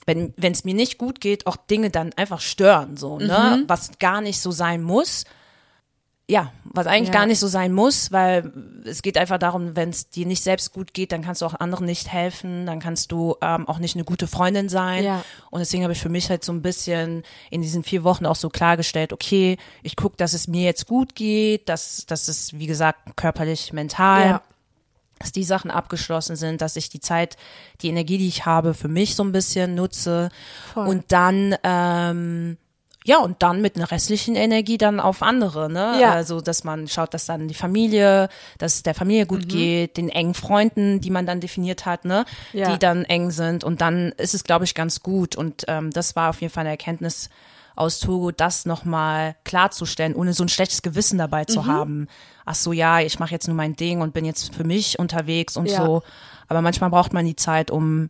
wenn 0.08 0.34
es 0.40 0.66
mir 0.66 0.74
nicht 0.74 0.98
gut 0.98 1.22
geht, 1.22 1.48
auch 1.48 1.56
Dinge 1.56 1.90
dann 1.90 2.12
einfach 2.18 2.42
stören 2.42 2.98
so, 2.98 3.18
ne? 3.20 3.60
Mhm. 3.60 3.70
Was 3.70 4.00
gar 4.00 4.20
nicht 4.20 4.42
so 4.42 4.52
sein 4.52 4.82
muss. 4.82 5.26
Ja, 6.32 6.54
was 6.64 6.88
eigentlich 6.88 7.10
Ja. 7.10 7.14
gar 7.16 7.26
nicht 7.26 7.40
so 7.40 7.48
sein 7.48 7.74
muss, 7.74 8.14
weil 8.14 8.54
es 8.86 9.02
geht 9.02 9.18
einfach 9.18 9.38
darum, 9.38 9.76
wenn 9.76 9.90
es 9.90 10.10
dir 10.10 10.26
nicht 10.26 10.42
selbst 10.42 10.72
gut 10.72 10.94
geht, 10.94 11.12
dann 11.12 11.24
kannst 11.24 11.42
du 11.42 11.46
auch 11.46 11.56
anderen 11.60 11.86
nicht 11.86 12.08
helfen, 12.08 12.66
dann 12.66 12.80
kannst 12.80 13.12
du 13.12 13.36
ähm, 13.42 13.68
auch 13.68 13.80
nicht 13.80 13.96
eine 13.96 14.06
gute 14.06 14.28
Freundin 14.28 14.70
sein. 14.70 15.04
Ja. 15.04 15.26
Und 15.50 15.60
deswegen 15.60 15.84
habe 15.84 15.92
ich 15.92 16.00
für 16.00 16.08
mich 16.08 16.30
halt 16.30 16.46
so 16.46 16.54
ein 16.54 16.62
bisschen 16.62 17.24
in 17.50 17.62
diesen 17.62 17.84
vier 17.84 18.06
Wochen 18.06 18.26
auch 18.26 18.38
so 18.38 18.48
klargestellt, 18.50 19.12
okay, 19.12 19.58
ich 19.84 19.98
gucke, 19.98 20.16
dass 20.16 20.34
es 20.34 20.48
mir 20.48 20.64
jetzt 20.64 20.88
gut 20.88 21.16
geht, 21.16 21.68
dass, 21.68 22.06
dass 22.06 22.30
es, 22.30 22.54
wie 22.58 22.68
gesagt, 22.68 23.18
körperlich, 23.18 23.74
mental, 23.74 24.26
Ja. 24.26 24.42
dass 25.20 25.34
die 25.34 25.44
Sachen 25.44 25.70
abgeschlossen 25.70 26.38
sind, 26.38 26.62
dass 26.62 26.78
ich 26.78 26.88
die 26.88 27.02
Zeit, 27.02 27.36
die 27.82 27.90
Energie, 27.90 28.18
die 28.18 28.30
ich 28.30 28.46
habe, 28.46 28.74
für 28.74 28.88
mich 28.88 29.16
so 29.18 29.24
ein 29.26 29.34
bisschen 29.34 29.76
nutze 29.76 30.30
Voll. 30.74 30.88
und 30.88 31.12
dann 31.12 31.56
ähm, 31.64 32.58
ja 33.06 33.18
und 33.20 33.42
dann 33.42 33.62
mit 33.62 33.76
einer 33.76 33.90
restlichen 33.90 34.36
Energie 34.36 34.78
dann 34.78 35.00
auf 35.00 35.22
andere, 35.24 35.72
ne? 35.72 35.98
Ja. 36.00 36.12
Also 36.12 36.40
dass 36.42 36.64
man 36.64 36.88
schaut, 36.88 37.14
dass 37.14 37.26
dann 37.26 37.48
die 37.48 37.54
Familie, 37.54 38.30
dass 38.60 38.76
es 38.76 38.84
der 38.84 38.94
Familie 38.94 39.24
Mhm. 39.24 39.28
gut 39.28 39.50
geht, 39.50 39.98
den 39.98 40.10
engen 40.10 40.34
Freunden, 40.34 41.02
die 41.02 41.10
man 41.10 41.26
dann 41.26 41.40
definiert 41.40 41.86
hat, 41.86 42.06
ne? 42.06 42.26
Ja. 42.54 42.72
Die 42.72 42.80
dann 42.80 43.04
eng 43.06 43.32
sind 43.32 43.64
und 43.64 43.82
dann 43.82 44.12
ist 44.18 44.34
es, 44.34 44.44
glaube 44.44 44.66
ich, 44.66 44.76
ganz 44.76 45.02
gut 45.02 45.36
und 45.36 45.66
ähm, 45.68 45.90
das 45.92 46.16
war 46.16 46.30
auf 46.30 46.42
jeden 46.42 46.54
Fall 46.54 46.62
eine 46.62 46.70
Erkenntnis 46.72 47.30
aus 47.76 48.00
Togo, 48.00 48.32
das 48.32 48.66
nochmal 48.66 49.36
klarzustellen, 49.46 50.14
ohne 50.14 50.34
so 50.34 50.44
ein 50.44 50.50
schlechtes 50.50 50.82
Gewissen 50.82 51.18
dabei 51.18 51.42
Mhm. 51.44 51.48
zu 51.48 51.66
haben. 51.66 52.08
Ach 52.46 52.54
so, 52.56 52.74
ja, 52.74 53.00
ich 53.00 53.18
mache 53.18 53.32
jetzt 53.32 53.48
nur 53.48 53.56
mein 53.56 53.76
Ding 53.78 54.02
und 54.02 54.14
bin 54.14 54.26
jetzt 54.26 54.54
für 54.54 54.66
mich 54.66 55.00
unterwegs 55.00 55.56
und 55.58 55.68
Ja. 55.68 55.78
so. 55.86 56.04
Aber 56.50 56.62
manchmal 56.62 56.90
braucht 56.90 57.14
man 57.14 57.26
die 57.26 57.38
Zeit, 57.38 57.72
um 57.72 58.10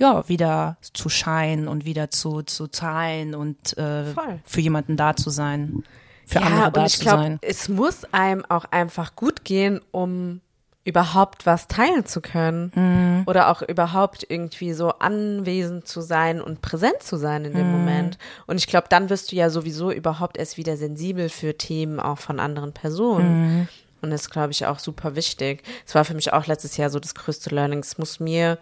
ja 0.00 0.28
wieder 0.28 0.76
zu 0.80 1.08
scheinen 1.08 1.68
und 1.68 1.84
wieder 1.84 2.10
zu 2.10 2.42
zu 2.42 2.66
zahlen 2.66 3.34
und 3.34 3.76
äh, 3.78 4.06
Voll. 4.12 4.40
für 4.44 4.60
jemanden 4.60 4.96
da 4.96 5.14
zu 5.14 5.30
sein, 5.30 5.84
für 6.26 6.40
ja, 6.40 6.46
andere 6.46 6.72
da 6.72 6.80
und 6.80 6.86
ich 6.86 6.96
zu 6.98 7.02
glaube, 7.02 7.22
sein. 7.22 7.38
es 7.42 7.68
muss 7.68 8.04
einem 8.12 8.44
auch 8.48 8.64
einfach 8.70 9.14
gut 9.14 9.44
gehen, 9.44 9.80
um 9.92 10.40
überhaupt 10.82 11.44
was 11.44 11.68
teilen 11.68 12.06
zu 12.06 12.22
können 12.22 12.72
Mhm. 12.74 13.22
oder 13.26 13.50
auch 13.50 13.60
überhaupt 13.60 14.24
irgendwie 14.28 14.72
so 14.72 14.88
anwesend 14.98 15.86
zu 15.86 16.00
sein 16.00 16.40
und 16.40 16.62
präsent 16.62 17.02
zu 17.02 17.16
sein 17.18 17.44
in 17.44 17.52
dem 17.52 17.66
Mhm. 17.66 17.72
Moment. 17.78 18.18
Und 18.46 18.56
ich 18.56 18.66
glaube, 18.66 18.86
dann 18.88 19.10
wirst 19.10 19.30
du 19.30 19.36
ja 19.36 19.50
sowieso 19.50 19.92
überhaupt 19.92 20.38
erst 20.38 20.56
wieder 20.56 20.78
sensibel 20.78 21.28
für 21.28 21.56
Themen 21.58 22.00
auch 22.00 22.18
von 22.18 22.40
anderen 22.40 22.72
Personen. 22.72 23.58
Mhm. 23.60 23.68
Und 24.00 24.10
das 24.10 24.22
ist, 24.22 24.30
glaube 24.30 24.52
ich, 24.52 24.64
auch 24.64 24.78
super 24.78 25.14
wichtig. 25.14 25.62
Es 25.86 25.94
war 25.94 26.06
für 26.06 26.14
mich 26.14 26.32
auch 26.32 26.46
letztes 26.46 26.78
Jahr 26.78 26.88
so 26.88 26.98
das 26.98 27.14
größte 27.14 27.54
Learning. 27.54 27.80
Es 27.80 27.98
muss 27.98 28.18
mir 28.18 28.56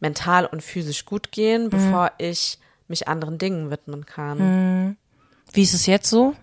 mental 0.00 0.46
und 0.46 0.62
physisch 0.62 1.04
gut 1.04 1.30
gehen, 1.32 1.64
Mhm. 1.64 1.70
bevor 1.70 2.12
ich 2.18 2.58
mich 2.88 3.06
anderen 3.08 3.38
Dingen 3.38 3.70
widmen 3.70 4.04
kann. 4.06 4.96
Wie 5.52 5.62
ist 5.62 5.74
es 5.74 5.86
jetzt 5.86 6.08
so? 6.10 6.34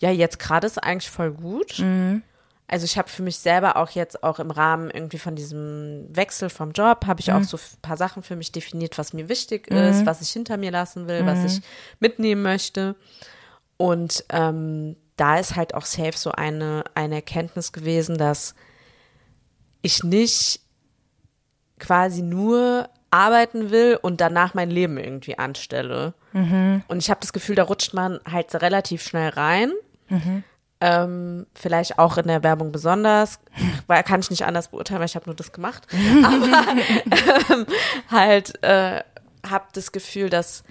Ja, 0.00 0.10
jetzt 0.10 0.38
gerade 0.38 0.66
ist 0.66 0.82
eigentlich 0.82 1.10
voll 1.10 1.30
gut. 1.30 1.78
Mhm. 1.78 2.22
Also 2.66 2.84
ich 2.86 2.96
habe 2.96 3.08
für 3.10 3.22
mich 3.22 3.36
selber 3.36 3.76
auch 3.76 3.90
jetzt 3.90 4.22
auch 4.24 4.38
im 4.38 4.50
Rahmen 4.50 4.90
irgendwie 4.90 5.18
von 5.18 5.36
diesem 5.36 6.06
Wechsel 6.10 6.48
vom 6.48 6.72
Job, 6.72 7.06
habe 7.06 7.20
ich 7.20 7.28
Mhm. 7.28 7.34
auch 7.34 7.42
so 7.44 7.58
ein 7.58 7.80
paar 7.82 7.96
Sachen 7.98 8.22
für 8.22 8.34
mich 8.34 8.50
definiert, 8.50 8.96
was 8.98 9.12
mir 9.12 9.28
wichtig 9.28 9.68
ist, 9.68 10.06
was 10.06 10.22
ich 10.22 10.30
hinter 10.30 10.56
mir 10.56 10.70
lassen 10.70 11.06
will, 11.06 11.26
was 11.26 11.44
ich 11.44 11.60
mitnehmen 12.00 12.42
möchte. 12.42 12.96
Und 13.76 14.24
ähm, 14.30 14.96
da 15.16 15.38
ist 15.38 15.54
halt 15.54 15.74
auch 15.74 15.84
safe 15.84 16.16
so 16.16 16.32
eine, 16.32 16.84
eine 16.94 17.16
Erkenntnis 17.16 17.72
gewesen, 17.72 18.16
dass 18.16 18.54
ich 19.82 20.02
nicht 20.02 20.60
quasi 21.78 22.22
nur 22.22 22.88
arbeiten 23.12 23.70
will 23.70 23.98
und 24.00 24.20
danach 24.20 24.54
mein 24.54 24.70
Leben 24.70 24.96
irgendwie 24.98 25.38
anstelle. 25.38 26.14
Und 26.88 26.98
ich 26.98 27.10
habe 27.10 27.20
das 27.20 27.32
Gefühl, 27.32 27.54
da 27.54 27.64
rutscht 27.64 27.94
man 27.94 28.18
halt 28.30 28.54
relativ 28.60 29.02
schnell 29.02 29.28
rein. 29.30 29.72
Ähm, 30.80 31.46
vielleicht 31.54 31.98
auch 31.98 32.16
in 32.18 32.26
der 32.26 32.42
Werbung 32.42 32.72
besonders, 32.72 33.38
weil 33.86 34.02
kann 34.02 34.20
ich 34.20 34.30
nicht 34.30 34.44
anders 34.46 34.68
beurteilen, 34.68 34.98
weil 34.98 35.06
ich 35.06 35.14
habe 35.14 35.26
nur 35.26 35.36
das 35.36 35.52
gemacht. 35.52 35.86
Aber 36.24 37.54
ähm, 37.54 37.66
halt 38.10 38.62
äh, 38.64 39.00
habe 39.48 39.66
das 39.74 39.92
Gefühl, 39.92 40.28
dass 40.28 40.64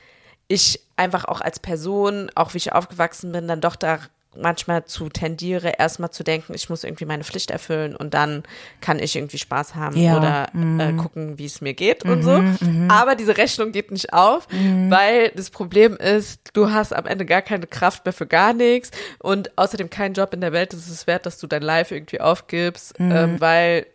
ich 0.48 0.82
einfach 0.98 1.26
auch 1.26 1.40
als 1.40 1.60
Person, 1.60 2.30
auch 2.36 2.54
wie 2.54 2.58
ich 2.58 2.74
aufgewachsen 2.74 3.32
bin, 3.32 3.48
dann 3.48 3.62
doch 3.62 3.78
da 3.78 4.00
manchmal 4.36 4.86
zu 4.86 5.10
tendiere, 5.10 5.74
erstmal 5.78 6.10
zu 6.10 6.24
denken, 6.24 6.54
ich 6.54 6.70
muss 6.70 6.84
irgendwie 6.84 7.06
meine 7.06 7.24
Pflicht 7.24 7.52
erfüllen 7.52 7.96
und 7.96 8.13
dann 8.13 8.44
kann 8.80 9.00
ich 9.00 9.15
irgendwie 9.15 9.38
Spaß 9.38 9.76
haben 9.76 9.98
Ja, 9.98 10.17
oder 10.17 10.48
äh, 10.80 10.94
gucken, 10.94 11.38
wie 11.38 11.46
es 11.46 11.60
mir 11.60 11.74
geht 11.74 12.06
und 12.06 12.24
so. 12.24 12.41
Aber 12.88 13.15
diese 13.15 13.38
Rechnung 13.38 13.72
geht 13.72 13.91
nicht 13.91 14.13
auf, 14.13 14.48
weil 14.89 15.30
das 15.36 15.50
Problem 15.50 15.98
ist, 15.98 16.39
du 16.54 16.72
hast 16.72 16.94
am 16.94 17.06
Ende 17.06 17.26
gar 17.26 17.41
keine 17.41 17.67
Kraft 17.67 18.06
mehr 18.06 18.13
für 18.13 18.28
gar 18.28 18.54
nichts 18.54 18.91
und 19.20 19.58
außerdem 19.58 19.89
kein 19.89 20.13
Job 20.13 20.34
in 20.34 20.41
der 20.41 20.54
Welt 20.54 20.74
ist 20.74 20.88
es 20.88 21.08
wert, 21.08 21.26
dass 21.26 21.38
du 21.38 21.48
dein 21.48 21.62
Life 21.62 21.94
irgendwie 21.94 22.22
aufgibst, 22.22 22.94
ähm, 23.00 23.39
weil 23.39 23.86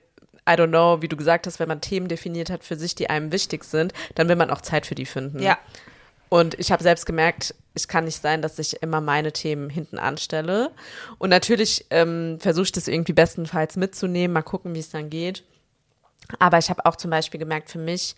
I 0.49 0.53
don't 0.53 0.69
know, 0.69 1.03
wie 1.03 1.09
du 1.09 1.17
gesagt 1.17 1.47
hast, 1.47 1.59
wenn 1.59 1.69
man 1.69 1.81
Themen 1.81 2.09
definiert 2.09 2.51
hat 2.51 2.63
für 2.63 2.77
sich, 2.77 2.95
die 2.95 3.11
einem 3.11 3.33
wichtig 3.33 3.65
sind, 3.65 3.93
dann 4.15 4.29
will 4.29 4.37
man 4.37 4.51
auch 4.51 4.61
Zeit 4.61 4.87
für 4.87 4.95
die 4.95 5.07
finden. 5.07 5.43
Ja. 5.43 5.59
Und 6.29 6.59
ich 6.59 6.73
habe 6.73 6.83
selbst 6.83 7.07
gemerkt, 7.07 7.55
es 7.75 7.89
kann 7.89 8.05
nicht 8.05 8.21
sein, 8.21 8.43
dass 8.43 8.59
ich 8.59 8.83
immer 8.83 9.01
meine 9.01 9.33
Themen 9.33 9.71
hinten 9.71 9.99
anstelle. 9.99 10.71
Und 11.19 11.31
natürlich 11.31 11.87
ähm, 11.91 12.39
versuche 12.41 12.65
ich 12.65 12.73
das 12.73 12.89
irgendwie 12.89 13.13
bestenfalls 13.13 13.77
mitzunehmen, 13.77 14.33
mal 14.33 14.43
gucken, 14.43 14.75
wie 14.75 14.81
es 14.81 14.91
dann 14.91 15.11
geht. 15.11 15.45
Aber 16.39 16.59
ich 16.59 16.71
habe 16.71 16.85
auch 16.87 16.97
zum 16.97 17.11
Beispiel 17.11 17.39
gemerkt, 17.39 17.71
für 17.71 17.79
mich, 17.79 18.17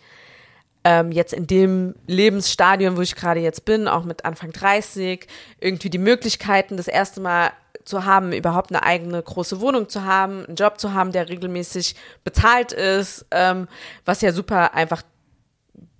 ähm, 0.83 1.11
jetzt 1.11 1.33
in 1.33 1.45
dem 1.45 1.95
Lebensstadium, 2.07 2.95
wo 2.97 3.01
ich 3.01 3.15
gerade 3.15 3.41
jetzt 3.41 3.65
bin, 3.65 3.87
auch 3.87 4.05
mit 4.05 4.25
Anfang 4.25 4.51
30, 4.51 5.27
irgendwie 5.59 5.89
die 5.89 5.97
Möglichkeiten, 5.97 6.77
das 6.77 6.87
erste 6.87 7.19
Mal 7.19 7.51
zu 7.83 8.05
haben, 8.05 8.31
überhaupt 8.31 8.71
eine 8.71 8.83
eigene 8.83 9.21
große 9.21 9.59
Wohnung 9.59 9.89
zu 9.89 10.05
haben, 10.05 10.45
einen 10.45 10.55
Job 10.55 10.79
zu 10.79 10.93
haben, 10.93 11.11
der 11.11 11.27
regelmäßig 11.27 11.95
bezahlt 12.23 12.71
ist, 12.71 13.25
ähm, 13.31 13.67
was 14.05 14.21
ja 14.21 14.31
super 14.31 14.73
einfach 14.73 15.03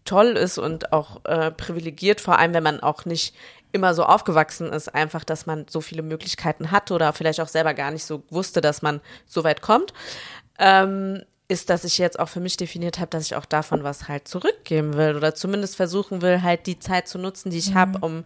toll 0.09 0.29
ist 0.29 0.57
und 0.57 0.91
auch 0.91 1.23
äh, 1.25 1.51
privilegiert, 1.51 2.19
vor 2.19 2.39
allem 2.39 2.53
wenn 2.53 2.63
man 2.63 2.79
auch 2.79 3.05
nicht 3.05 3.35
immer 3.71 3.93
so 3.93 4.03
aufgewachsen 4.03 4.73
ist, 4.73 4.93
einfach, 4.95 5.23
dass 5.23 5.45
man 5.45 5.67
so 5.69 5.81
viele 5.81 6.01
Möglichkeiten 6.01 6.71
hat 6.71 6.89
oder 6.89 7.13
vielleicht 7.13 7.39
auch 7.39 7.47
selber 7.47 7.75
gar 7.75 7.91
nicht 7.91 8.03
so 8.03 8.23
wusste, 8.31 8.61
dass 8.61 8.81
man 8.81 9.01
so 9.27 9.43
weit 9.43 9.61
kommt, 9.61 9.93
ähm, 10.57 11.21
ist, 11.47 11.69
dass 11.69 11.83
ich 11.83 11.99
jetzt 11.99 12.19
auch 12.19 12.29
für 12.29 12.39
mich 12.39 12.57
definiert 12.57 12.97
habe, 12.97 13.11
dass 13.11 13.25
ich 13.25 13.35
auch 13.35 13.45
davon 13.45 13.83
was 13.83 14.07
halt 14.07 14.27
zurückgeben 14.27 14.95
will 14.95 15.15
oder 15.15 15.35
zumindest 15.35 15.75
versuchen 15.75 16.23
will, 16.23 16.41
halt 16.41 16.65
die 16.65 16.79
Zeit 16.79 17.07
zu 17.07 17.19
nutzen, 17.19 17.51
die 17.51 17.59
ich 17.59 17.75
habe, 17.75 17.99
um 17.99 18.23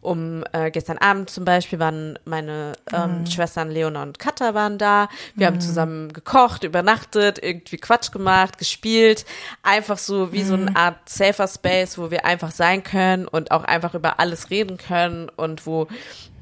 um 0.00 0.44
äh, 0.52 0.70
gestern 0.70 0.98
Abend 0.98 1.28
zum 1.28 1.44
Beispiel 1.44 1.78
waren 1.78 2.18
meine 2.24 2.74
ähm, 2.92 3.20
mhm. 3.20 3.26
Schwestern 3.26 3.70
Leona 3.70 4.02
und 4.02 4.18
Katha 4.18 4.54
waren 4.54 4.78
da. 4.78 5.08
Wir 5.34 5.50
mhm. 5.50 5.54
haben 5.54 5.60
zusammen 5.60 6.12
gekocht, 6.12 6.62
übernachtet, 6.62 7.42
irgendwie 7.42 7.78
Quatsch 7.78 8.12
gemacht, 8.12 8.58
gespielt. 8.58 9.24
Einfach 9.62 9.98
so 9.98 10.32
wie 10.32 10.42
mhm. 10.42 10.46
so 10.46 10.54
eine 10.54 10.76
Art 10.76 11.08
Safer 11.08 11.48
Space, 11.48 11.98
wo 11.98 12.10
wir 12.10 12.24
einfach 12.24 12.52
sein 12.52 12.82
können 12.82 13.26
und 13.26 13.50
auch 13.50 13.64
einfach 13.64 13.94
über 13.94 14.20
alles 14.20 14.50
reden 14.50 14.76
können 14.76 15.28
und 15.36 15.66
wo 15.66 15.88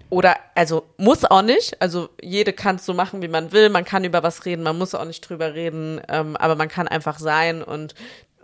oder 0.09 0.37
also 0.55 0.85
muss 0.99 1.25
auch 1.25 1.43
nicht. 1.43 1.81
Also 1.81 2.11
jede 2.23 2.53
kann 2.53 2.77
es 2.77 2.87
so 2.87 2.95
machen, 2.95 3.23
wie 3.23 3.29
man 3.29 3.53
will. 3.53 3.71
Man 3.71 3.85
kann 3.85 4.05
über 4.05 4.23
was 4.23 4.45
reden, 4.45 4.63
man 4.63 4.79
muss 4.79 4.95
auch 4.95 5.05
nicht 5.05 5.29
drüber 5.29 5.55
reden, 5.55 6.01
ähm, 6.09 6.37
aber 6.37 6.57
man 6.57 6.69
kann 6.69 6.89
einfach 6.89 7.19
sein 7.19 7.63
und 7.63 7.95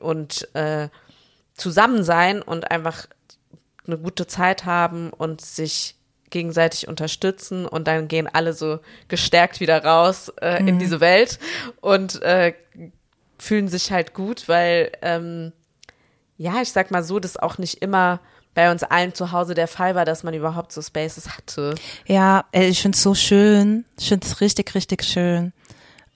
und 0.01 0.53
äh, 0.55 0.89
zusammen 1.55 2.03
sein 2.03 2.43
und 2.43 2.71
einfach 2.71 3.07
eine 3.87 3.99
gute 3.99 4.27
Zeit 4.27 4.65
haben 4.65 5.11
und 5.11 5.41
sich 5.41 5.97
gegenseitig 6.31 6.89
unterstützen 6.89 7.67
und 7.67 7.87
dann 7.87 8.09
gehen 8.09 8.27
alle 8.27 8.55
so 8.55 8.81
gestärkt 9.09 9.61
wieder 9.61 9.85
raus 9.85 10.33
äh, 10.41 10.61
mhm. 10.61 10.69
in 10.69 10.79
diese 10.79 11.01
Welt 11.01 11.39
und 11.81 12.23
äh, 12.23 12.55
fühlen 13.39 13.69
sich 13.69 13.93
halt 13.93 14.15
gut, 14.15 14.49
weil 14.49 14.93
ähm, 15.03 15.53
ja, 16.39 16.63
ich 16.63 16.73
sag 16.73 16.91
mal 16.91 17.05
so, 17.05 17.21
dass 17.21 17.37
auch 17.37 17.59
nicht 17.59 17.83
immer 17.83 18.21
bei 18.55 18.71
uns 18.71 18.83
allen 18.83 19.15
zu 19.15 19.33
Hause 19.33 19.55
der 19.55 19.69
Fall 19.69 19.95
war, 19.95 20.05
dass 20.05 20.25
man 20.25 20.35
überhaupt 20.35 20.73
so 20.73 20.83
Spaces 20.83 21.37
hatte. 21.37 21.75
Ja, 22.07 22.45
ich 22.53 22.83
finde 22.83 22.97
es 22.97 23.03
so 23.03 23.15
schön. 23.15 23.85
Ich 23.99 24.09
finde 24.09 24.27
es 24.27 24.41
richtig, 24.41 24.75
richtig 24.75 25.05
schön. 25.05 25.53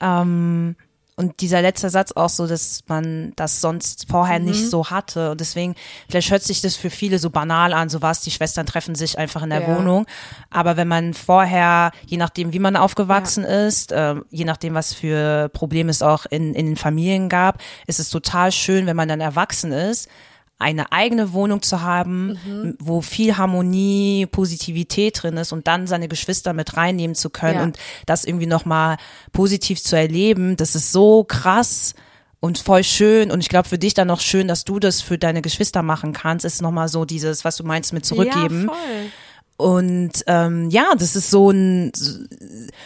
Ähm, 0.01 0.77
und 1.19 1.41
dieser 1.41 1.63
letzte 1.63 1.89
Satz 1.89 2.13
auch 2.13 2.29
so, 2.29 2.47
dass 2.47 2.81
man 2.89 3.33
das 3.37 3.63
sonst 3.63 4.07
vorher 4.11 4.39
mhm. 4.39 4.47
nicht 4.47 4.69
so 4.69 4.91
hatte. 4.91 5.31
Und 5.31 5.41
deswegen, 5.41 5.75
vielleicht 6.11 6.31
hört 6.31 6.43
sich 6.43 6.61
das 6.61 6.77
für 6.77 6.91
viele 6.91 7.19
so 7.19 7.31
banal 7.31 7.73
an, 7.73 7.89
so 7.89 8.03
was, 8.03 8.21
die 8.21 8.31
Schwestern 8.31 8.67
treffen 8.67 8.95
sich 8.95 9.19
einfach 9.19 9.43
in 9.43 9.49
der 9.49 9.63
ja. 9.63 9.77
Wohnung. 9.77 10.07
Aber 10.51 10.77
wenn 10.77 10.89
man 10.89 11.15
vorher, 11.15 11.91
je 12.05 12.19
nachdem, 12.19 12.53
wie 12.53 12.59
man 12.59 12.77
aufgewachsen 12.77 13.45
ja. 13.45 13.67
ist, 13.67 13.93
äh, 13.93 14.17
je 14.31 14.45
nachdem, 14.45 14.75
was 14.75 14.93
für 14.93 15.49
Probleme 15.49 15.91
es 15.91 16.03
auch 16.03 16.27
in, 16.27 16.55
in 16.55 16.67
den 16.67 16.77
Familien 16.77 17.31
gab, 17.31 17.63
ist 17.87 17.99
es 17.99 18.11
total 18.11 18.53
schön, 18.53 18.85
wenn 18.85 18.97
man 18.97 19.09
dann 19.09 19.23
erwachsen 19.23 19.73
ist, 19.73 20.11
eine 20.59 20.91
eigene 20.91 21.33
Wohnung 21.33 21.61
zu 21.61 21.83
haben, 21.83 22.39
mhm. 22.45 22.77
wo 22.79 23.03
viel 23.03 23.37
Harmonie, 23.37 24.27
Positivität 24.27 25.23
drin 25.23 25.37
ist 25.37 25.53
und 25.53 25.67
dann 25.67 25.87
seine 25.87 26.09
Geschwister 26.09 26.55
mit 26.55 26.77
reinnehmen 26.77 27.15
zu 27.15 27.29
können 27.29 27.57
ja. 27.57 27.63
und 27.63 27.79
das 28.07 28.25
irgendwie 28.25 28.47
nochmal 28.47 28.97
positiv 29.33 29.83
zu 29.83 29.97
erleben, 29.97 30.57
das 30.57 30.75
ist 30.75 30.93
so 30.93 31.25
krass 31.25 31.95
und 32.41 32.59
voll 32.59 32.85
schön 32.85 33.31
und 33.31 33.41
ich 33.41 33.51
glaube 33.51 33.69
für 33.69 33.79
dich 33.79 33.93
dann 33.93 34.09
noch 34.09 34.21
schön, 34.21 34.49
dass 34.49 34.65
du 34.65 34.79
das 34.79 35.03
für 35.03 35.19
deine 35.19 35.43
Geschwister 35.43 35.83
machen 35.83 36.15
kannst, 36.15 36.47
ist 36.47 36.63
nochmal 36.63 36.89
so 36.89 37.05
dieses, 37.05 37.45
was 37.45 37.57
du 37.57 37.65
meinst 37.65 37.93
mit 37.93 38.07
zurückgeben. 38.07 38.63
Ja, 38.63 38.75
voll. 38.75 39.11
Und 39.59 40.23
ähm, 40.27 40.69
ja, 40.69 40.93
das 40.99 41.17
ist 41.17 41.31
so 41.31 41.51
ein, 41.51 41.91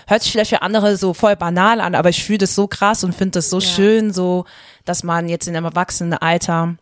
hört 0.07 0.23
sich 0.23 0.31
vielleicht 0.31 0.51
für 0.51 0.63
andere 0.63 0.97
so 0.97 1.15
voll 1.15 1.35
banal 1.35 1.81
an, 1.81 1.97
aber 1.97 2.11
ich 2.11 2.23
fühle 2.23 2.39
das 2.39 2.55
so 2.55 2.69
krass 2.69 3.03
und 3.03 3.15
finde 3.15 3.33
das 3.33 3.51
so 3.51 3.59
ja. 3.59 3.67
schön, 3.67 4.13
so, 4.13 4.45
dass 4.85 5.03
man 5.03 5.29
jetzt 5.29 5.49
in 5.49 5.57
einem 5.57 5.67
Erwachsenenalter 5.67 6.77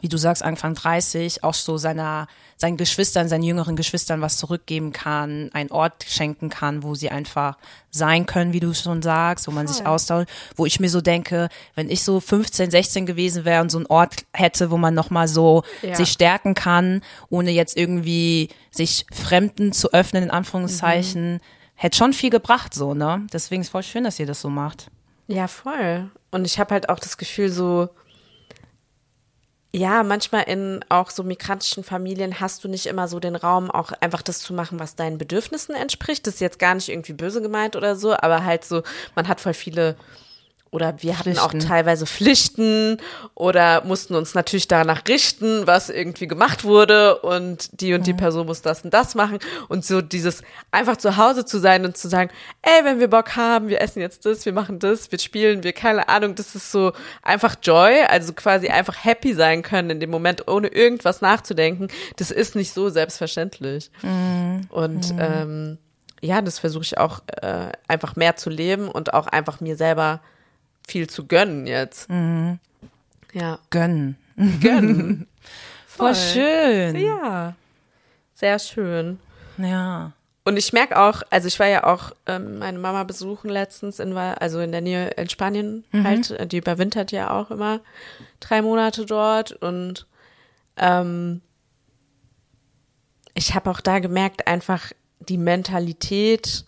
wie 0.00 0.08
du 0.08 0.16
sagst, 0.16 0.42
Anfang 0.42 0.74
30, 0.74 1.44
auch 1.44 1.54
so 1.54 1.76
seiner, 1.76 2.26
seinen 2.56 2.76
Geschwistern, 2.76 3.28
seinen 3.28 3.42
jüngeren 3.42 3.76
Geschwistern 3.76 4.20
was 4.20 4.38
zurückgeben 4.38 4.92
kann, 4.92 5.50
einen 5.52 5.70
Ort 5.70 6.04
schenken 6.08 6.48
kann, 6.48 6.82
wo 6.82 6.94
sie 6.94 7.10
einfach 7.10 7.58
sein 7.90 8.24
können, 8.24 8.52
wie 8.52 8.60
du 8.60 8.72
schon 8.72 9.02
sagst, 9.02 9.46
wo 9.46 9.50
man 9.50 9.66
Voll. 9.66 9.76
sich 9.76 9.86
austauscht, 9.86 10.28
wo 10.56 10.64
ich 10.64 10.80
mir 10.80 10.88
so 10.88 11.00
denke, 11.00 11.48
wenn 11.74 11.90
ich 11.90 12.02
so 12.02 12.20
15, 12.20 12.70
16 12.70 13.04
gewesen 13.04 13.44
wäre 13.44 13.60
und 13.60 13.70
so 13.70 13.78
einen 13.78 13.86
Ort 13.86 14.24
hätte, 14.32 14.70
wo 14.70 14.76
man 14.76 14.94
nochmal 14.94 15.28
so 15.28 15.64
ja. 15.82 15.94
sich 15.94 16.10
stärken 16.10 16.54
kann, 16.54 17.02
ohne 17.28 17.50
jetzt 17.50 17.76
irgendwie 17.76 18.48
sich 18.70 19.06
Fremden 19.12 19.72
zu 19.72 19.92
öffnen, 19.92 20.22
in 20.22 20.30
Anführungszeichen, 20.30 21.34
mhm. 21.34 21.40
hätte 21.74 21.98
schon 21.98 22.12
viel 22.12 22.30
gebracht, 22.30 22.74
so, 22.74 22.94
ne? 22.94 23.26
Deswegen 23.32 23.62
ist 23.62 23.70
voll 23.70 23.82
schön, 23.82 24.04
dass 24.04 24.18
ihr 24.18 24.26
das 24.26 24.40
so 24.40 24.48
macht. 24.48 24.90
Ja, 25.26 25.46
voll. 25.46 26.10
Und 26.30 26.44
ich 26.44 26.58
habe 26.58 26.74
halt 26.74 26.88
auch 26.88 26.98
das 26.98 27.16
Gefühl, 27.16 27.50
so, 27.50 27.90
ja, 29.72 30.02
manchmal 30.02 30.42
in 30.44 30.84
auch 30.88 31.10
so 31.10 31.22
migrantischen 31.22 31.84
Familien 31.84 32.40
hast 32.40 32.64
du 32.64 32.68
nicht 32.68 32.86
immer 32.86 33.06
so 33.06 33.20
den 33.20 33.36
Raum, 33.36 33.70
auch 33.70 33.92
einfach 34.00 34.22
das 34.22 34.40
zu 34.40 34.52
machen, 34.52 34.80
was 34.80 34.96
deinen 34.96 35.16
Bedürfnissen 35.16 35.74
entspricht. 35.74 36.26
Das 36.26 36.34
ist 36.34 36.40
jetzt 36.40 36.58
gar 36.58 36.74
nicht 36.74 36.88
irgendwie 36.88 37.12
böse 37.12 37.40
gemeint 37.40 37.76
oder 37.76 37.94
so, 37.94 38.14
aber 38.14 38.44
halt 38.44 38.64
so, 38.64 38.82
man 39.14 39.28
hat 39.28 39.40
voll 39.40 39.54
viele 39.54 39.96
oder 40.72 41.02
wir 41.02 41.18
hatten 41.18 41.36
auch 41.38 41.52
teilweise 41.52 42.06
Pflichten 42.06 42.98
oder 43.34 43.84
mussten 43.84 44.14
uns 44.14 44.34
natürlich 44.34 44.68
danach 44.68 45.02
richten, 45.08 45.66
was 45.66 45.90
irgendwie 45.90 46.28
gemacht 46.28 46.62
wurde 46.62 47.18
und 47.18 47.80
die 47.80 47.92
und 47.92 48.06
die 48.06 48.14
Person 48.14 48.46
muss 48.46 48.62
das 48.62 48.82
und 48.82 48.94
das 48.94 49.16
machen 49.16 49.38
und 49.68 49.84
so 49.84 50.00
dieses 50.00 50.42
einfach 50.70 50.96
zu 50.96 51.16
Hause 51.16 51.44
zu 51.44 51.58
sein 51.58 51.84
und 51.84 51.96
zu 51.96 52.08
sagen, 52.08 52.30
ey, 52.62 52.84
wenn 52.84 53.00
wir 53.00 53.08
Bock 53.08 53.34
haben, 53.34 53.68
wir 53.68 53.80
essen 53.80 54.00
jetzt 54.00 54.24
das, 54.26 54.46
wir 54.46 54.52
machen 54.52 54.78
das, 54.78 55.10
wir 55.10 55.18
spielen, 55.18 55.64
wir 55.64 55.72
keine 55.72 56.08
Ahnung, 56.08 56.36
das 56.36 56.54
ist 56.54 56.70
so 56.70 56.92
einfach 57.22 57.56
Joy, 57.60 58.02
also 58.08 58.32
quasi 58.32 58.68
einfach 58.68 59.04
happy 59.04 59.34
sein 59.34 59.62
können 59.62 59.90
in 59.90 60.00
dem 60.00 60.10
Moment, 60.10 60.46
ohne 60.46 60.68
irgendwas 60.68 61.20
nachzudenken, 61.20 61.88
das 62.16 62.30
ist 62.30 62.54
nicht 62.54 62.72
so 62.72 62.90
selbstverständlich. 62.90 63.90
Mhm. 64.02 64.68
Und 64.70 65.14
mhm. 65.14 65.20
ähm, 65.20 65.78
ja, 66.20 66.42
das 66.42 66.58
versuche 66.60 66.84
ich 66.84 66.98
auch 66.98 67.22
äh, 67.42 67.72
einfach 67.88 68.14
mehr 68.14 68.36
zu 68.36 68.50
leben 68.50 68.88
und 68.88 69.14
auch 69.14 69.26
einfach 69.26 69.60
mir 69.60 69.74
selber 69.76 70.20
viel 70.90 71.08
zu 71.08 71.26
gönnen 71.26 71.66
jetzt. 71.66 72.10
Mhm. 72.10 72.58
Ja. 73.32 73.58
Gönnen. 73.70 74.16
Gönnen. 74.60 75.26
Voll. 75.86 76.14
Voll 76.14 76.14
schön. 76.14 76.96
Ja. 76.96 77.54
Sehr 78.34 78.58
schön. 78.58 79.18
Ja. 79.58 80.12
Und 80.44 80.56
ich 80.56 80.72
merke 80.72 80.98
auch, 80.98 81.22
also 81.30 81.46
ich 81.46 81.60
war 81.60 81.68
ja 81.68 81.84
auch 81.84 82.12
ähm, 82.26 82.58
meine 82.58 82.78
Mama 82.78 83.04
besuchen 83.04 83.50
letztens 83.50 83.98
in, 83.98 84.16
also 84.16 84.60
in 84.60 84.72
der 84.72 84.80
Nähe 84.80 85.10
in 85.10 85.28
Spanien 85.28 85.84
mhm. 85.92 86.04
halt, 86.04 86.52
die 86.52 86.56
überwintert 86.56 87.12
ja 87.12 87.30
auch 87.30 87.50
immer 87.50 87.80
drei 88.40 88.62
Monate 88.62 89.04
dort 89.04 89.52
und 89.52 90.06
ähm, 90.76 91.42
ich 93.34 93.54
habe 93.54 93.70
auch 93.70 93.80
da 93.80 93.98
gemerkt, 93.98 94.46
einfach 94.46 94.92
die 95.20 95.38
Mentalität 95.38 96.64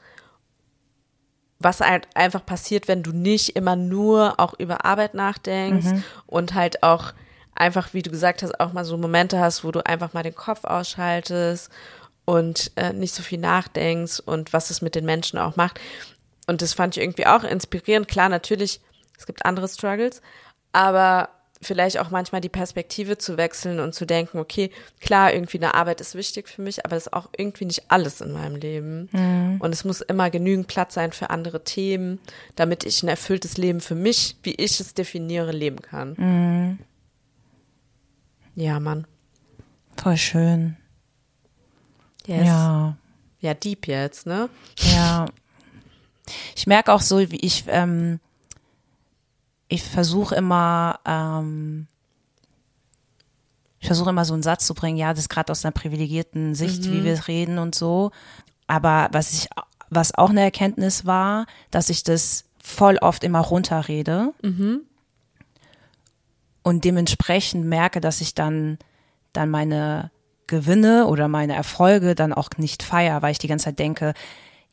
was 1.64 1.80
halt 1.80 2.08
einfach 2.14 2.44
passiert, 2.44 2.88
wenn 2.88 3.02
du 3.02 3.12
nicht 3.12 3.56
immer 3.56 3.76
nur 3.76 4.38
auch 4.38 4.54
über 4.58 4.84
Arbeit 4.84 5.14
nachdenkst 5.14 5.86
mhm. 5.86 6.04
und 6.26 6.54
halt 6.54 6.82
auch 6.82 7.12
einfach, 7.54 7.94
wie 7.94 8.02
du 8.02 8.10
gesagt 8.10 8.42
hast, 8.42 8.58
auch 8.60 8.72
mal 8.72 8.84
so 8.84 8.96
Momente 8.96 9.38
hast, 9.38 9.64
wo 9.64 9.70
du 9.70 9.84
einfach 9.84 10.12
mal 10.12 10.22
den 10.22 10.34
Kopf 10.34 10.64
ausschaltest 10.64 11.70
und 12.24 12.70
äh, 12.76 12.92
nicht 12.92 13.14
so 13.14 13.22
viel 13.22 13.38
nachdenkst 13.38 14.20
und 14.20 14.52
was 14.52 14.70
es 14.70 14.82
mit 14.82 14.94
den 14.94 15.04
Menschen 15.04 15.38
auch 15.38 15.56
macht. 15.56 15.80
Und 16.46 16.62
das 16.62 16.74
fand 16.74 16.96
ich 16.96 17.02
irgendwie 17.02 17.26
auch 17.26 17.44
inspirierend. 17.44 18.08
Klar, 18.08 18.28
natürlich, 18.28 18.80
es 19.18 19.26
gibt 19.26 19.44
andere 19.44 19.68
Struggles, 19.68 20.22
aber 20.72 21.28
vielleicht 21.62 21.98
auch 21.98 22.10
manchmal 22.10 22.40
die 22.40 22.48
Perspektive 22.48 23.18
zu 23.18 23.36
wechseln 23.36 23.80
und 23.80 23.94
zu 23.94 24.04
denken, 24.06 24.38
okay, 24.38 24.70
klar, 25.00 25.32
irgendwie 25.32 25.58
eine 25.58 25.74
Arbeit 25.74 26.00
ist 26.00 26.14
wichtig 26.14 26.48
für 26.48 26.62
mich, 26.62 26.84
aber 26.84 26.96
das 26.96 27.06
ist 27.06 27.12
auch 27.12 27.28
irgendwie 27.36 27.64
nicht 27.64 27.90
alles 27.90 28.20
in 28.20 28.32
meinem 28.32 28.56
Leben. 28.56 29.08
Mhm. 29.12 29.60
Und 29.60 29.72
es 29.72 29.84
muss 29.84 30.00
immer 30.00 30.30
genügend 30.30 30.66
Platz 30.66 30.94
sein 30.94 31.12
für 31.12 31.30
andere 31.30 31.64
Themen, 31.64 32.18
damit 32.56 32.84
ich 32.84 33.02
ein 33.02 33.08
erfülltes 33.08 33.56
Leben 33.56 33.80
für 33.80 33.94
mich, 33.94 34.36
wie 34.42 34.54
ich 34.54 34.80
es 34.80 34.94
definiere, 34.94 35.52
leben 35.52 35.80
kann. 35.80 36.14
Mhm. 36.16 36.78
Ja, 38.54 38.80
Mann. 38.80 39.06
Voll 39.96 40.16
schön. 40.16 40.76
Yes. 42.26 42.46
Ja. 42.46 42.96
Ja, 43.40 43.54
deep 43.54 43.88
jetzt, 43.88 44.26
ne? 44.26 44.48
Ja. 44.76 45.26
Ich 46.54 46.66
merke 46.66 46.92
auch 46.92 47.00
so, 47.00 47.18
wie 47.18 47.40
ich, 47.40 47.64
ähm, 47.66 48.20
ich 49.72 49.82
versuche 49.82 50.34
immer, 50.34 51.00
ähm, 51.06 51.86
ich 53.80 53.86
versuche 53.86 54.10
immer 54.10 54.26
so 54.26 54.34
einen 54.34 54.42
Satz 54.42 54.66
zu 54.66 54.74
bringen, 54.74 54.98
ja, 54.98 55.10
das 55.10 55.20
ist 55.20 55.28
gerade 55.30 55.50
aus 55.50 55.64
einer 55.64 55.72
privilegierten 55.72 56.54
Sicht, 56.54 56.84
mhm. 56.84 56.92
wie 56.92 57.04
wir 57.04 57.26
reden 57.26 57.58
und 57.58 57.74
so. 57.74 58.10
Aber 58.66 59.08
was 59.12 59.32
ich, 59.32 59.48
was 59.88 60.14
auch 60.14 60.28
eine 60.28 60.42
Erkenntnis 60.42 61.06
war, 61.06 61.46
dass 61.70 61.88
ich 61.88 62.02
das 62.04 62.44
voll 62.62 62.98
oft 62.98 63.24
immer 63.24 63.40
runterrede. 63.40 64.34
Mhm. 64.42 64.82
Und 66.62 66.84
dementsprechend 66.84 67.64
merke, 67.64 68.02
dass 68.02 68.20
ich 68.20 68.34
dann, 68.34 68.78
dann 69.32 69.48
meine 69.48 70.10
Gewinne 70.48 71.06
oder 71.06 71.28
meine 71.28 71.54
Erfolge 71.54 72.14
dann 72.14 72.34
auch 72.34 72.50
nicht 72.58 72.82
feier, 72.82 73.22
weil 73.22 73.32
ich 73.32 73.38
die 73.38 73.48
ganze 73.48 73.64
Zeit 73.64 73.78
denke, 73.78 74.12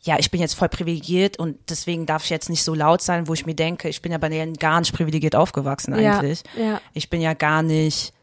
ja, 0.02 0.18
ich 0.18 0.32
bin 0.32 0.40
jetzt 0.40 0.54
voll 0.54 0.70
privilegiert 0.70 1.38
und 1.38 1.58
deswegen 1.70 2.06
darf 2.06 2.24
ich 2.24 2.30
jetzt 2.30 2.50
nicht 2.50 2.64
so 2.64 2.74
laut 2.74 3.02
sein, 3.02 3.28
wo 3.28 3.34
ich 3.34 3.46
mir 3.46 3.56
denke, 3.56 3.90
ich 3.90 4.02
bin 4.02 4.12
ja 4.12 4.18
bei 4.18 4.30
denen 4.30 4.54
gar 4.54 4.80
nicht 4.80 4.94
privilegiert 4.94 5.36
aufgewachsen 5.36 5.94
eigentlich. 5.94 6.44
Ja, 6.56 6.64
ja. 6.64 6.82
Ich 6.94 7.10
bin 7.10 7.20
ja 7.20 7.34
gar 7.34 7.64
nicht, 7.64 8.14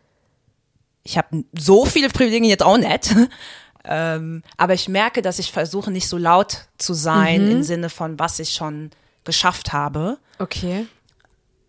ich 1.02 1.18
habe 1.18 1.44
so 1.52 1.84
viele 1.84 2.08
Privilegien 2.08 2.48
jetzt 2.48 2.62
auch 2.62 2.78
nicht. 2.78 3.14
ähm, 3.84 4.42
aber 4.56 4.72
ich 4.72 4.88
merke, 4.88 5.20
dass 5.20 5.38
ich 5.38 5.52
versuche, 5.52 5.90
nicht 5.90 6.08
so 6.08 6.16
laut 6.16 6.66
zu 6.78 6.94
sein 6.94 7.44
mhm. 7.44 7.50
im 7.50 7.62
Sinne 7.62 7.90
von, 7.90 8.18
was 8.18 8.38
ich 8.38 8.54
schon 8.54 8.90
geschafft 9.24 9.74
habe. 9.74 10.18
Okay. 10.38 10.86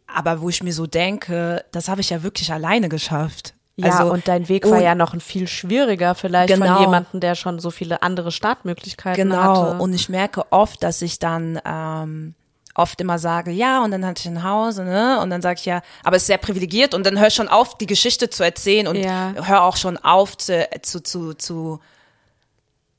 Aber 0.07 0.39
wo 0.39 0.47
ich 0.47 0.63
mir 0.63 0.73
so 0.73 0.87
denke, 0.87 1.65
das 1.73 1.89
habe 1.89 1.99
ich 1.99 2.11
ja 2.11 2.23
wirklich 2.23 2.53
alleine 2.53 2.87
geschafft. 2.87 3.55
Ja, 3.79 3.99
also, 3.99 4.11
und 4.11 4.27
dein 4.27 4.49
Weg 4.49 4.65
war 4.65 4.79
ja 4.79 4.95
noch 4.95 5.13
ein 5.13 5.19
viel 5.19 5.47
schwieriger 5.47 6.15
vielleicht 6.15 6.53
Genau. 6.53 6.65
von 6.73 6.79
jemandem, 6.81 7.19
der 7.19 7.35
schon 7.35 7.59
so 7.59 7.69
viele 7.69 8.01
andere 8.01 8.31
Startmöglichkeiten 8.31 9.29
Genau, 9.29 9.39
hatte. 9.67 9.77
und 9.83 9.93
ich 9.93 10.09
merke 10.09 10.51
oft, 10.51 10.81
dass 10.81 11.01
ich 11.03 11.19
dann 11.19 11.61
ähm, 11.63 12.33
oft 12.73 12.99
immer 13.01 13.19
sage, 13.19 13.51
ja, 13.51 13.83
und 13.83 13.91
dann 13.91 14.03
hatte 14.03 14.21
ich 14.21 14.27
ein 14.27 14.41
Haus, 14.43 14.77
ne? 14.77 15.19
Und 15.21 15.29
dann 15.29 15.43
sage 15.43 15.59
ich 15.59 15.65
ja, 15.65 15.81
aber 16.03 16.15
es 16.15 16.23
ist 16.23 16.27
sehr 16.27 16.39
privilegiert 16.39 16.95
und 16.95 17.05
dann 17.05 17.19
hör 17.19 17.29
schon 17.29 17.47
auf, 17.49 17.77
die 17.77 17.85
Geschichte 17.85 18.31
zu 18.31 18.43
erzählen 18.43 18.87
und 18.87 18.95
Ja. 18.97 19.33
hör 19.43 19.63
auch 19.63 19.77
schon 19.77 19.97
auf 19.97 20.37
zu, 20.37 20.67
zu, 20.81 21.01
zu, 21.01 21.33
zu 21.35 21.79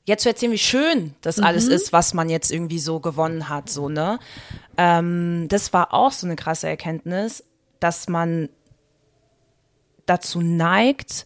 jetzt 0.05 0.23
zu 0.23 0.29
erzählen, 0.29 0.51
wie 0.53 0.57
schön 0.57 1.13
das 1.21 1.39
alles 1.39 1.67
Mhm. 1.67 1.73
ist, 1.73 1.93
was 1.93 2.13
man 2.13 2.29
jetzt 2.29 2.51
irgendwie 2.51 2.79
so 2.79 2.99
gewonnen 3.01 3.49
hat, 3.49 3.69
so, 3.69 3.89
ne? 3.89 4.17
Ähm, 4.77 5.47
das 5.49 5.73
war 5.73 5.93
auch 5.93 6.13
so 6.13 6.25
eine 6.25 6.37
krasse 6.37 6.67
Erkenntnis, 6.69 7.43
dass 7.81 8.07
man 8.07 8.47
dazu 10.09 10.41
neigt, 10.41 11.25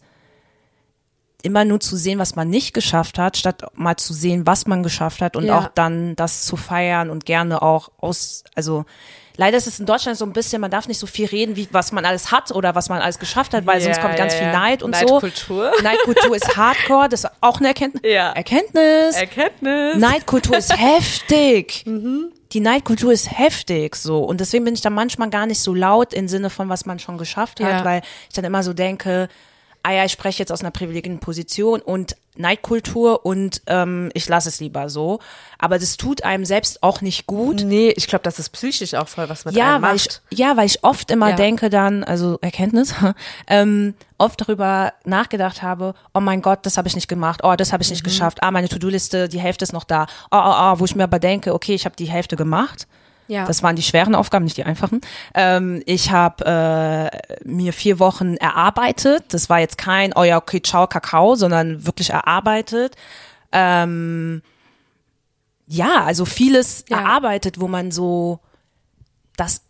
immer 1.42 1.64
nur 1.66 1.78
zu 1.80 1.96
sehen, 1.96 2.18
was 2.18 2.36
man 2.36 2.48
nicht 2.48 2.72
geschafft 2.72 3.18
hat, 3.18 3.36
statt 3.36 3.64
mal 3.74 3.96
zu 3.96 4.14
sehen, 4.14 4.46
was 4.46 4.66
man 4.66 4.82
geschafft 4.82 5.20
hat 5.20 5.36
und 5.36 5.44
Ja. 5.44 5.58
auch 5.58 5.68
dann 5.68 6.16
das 6.16 6.44
zu 6.46 6.56
feiern 6.56 7.10
und 7.10 7.26
gerne 7.26 7.60
auch 7.60 7.90
aus, 7.98 8.44
also 8.54 8.86
leider 9.36 9.58
ist 9.58 9.66
es 9.66 9.78
in 9.78 9.84
Deutschland 9.84 10.16
so 10.16 10.24
ein 10.24 10.32
bisschen, 10.32 10.62
man 10.62 10.70
darf 10.70 10.88
nicht 10.88 10.98
so 10.98 11.06
viel 11.06 11.26
reden, 11.26 11.54
wie 11.54 11.68
was 11.70 11.92
man 11.92 12.06
alles 12.06 12.32
hat 12.32 12.50
oder 12.50 12.74
was 12.74 12.88
man 12.88 13.02
alles 13.02 13.18
geschafft 13.18 13.52
hat, 13.52 13.66
weil 13.66 13.82
sonst 13.82 13.96
Ja, 13.98 14.02
kommt 14.02 14.16
ganz 14.16 14.32
ja, 14.32 14.38
viel. 14.38 14.52
Neid 14.52 14.82
und 14.82 14.92
Neidkultur. 14.92 15.70
so. 15.76 15.82
Neidkultur 15.82 16.34
ist 16.34 16.56
Hardcore, 16.56 17.10
das 17.10 17.24
ist 17.24 17.30
auch 17.42 17.58
eine 17.58 17.68
Erkenntnis. 17.68 18.02
Ja. 18.10 18.32
Erkenntnis. 18.32 19.14
Erkenntnis. 19.14 19.96
Neidkultur 19.98 20.56
ist 20.56 20.74
heftig. 20.78 21.82
Mhm. 21.86 22.32
Die 22.54 22.60
Neidkultur 22.60 23.12
ist 23.12 23.36
heftig 23.36 23.96
so. 23.96 24.20
Und 24.20 24.40
deswegen 24.40 24.64
bin 24.64 24.74
ich 24.74 24.80
da 24.80 24.88
manchmal 24.90 25.28
gar 25.28 25.44
nicht 25.46 25.60
so 25.60 25.74
laut 25.74 26.14
im 26.14 26.28
Sinne 26.28 26.50
von, 26.50 26.68
was 26.68 26.86
man 26.86 26.98
schon 27.00 27.18
geschafft 27.18 27.60
hat, 27.60 27.80
Ja. 27.80 27.84
weil 27.84 28.02
ich 28.28 28.34
dann 28.34 28.44
immer 28.44 28.62
so 28.62 28.72
denke, 28.72 29.28
ah 29.84 29.92
ja, 29.92 30.04
ich 30.04 30.12
spreche 30.12 30.40
jetzt 30.40 30.50
aus 30.50 30.62
einer 30.62 30.70
privilegierten 30.72 31.20
Position 31.20 31.80
und 31.80 32.16
Neidkultur 32.36 33.24
und 33.24 33.62
ähm, 33.68 34.10
ich 34.12 34.28
lasse 34.28 34.48
es 34.48 34.58
lieber 34.58 34.88
so. 34.88 35.20
Aber 35.58 35.78
das 35.78 35.96
tut 35.96 36.24
einem 36.24 36.44
selbst 36.44 36.82
auch 36.82 37.00
nicht 37.00 37.26
gut. 37.26 37.62
Nee, 37.64 37.90
ich 37.96 38.08
glaube, 38.08 38.24
das 38.24 38.38
ist 38.40 38.48
psychisch 38.48 38.94
auch 38.94 39.06
voll 39.06 39.28
was 39.28 39.44
mit 39.44 39.54
Ja, 39.54 39.74
einem 39.74 39.82
weil 39.84 39.92
macht. 39.94 40.22
ich, 40.30 40.38
ja, 40.38 40.56
weil 40.56 40.66
ich 40.66 40.82
oft 40.82 41.10
immer 41.12 41.30
Ja. 41.30 41.36
denke 41.36 41.70
dann, 41.70 42.02
also 42.02 42.38
Erkenntnis, 42.40 42.92
ähm, 43.46 43.94
oft 44.18 44.40
darüber 44.40 44.94
nachgedacht 45.04 45.62
habe, 45.62 45.94
oh 46.12 46.20
mein 46.20 46.42
Gott, 46.42 46.60
das 46.66 46.76
habe 46.76 46.88
ich 46.88 46.94
nicht 46.96 47.06
gemacht, 47.08 47.40
oh, 47.44 47.54
das 47.54 47.72
habe 47.72 47.82
ich 47.82 47.88
Mhm. 47.90 47.94
nicht 47.94 48.04
geschafft, 48.04 48.42
ah, 48.42 48.50
meine 48.50 48.68
To-Do-Liste, 48.68 49.28
die 49.28 49.38
Hälfte 49.40 49.64
ist 49.64 49.72
noch 49.72 49.84
da, 49.84 50.06
oh, 50.32 50.36
oh, 50.38 50.54
oh, 50.56 50.80
wo 50.80 50.84
ich 50.86 50.96
mir 50.96 51.04
aber 51.04 51.18
denke, 51.20 51.54
okay, 51.54 51.74
ich 51.74 51.84
habe 51.84 51.94
die 51.94 52.06
Hälfte 52.06 52.34
gemacht. 52.36 52.88
Ja. 53.26 53.46
Das 53.46 53.62
waren 53.62 53.74
die 53.76 53.82
schweren 53.82 54.14
Aufgaben, 54.14 54.44
nicht 54.44 54.56
die 54.56 54.64
einfachen. 54.64 55.00
Ähm, 55.34 55.82
ich 55.86 56.10
habe 56.10 57.10
äh, 57.10 57.38
mir 57.44 57.72
vier 57.72 57.98
Wochen 57.98 58.36
erarbeitet. 58.36 59.24
Das 59.32 59.48
war 59.48 59.60
jetzt 59.60 59.78
kein, 59.78 60.12
oh 60.14 60.24
ja, 60.24 60.36
okay, 60.36 60.60
ciao, 60.62 60.86
Kakao, 60.86 61.34
sondern 61.34 61.86
wirklich 61.86 62.10
erarbeitet. 62.10 62.96
Ähm, 63.52 64.42
ja, 65.66 66.04
also 66.04 66.24
vieles 66.26 66.84
Ja. 66.88 66.98
erarbeitet, 67.00 67.58
wo 67.60 67.68
man 67.68 67.90
so 67.90 68.40
das 69.36 69.62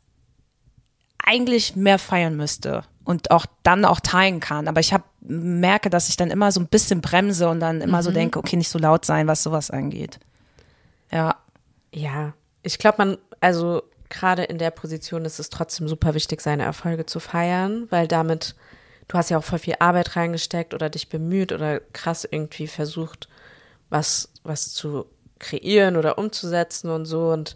eigentlich 1.24 1.76
mehr 1.76 1.98
feiern 1.98 2.36
müsste 2.36 2.82
und 3.05 3.30
auch 3.30 3.46
dann 3.62 3.84
auch 3.84 4.00
teilen 4.00 4.40
kann. 4.40 4.68
Aber 4.68 4.80
ich 4.80 4.92
hab, 4.92 5.02
merke, 5.20 5.90
dass 5.90 6.09
ich 6.09 6.16
dann 6.16 6.30
immer 6.30 6.52
so 6.52 6.61
ein 6.61 6.66
bisschen 6.66 7.00
bremse 7.00 7.48
und 7.48 7.61
dann 7.61 7.80
immer 7.80 8.02
so 8.02 8.11
Mhm. 8.11 8.14
denke, 8.14 8.38
okay, 8.38 8.57
nicht 8.57 8.68
so 8.68 8.78
laut 8.78 9.05
sein, 9.05 9.26
was 9.26 9.42
sowas 9.42 9.70
angeht. 9.70 10.18
Ja. 11.11 11.36
Ja, 11.94 12.32
ich 12.62 12.78
glaube, 12.78 12.96
man, 12.98 13.18
also 13.45 13.82
gerade 14.09 14.45
in 14.45 14.57
der 14.59 14.70
Position 14.70 15.24
ist 15.26 15.38
es 15.38 15.51
trotzdem 15.51 15.86
super 15.86 16.14
wichtig, 16.14 16.40
seine 16.40 16.62
Erfolge 16.62 17.05
zu 17.05 17.20
feiern, 17.20 17.86
weil 17.90 18.09
damit, 18.09 18.55
du 19.07 19.18
hast 19.18 19.28
ja 19.28 19.36
auch 19.36 19.45
voll 19.45 19.59
viel 19.59 19.76
Arbeit 19.80 20.16
reingesteckt 20.16 20.72
oder 20.72 20.88
dich 20.88 21.11
bemüht 21.11 21.53
oder 21.53 21.80
krass 21.92 22.26
irgendwie 22.28 22.66
versucht, 22.66 23.28
was, 23.90 24.30
was 24.45 24.72
zu 24.72 25.07
kreieren 25.38 25.97
oder 25.97 26.16
umzusetzen 26.16 26.88
und 26.88 27.05
so. 27.05 27.28
Und 27.28 27.55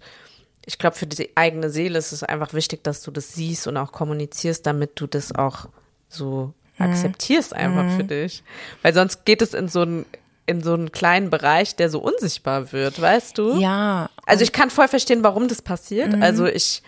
ich 0.66 0.78
glaube, 0.78 0.96
für 0.96 1.06
die 1.06 1.34
eigene 1.36 1.70
Seele 1.70 1.98
ist 1.98 2.12
es 2.12 2.22
einfach 2.22 2.52
wichtig, 2.52 2.84
dass 2.84 3.02
du 3.02 3.10
das 3.10 3.32
siehst 3.32 3.66
und 3.66 3.78
auch 3.78 3.92
kommunizierst, 3.92 4.66
damit 4.66 5.00
du 5.00 5.06
das 5.06 5.34
auch 5.34 5.70
so 6.10 6.52
akzeptierst 6.78 7.54
einfach 7.54 7.96
für 7.96 8.04
dich. 8.04 8.42
Weil 8.82 8.92
sonst 8.92 9.24
geht 9.24 9.40
es 9.40 9.54
in 9.54 9.68
so 9.68 9.80
einen, 9.80 10.06
in 10.48 10.62
so 10.62 10.72
einen 10.72 10.90
kleinen 10.92 11.28
Bereich, 11.28 11.76
der 11.76 11.90
so 11.90 12.00
unsichtbar 12.00 12.72
wird, 12.72 13.00
weißt 13.00 13.36
du? 13.36 13.60
Ja. 13.60 14.08
Also 14.24 14.42
ich 14.42 14.52
kann 14.52 14.70
voll 14.70 14.88
verstehen, 14.88 15.22
warum 15.22 15.46
das 15.46 15.60
passiert. 15.60 16.14
Also 16.22 16.46
ich 16.46 16.82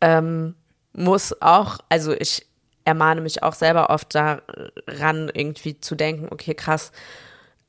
ähm, 0.00 0.54
muss 0.92 1.34
auch, 1.42 1.78
also 1.88 2.12
ich 2.12 2.46
ermahne 2.84 3.20
mich 3.20 3.42
auch 3.42 3.54
selber 3.54 3.90
oft 3.90 4.14
daran, 4.14 5.30
irgendwie 5.34 5.80
zu 5.80 5.96
denken, 5.96 6.28
okay, 6.30 6.54
krass, 6.54 6.92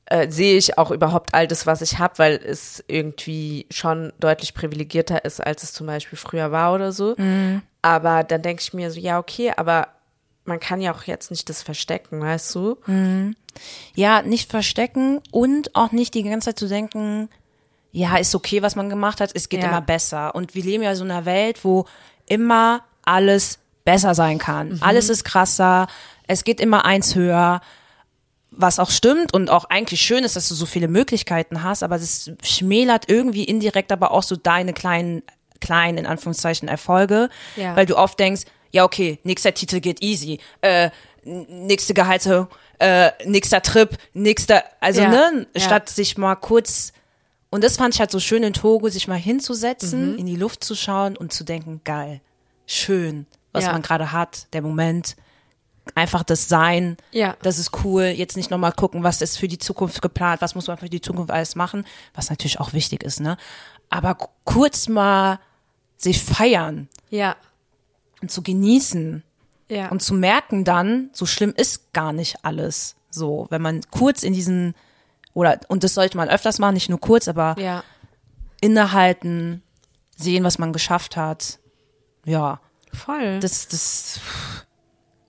äh, 0.06 0.30
sehe 0.30 0.56
ich 0.56 0.78
auch 0.78 0.92
überhaupt 0.92 1.34
all 1.34 1.48
das, 1.48 1.66
was 1.66 1.82
ich 1.82 1.98
habe, 1.98 2.18
weil 2.18 2.34
es 2.36 2.82
irgendwie 2.86 3.66
schon 3.70 4.12
deutlich 4.20 4.54
privilegierter 4.54 5.24
ist, 5.24 5.44
als 5.44 5.64
es 5.64 5.72
zum 5.72 5.88
Beispiel 5.88 6.18
früher 6.18 6.52
war 6.52 6.74
oder 6.74 6.92
so. 6.92 7.16
Aber 7.82 8.22
dann 8.22 8.42
denke 8.42 8.62
ich 8.62 8.72
mir 8.72 8.90
so, 8.92 9.00
ja, 9.00 9.18
okay, 9.18 9.52
aber 9.56 9.88
man 10.44 10.58
kann 10.60 10.80
ja 10.80 10.92
auch 10.94 11.04
jetzt 11.04 11.30
nicht 11.30 11.48
das 11.48 11.62
verstecken, 11.62 12.20
weißt 12.20 12.54
du? 12.54 12.76
Ja, 13.94 14.22
nicht 14.22 14.50
verstecken 14.50 15.20
und 15.30 15.74
auch 15.76 15.92
nicht 15.92 16.14
die 16.14 16.22
ganze 16.22 16.46
Zeit 16.50 16.58
zu 16.58 16.68
denken, 16.68 17.28
ja, 17.92 18.16
ist 18.16 18.34
okay, 18.34 18.62
was 18.62 18.74
man 18.74 18.88
gemacht 18.88 19.20
hat, 19.20 19.30
es 19.34 19.48
geht 19.48 19.62
Ja. 19.62 19.68
immer 19.68 19.82
besser. 19.82 20.34
Und 20.34 20.54
wir 20.54 20.62
leben 20.64 20.82
ja 20.82 20.94
so 20.94 21.04
in 21.04 21.10
einer 21.10 21.26
Welt, 21.26 21.62
wo 21.64 21.84
immer 22.26 22.82
alles 23.04 23.58
besser 23.84 24.14
sein 24.14 24.38
kann. 24.38 24.78
Alles 24.80 25.08
ist 25.10 25.24
krasser, 25.24 25.88
es 26.26 26.44
geht 26.44 26.60
immer 26.60 26.84
eins 26.86 27.14
höher, 27.14 27.60
was 28.50 28.78
auch 28.78 28.90
stimmt 28.90 29.34
und 29.34 29.50
auch 29.50 29.64
eigentlich 29.66 30.00
schön 30.02 30.24
ist, 30.24 30.36
dass 30.36 30.48
du 30.48 30.54
so 30.54 30.66
viele 30.66 30.88
Möglichkeiten 30.88 31.62
hast, 31.62 31.82
aber 31.82 31.98
das 31.98 32.30
schmälert 32.42 33.08
irgendwie 33.10 33.44
indirekt 33.44 33.92
aber 33.92 34.10
auch 34.12 34.22
so 34.22 34.36
deine 34.36 34.72
kleinen, 34.72 35.22
kleinen, 35.60 35.98
in 35.98 36.06
Anführungszeichen, 36.06 36.68
Erfolge, 36.68 37.28
Ja. 37.56 37.76
weil 37.76 37.86
du 37.86 37.96
oft 37.96 38.18
denkst, 38.18 38.42
ja, 38.72 38.84
okay, 38.84 39.18
nächster 39.22 39.54
Titel 39.54 39.80
geht 39.80 40.02
easy, 40.02 40.40
äh, 40.62 40.90
nächste 41.24 41.94
Gehaltserhöhung, 41.94 42.48
äh, 42.80 43.10
nächster 43.26 43.62
Trip, 43.62 43.96
nächster, 44.12 44.64
also 44.80 45.02
Ja, 45.02 45.08
ne, 45.08 45.46
ja. 45.54 45.60
statt 45.60 45.88
sich 45.88 46.18
mal 46.18 46.34
kurz, 46.34 46.92
und 47.50 47.62
das 47.62 47.76
fand 47.76 47.94
ich 47.94 48.00
halt 48.00 48.10
so 48.10 48.18
schön 48.18 48.42
in 48.42 48.52
Togo, 48.54 48.88
sich 48.88 49.06
mal 49.08 49.18
Mhm. 49.18 49.22
hinzusetzen, 49.22 50.18
in 50.18 50.26
die 50.26 50.36
Luft 50.36 50.64
zu 50.64 50.74
schauen 50.74 51.16
und 51.16 51.32
zu 51.32 51.44
denken, 51.44 51.80
geil, 51.84 52.20
schön, 52.66 53.26
was 53.52 53.64
Ja. 53.64 53.72
man 53.72 53.82
gerade 53.82 54.10
hat, 54.10 54.46
der 54.52 54.62
Moment, 54.62 55.14
einfach 55.94 56.22
das 56.22 56.48
Sein, 56.48 56.96
Ja. 57.10 57.36
das 57.42 57.58
ist 57.58 57.70
cool, 57.84 58.04
jetzt 58.04 58.36
nicht 58.36 58.50
nochmal 58.50 58.72
gucken, 58.72 59.02
was 59.02 59.20
ist 59.20 59.36
für 59.36 59.48
die 59.48 59.58
Zukunft 59.58 60.00
geplant, 60.00 60.40
was 60.40 60.54
muss 60.54 60.66
man 60.68 60.78
für 60.78 60.88
die 60.88 61.00
Zukunft 61.00 61.30
alles 61.30 61.56
machen, 61.56 61.84
was 62.14 62.30
natürlich 62.30 62.58
auch 62.60 62.72
wichtig 62.72 63.02
ist, 63.02 63.20
ne, 63.20 63.36
aber 63.90 64.16
kurz 64.44 64.88
mal 64.88 65.38
sich 65.98 66.22
feiern 66.22 66.88
Ja. 67.10 67.36
Und 68.22 68.30
zu 68.30 68.42
genießen, 68.42 69.22
Ja. 69.68 69.88
und 69.88 70.02
zu 70.02 70.14
merken 70.14 70.64
dann, 70.64 71.10
so 71.12 71.26
schlimm 71.26 71.52
ist 71.56 71.92
gar 71.92 72.12
nicht 72.12 72.36
alles. 72.44 72.96
So, 73.10 73.46
wenn 73.50 73.60
man 73.62 73.80
kurz 73.90 74.22
in 74.22 74.32
diesen, 74.32 74.74
oder, 75.34 75.60
und 75.68 75.84
das 75.84 75.94
sollte 75.94 76.16
man 76.16 76.28
öfters 76.30 76.58
machen, 76.58 76.74
nicht 76.74 76.88
nur 76.88 77.00
kurz, 77.00 77.28
aber 77.28 77.56
ja. 77.58 77.82
innehalten, 78.60 79.62
sehen, 80.16 80.44
was 80.44 80.58
man 80.58 80.72
geschafft 80.72 81.16
hat. 81.16 81.58
Ja, 82.24 82.60
Voll. 82.92 83.40
das, 83.40 83.66
das, 83.68 84.20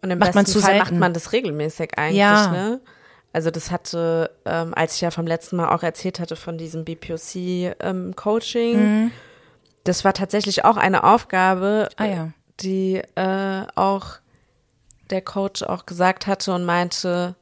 Und 0.01 0.11
im 0.11 0.19
Macht 0.19 0.27
besten 0.29 0.37
man 0.37 0.45
zu 0.45 0.59
Fall 0.61 0.77
macht 0.77 0.87
selten. 0.89 0.99
man 0.99 1.13
das 1.13 1.31
regelmäßig 1.31 1.97
eigentlich, 1.97 2.17
Ja. 2.19 2.51
ne? 2.51 2.81
Also 3.35 3.49
das 3.49 3.71
hatte, 3.71 4.29
ähm, 4.45 4.73
als 4.75 4.93
ich 4.95 5.01
ja 5.01 5.09
vom 5.09 5.25
letzten 5.25 5.55
Mal 5.55 5.69
auch 5.73 5.81
erzählt 5.81 6.19
hatte 6.19 6.35
von 6.35 6.57
diesem 6.59 6.85
BPOC-Coaching, 6.85 8.77
Mhm. 9.05 9.11
das 9.83 10.05
war 10.05 10.13
tatsächlich 10.13 10.65
auch 10.65 10.77
eine 10.77 11.03
Aufgabe, 11.03 11.89
Ah 11.97 12.05
ja. 12.05 12.31
Die 12.63 13.01
äh, 13.15 13.63
auch 13.75 14.05
der 15.09 15.21
Coach 15.21 15.63
auch 15.63 15.85
gesagt 15.85 16.27
hatte 16.27 16.53
und 16.53 16.63
meinte, 16.65 17.35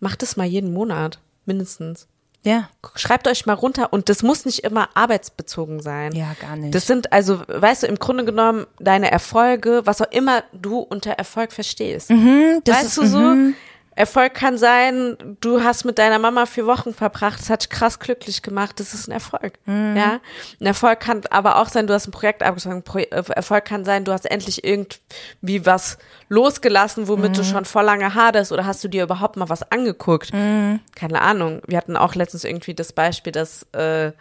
macht 0.00 0.22
es 0.22 0.36
mal 0.36 0.46
jeden 0.46 0.72
Monat, 0.72 1.18
mindestens. 1.46 2.06
ja, 2.44 2.68
Schreibt 2.94 3.26
euch 3.28 3.44
mal 3.46 3.54
runter 3.54 3.92
und 3.92 4.08
das 4.08 4.22
muss 4.22 4.44
nicht 4.46 4.60
immer 4.60 4.88
arbeitsbezogen 4.94 5.80
sein. 5.82 6.12
ja, 6.12 6.34
gar 6.40 6.56
nicht. 6.56 6.74
Das 6.74 6.86
sind 6.86 7.12
also, 7.12 7.42
weißt 7.48 7.82
du, 7.82 7.86
im 7.88 7.96
Grunde 7.98 8.24
genommen 8.24 8.66
deine 8.78 9.10
Erfolge, 9.10 9.82
was 9.84 10.00
auch 10.00 10.10
immer 10.12 10.42
du 10.52 10.78
unter 10.78 11.10
Erfolg 11.12 11.52
verstehst. 11.52 12.10
Mhm, 12.10 12.60
das 12.64 12.76
weißt 12.76 12.86
ist- 12.86 12.96
du 12.98 13.06
so? 13.06 13.54
Erfolg 13.98 14.32
kann 14.34 14.56
sein, 14.58 15.16
du 15.40 15.62
hast 15.64 15.84
mit 15.84 15.98
deiner 15.98 16.18
Mama 16.20 16.46
vier 16.46 16.66
Wochen 16.66 16.94
verbracht, 16.94 17.40
das 17.40 17.50
hat 17.50 17.62
dich 17.62 17.70
krass 17.70 17.98
glücklich 17.98 18.42
gemacht, 18.42 18.78
das 18.78 18.94
ist 18.94 19.08
ein 19.08 19.12
Erfolg. 19.12 19.54
Mhm. 19.66 19.96
Ja? 19.96 20.20
Ein 20.60 20.66
Erfolg 20.66 21.00
kann 21.00 21.22
aber 21.30 21.56
auch 21.56 21.68
sein, 21.68 21.86
du 21.88 21.94
hast 21.94 22.06
ein 22.06 22.12
Projekt 22.12 22.42
abgeschlossen, 22.44 22.84
äh, 22.94 23.06
Erfolg 23.34 23.64
kann 23.64 23.84
sein, 23.84 24.04
du 24.04 24.12
hast 24.12 24.24
endlich 24.30 24.62
irgendwie 24.64 25.66
was 25.66 25.98
losgelassen, 26.28 27.08
womit 27.08 27.30
Mhm. 27.32 27.34
du 27.34 27.44
schon 27.44 27.64
vor 27.64 27.82
lange 27.82 28.14
haderst 28.14 28.52
oder 28.52 28.66
hast 28.66 28.84
du 28.84 28.88
dir 28.88 29.02
überhaupt 29.02 29.36
mal 29.36 29.48
was 29.48 29.70
angeguckt. 29.72 30.32
Mhm. 30.32 30.78
Keine 30.94 31.20
Ahnung. 31.22 31.60
Wir 31.66 31.76
hatten 31.78 31.96
auch 31.96 32.14
letztens 32.14 32.44
irgendwie 32.44 32.74
das 32.74 32.92
Beispiel, 32.92 33.32
dass 33.32 33.64
äh, 33.72 34.12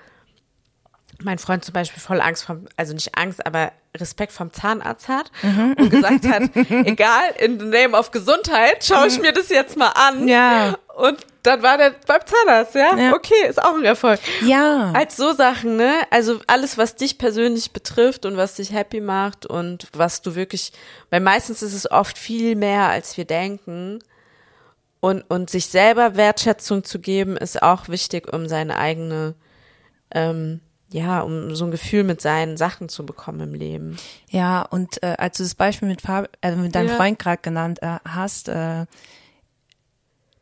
mein 1.24 1.40
Freund 1.40 1.66
zum 1.66 1.74
Beispiel 1.74 2.02
voll 2.02 2.22
Angst 2.22 2.44
vom, 2.44 2.66
also 2.76 2.94
nicht 2.94 3.18
Angst, 3.18 3.46
aber 3.46 3.72
Respekt 3.96 4.32
vom 4.32 4.54
Zahnarzt 4.54 5.08
hat 5.08 5.32
und 5.78 5.90
gesagt 5.90 6.28
hat, 6.28 6.44
egal, 6.70 7.24
in 7.40 7.60
the 7.60 7.66
name 7.66 7.98
of 7.98 8.12
Gesundheit, 8.12 8.84
schaue 8.84 9.08
ich 9.08 9.20
mir 9.20 9.34
das 9.34 9.50
jetzt 9.50 9.78
mal 9.78 9.90
an. 9.90 10.28
Ja. 10.28 10.78
Und 10.96 11.26
dann 11.44 11.64
war 11.64 11.78
der 11.78 11.96
beim 12.06 12.22
Zahnarzt, 12.26 12.76
ja? 12.76 12.98
Ja. 12.98 13.14
Okay, 13.14 13.48
ist 13.48 13.62
auch 13.62 13.76
ein 13.76 13.86
Erfolg. 13.86 14.20
Ja. 14.42 14.92
Als 14.94 15.16
so 15.16 15.34
Sachen, 15.34 15.78
ne? 15.78 15.94
Also 16.12 16.40
alles, 16.48 16.78
was 16.78 16.96
dich 16.96 17.18
persönlich 17.18 17.72
betrifft 17.72 18.26
und 18.26 18.38
was 18.38 18.56
dich 18.56 18.74
happy 18.74 19.00
macht 19.00 19.46
und 19.46 19.88
was 19.94 20.22
du 20.22 20.36
wirklich, 20.36 20.74
weil 21.10 21.22
meistens 21.22 21.62
ist 21.62 21.74
es 21.74 21.90
oft 21.90 22.18
viel 22.18 22.56
mehr, 22.56 22.90
als 22.90 23.18
wir 23.18 23.26
denken. 23.26 24.00
Und, 25.00 25.22
und 25.30 25.52
sich 25.52 25.68
selber 25.68 26.16
Wertschätzung 26.16 26.84
zu 26.84 27.00
geben, 27.00 27.38
ist 27.38 27.62
auch 27.62 27.88
wichtig, 27.88 28.34
um 28.34 28.50
seine 28.50 28.78
eigene, 28.78 29.36
ähm, 30.12 30.60
ja, 30.90 31.20
um 31.22 31.54
so 31.56 31.66
ein 31.66 31.72
Gefühl 31.72 32.04
mit 32.04 32.22
seinen 32.22 32.56
Sachen 32.58 32.88
zu 32.90 33.06
bekommen 33.06 33.42
im 33.42 33.54
Leben. 33.54 33.98
Ja, 34.30 34.62
und 34.62 35.02
äh, 35.04 35.16
als 35.18 35.38
du 35.38 35.44
das 35.44 35.54
Beispiel 35.56 35.88
mit, 35.88 36.02
Fab 36.02 36.30
äh, 36.42 36.56
mit 36.56 36.76
deinem 36.76 36.88
Ja. 36.90 36.96
Freund 36.96 37.20
gerade 37.20 37.42
genannt 37.42 37.80
äh, 37.82 37.98
hast, 38.08 38.48
äh, 38.48 38.86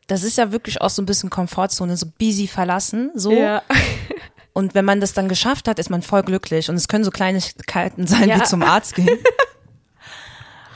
das 0.06 0.22
ist 0.22 0.38
ja 0.38 0.52
wirklich 0.52 0.80
auch 0.80 0.90
so 0.90 1.02
ein 1.02 1.06
bisschen 1.06 1.30
Komfortzone, 1.30 1.96
so 1.96 2.06
busy 2.18 2.46
verlassen, 2.46 3.10
so. 3.14 3.32
Und 4.52 4.74
wenn 4.74 4.84
man 4.86 5.00
das 5.02 5.12
dann 5.12 5.28
geschafft 5.28 5.68
hat, 5.68 5.78
ist 5.78 5.90
man 5.90 6.00
voll 6.00 6.22
glücklich. 6.22 6.70
Und 6.70 6.76
es 6.76 6.88
können 6.88 7.04
so 7.04 7.10
Kleinigkeiten 7.10 8.06
sein, 8.06 8.28
Ja. 8.28 8.36
wie 8.38 8.42
zum 8.44 8.62
Arzt 8.62 8.94
gehen. 8.94 9.18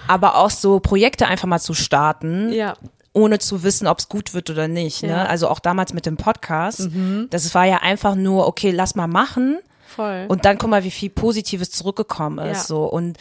Aber 0.09 0.35
auch 0.37 0.51
so 0.51 0.81
Projekte 0.81 1.29
einfach 1.29 1.47
mal 1.47 1.61
zu 1.61 1.75
starten, 1.75 2.53
Ja. 2.53 2.75
Ohne 3.13 3.39
zu 3.39 3.63
wissen, 3.63 3.87
ob 3.89 3.99
es 3.99 4.09
gut 4.09 4.35
wird 4.35 4.51
oder 4.51 4.69
nicht. 4.69 5.03
Ne? 5.03 5.09
Ja. 5.11 5.25
Also 5.25 5.49
auch 5.49 5.59
damals 5.59 5.93
mit 5.93 6.07
dem 6.07 6.17
Podcast. 6.17 6.89
Das 7.31 7.55
war 7.55 7.65
ja 7.65 7.79
einfach 7.79 8.15
nur, 8.15 8.47
okay, 8.47 8.71
lass 8.71 8.95
mal 8.95 9.09
machen. 9.09 9.59
Voll. 9.87 10.27
Und 10.29 10.45
dann 10.45 10.59
guck 10.59 10.71
mal, 10.71 10.85
wie 10.85 10.91
viel 10.93 11.11
Positives 11.11 11.71
zurückgekommen 11.73 12.39
ist. 12.47 12.59
Ja. 12.59 12.65
So. 12.65 12.85
Und 12.85 13.19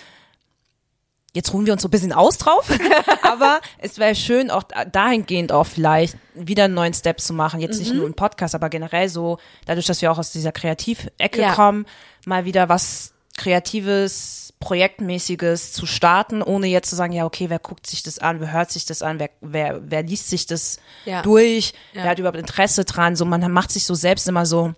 jetzt 1.33 1.53
ruhen 1.53 1.65
wir 1.65 1.73
uns 1.73 1.81
so 1.81 1.87
ein 1.87 1.91
bisschen 1.91 2.13
aus 2.13 2.37
drauf. 2.37 2.69
aber 3.23 3.61
es 3.79 3.97
wäre 3.97 4.13
schön, 4.15 4.51
auch 4.51 4.63
dahingehend 4.91 5.51
auch 5.51 5.65
vielleicht 5.65 6.15
wieder 6.35 6.65
einen 6.65 6.75
neuen 6.75 6.93
Step 6.93 7.19
zu 7.19 7.33
machen. 7.33 7.59
Jetzt 7.59 7.77
Mhm. 7.77 7.83
nicht 7.83 7.93
nur 7.95 8.05
im 8.05 8.13
Podcast, 8.13 8.53
aber 8.53 8.69
generell 8.69 9.09
so, 9.09 9.39
dadurch, 9.65 9.87
dass 9.87 10.01
wir 10.03 10.11
auch 10.11 10.19
aus 10.19 10.31
dieser 10.31 10.51
Kreativecke 10.51 11.41
Ja. 11.41 11.53
kommen, 11.55 11.85
mal 12.25 12.45
wieder 12.45 12.69
was 12.69 13.13
Kreatives, 13.37 14.38
Projektmäßiges 14.59 15.71
zu 15.71 15.85
starten, 15.85 16.41
ohne 16.41 16.67
jetzt 16.67 16.89
zu 16.89 16.95
sagen, 16.95 17.13
ja, 17.13 17.25
okay, 17.25 17.49
wer 17.49 17.59
guckt 17.59 17.87
sich 17.87 18.03
das 18.03 18.19
an, 18.19 18.39
wer 18.41 18.51
hört 18.51 18.71
sich 18.71 18.85
das 18.85 19.01
an, 19.01 19.19
wer, 19.19 19.29
wer, 19.41 19.79
wer 19.83 20.03
liest 20.03 20.29
sich 20.29 20.45
das 20.45 20.79
Ja. 21.05 21.21
durch, 21.21 21.73
Ja. 21.93 22.03
wer 22.03 22.09
hat 22.11 22.19
überhaupt 22.19 22.37
Interesse 22.37 22.83
dran, 22.85 23.15
so, 23.15 23.25
man 23.25 23.49
macht 23.51 23.71
sich 23.71 23.85
so 23.85 23.95
selbst 23.95 24.27
immer 24.27 24.45
so, 24.45 24.73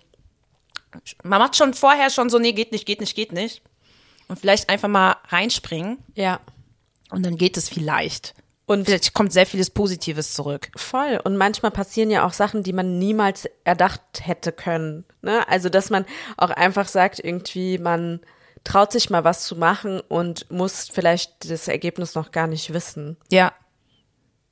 man 1.23 1.39
macht 1.39 1.55
schon 1.55 1.73
vorher 1.73 2.09
schon 2.09 2.29
so, 2.29 2.37
nee, 2.37 2.53
geht 2.53 2.71
nicht, 2.71 2.85
geht 2.85 2.99
nicht, 2.99 3.15
geht 3.15 3.31
nicht. 3.31 3.61
Und 4.27 4.39
vielleicht 4.39 4.69
einfach 4.69 4.87
mal 4.87 5.17
reinspringen 5.29 5.97
ja. 6.15 6.39
und 7.09 7.25
dann 7.25 7.37
geht 7.37 7.57
es 7.57 7.67
vielleicht. 7.67 8.33
Und 8.67 8.85
Vielleicht 8.85 9.13
kommt 9.13 9.33
sehr 9.33 9.45
vieles 9.45 9.69
Positives 9.69 10.33
zurück. 10.33 10.71
Voll. 10.77 11.19
Und 11.25 11.35
manchmal 11.35 11.71
passieren 11.71 12.09
ja 12.09 12.25
auch 12.25 12.31
Sachen, 12.31 12.63
die 12.63 12.71
man 12.71 12.99
niemals 12.99 13.49
erdacht 13.65 14.01
hätte 14.21 14.53
können. 14.53 15.03
Ne? 15.21 15.45
Also, 15.49 15.67
dass 15.67 15.89
man 15.89 16.05
auch 16.37 16.51
einfach 16.51 16.87
sagt, 16.87 17.19
irgendwie, 17.19 17.79
man 17.79 18.21
traut 18.63 18.91
sich 18.91 19.09
mal 19.09 19.23
was 19.23 19.43
zu 19.43 19.55
machen 19.55 20.01
und 20.07 20.49
muss 20.51 20.89
vielleicht 20.91 21.49
das 21.49 21.67
Ergebnis 21.67 22.15
noch 22.15 22.31
gar 22.31 22.47
nicht 22.47 22.73
wissen. 22.73 23.17
Ja. 23.29 23.53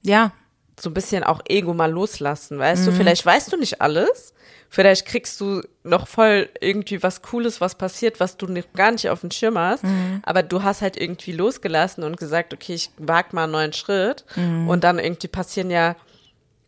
Ja. 0.02 0.32
So 0.80 0.90
ein 0.90 0.94
bisschen 0.94 1.24
auch 1.24 1.42
Ego 1.48 1.74
mal 1.74 1.92
loslassen, 1.92 2.58
weißt 2.58 2.88
du? 2.88 2.92
Vielleicht 2.94 3.26
weißt 3.26 3.52
du 3.52 3.58
nicht 3.58 3.82
alles. 3.82 4.34
Vielleicht 4.70 5.06
kriegst 5.06 5.42
du 5.42 5.62
noch 5.84 6.08
voll 6.08 6.48
irgendwie 6.62 7.02
was 7.04 7.22
Cooles, 7.22 7.60
was 7.60 7.76
passiert, 7.76 8.20
was 8.20 8.38
du 8.38 8.46
nicht, 8.48 8.72
gar 8.74 8.92
nicht 8.92 9.10
auf 9.10 9.22
dem 9.22 9.32
Schirm 9.32 9.58
hast. 9.58 9.84
Aber 10.24 10.42
du 10.44 10.64
hast 10.64 10.82
halt 10.82 10.96
irgendwie 10.96 11.32
losgelassen 11.34 12.04
und 12.04 12.18
gesagt, 12.18 12.54
okay, 12.54 12.76
ich 12.76 12.92
wag 12.98 13.34
mal 13.34 13.44
einen 13.44 13.52
neuen 13.52 13.74
Schritt. 13.74 14.26
Und 14.68 14.84
dann 14.84 15.00
irgendwie 15.00 15.28
passieren 15.28 15.70
ja 15.70 15.96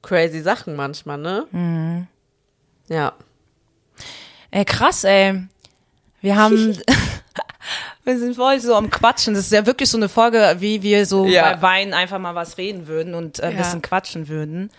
crazy 0.01 0.41
Sachen 0.41 0.75
manchmal, 0.75 1.17
ne? 1.19 2.07
Ja. 2.89 3.13
Ey, 4.49 4.65
krass, 4.65 5.03
ey. 5.05 5.43
Wir 6.21 6.35
haben, 6.35 6.77
wir 8.03 8.17
sind 8.19 8.35
voll 8.35 8.59
so 8.59 8.75
am 8.75 8.89
Quatschen. 8.89 9.33
Das 9.33 9.45
ist 9.45 9.51
ja 9.51 9.65
wirklich 9.65 9.89
so 9.89 9.97
eine 9.97 10.09
Folge, 10.09 10.55
wie 10.59 10.81
wir 10.81 11.05
so 11.05 11.25
Ja. 11.25 11.53
bei 11.53 11.61
Wein 11.61 11.93
einfach 11.93 12.19
mal 12.19 12.35
was 12.35 12.57
reden 12.57 12.87
würden 12.87 13.13
und 13.13 13.39
äh, 13.39 13.43
ein 13.47 13.51
Ja. 13.53 13.57
bisschen 13.59 13.81
quatschen 13.81 14.27
würden. 14.27 14.69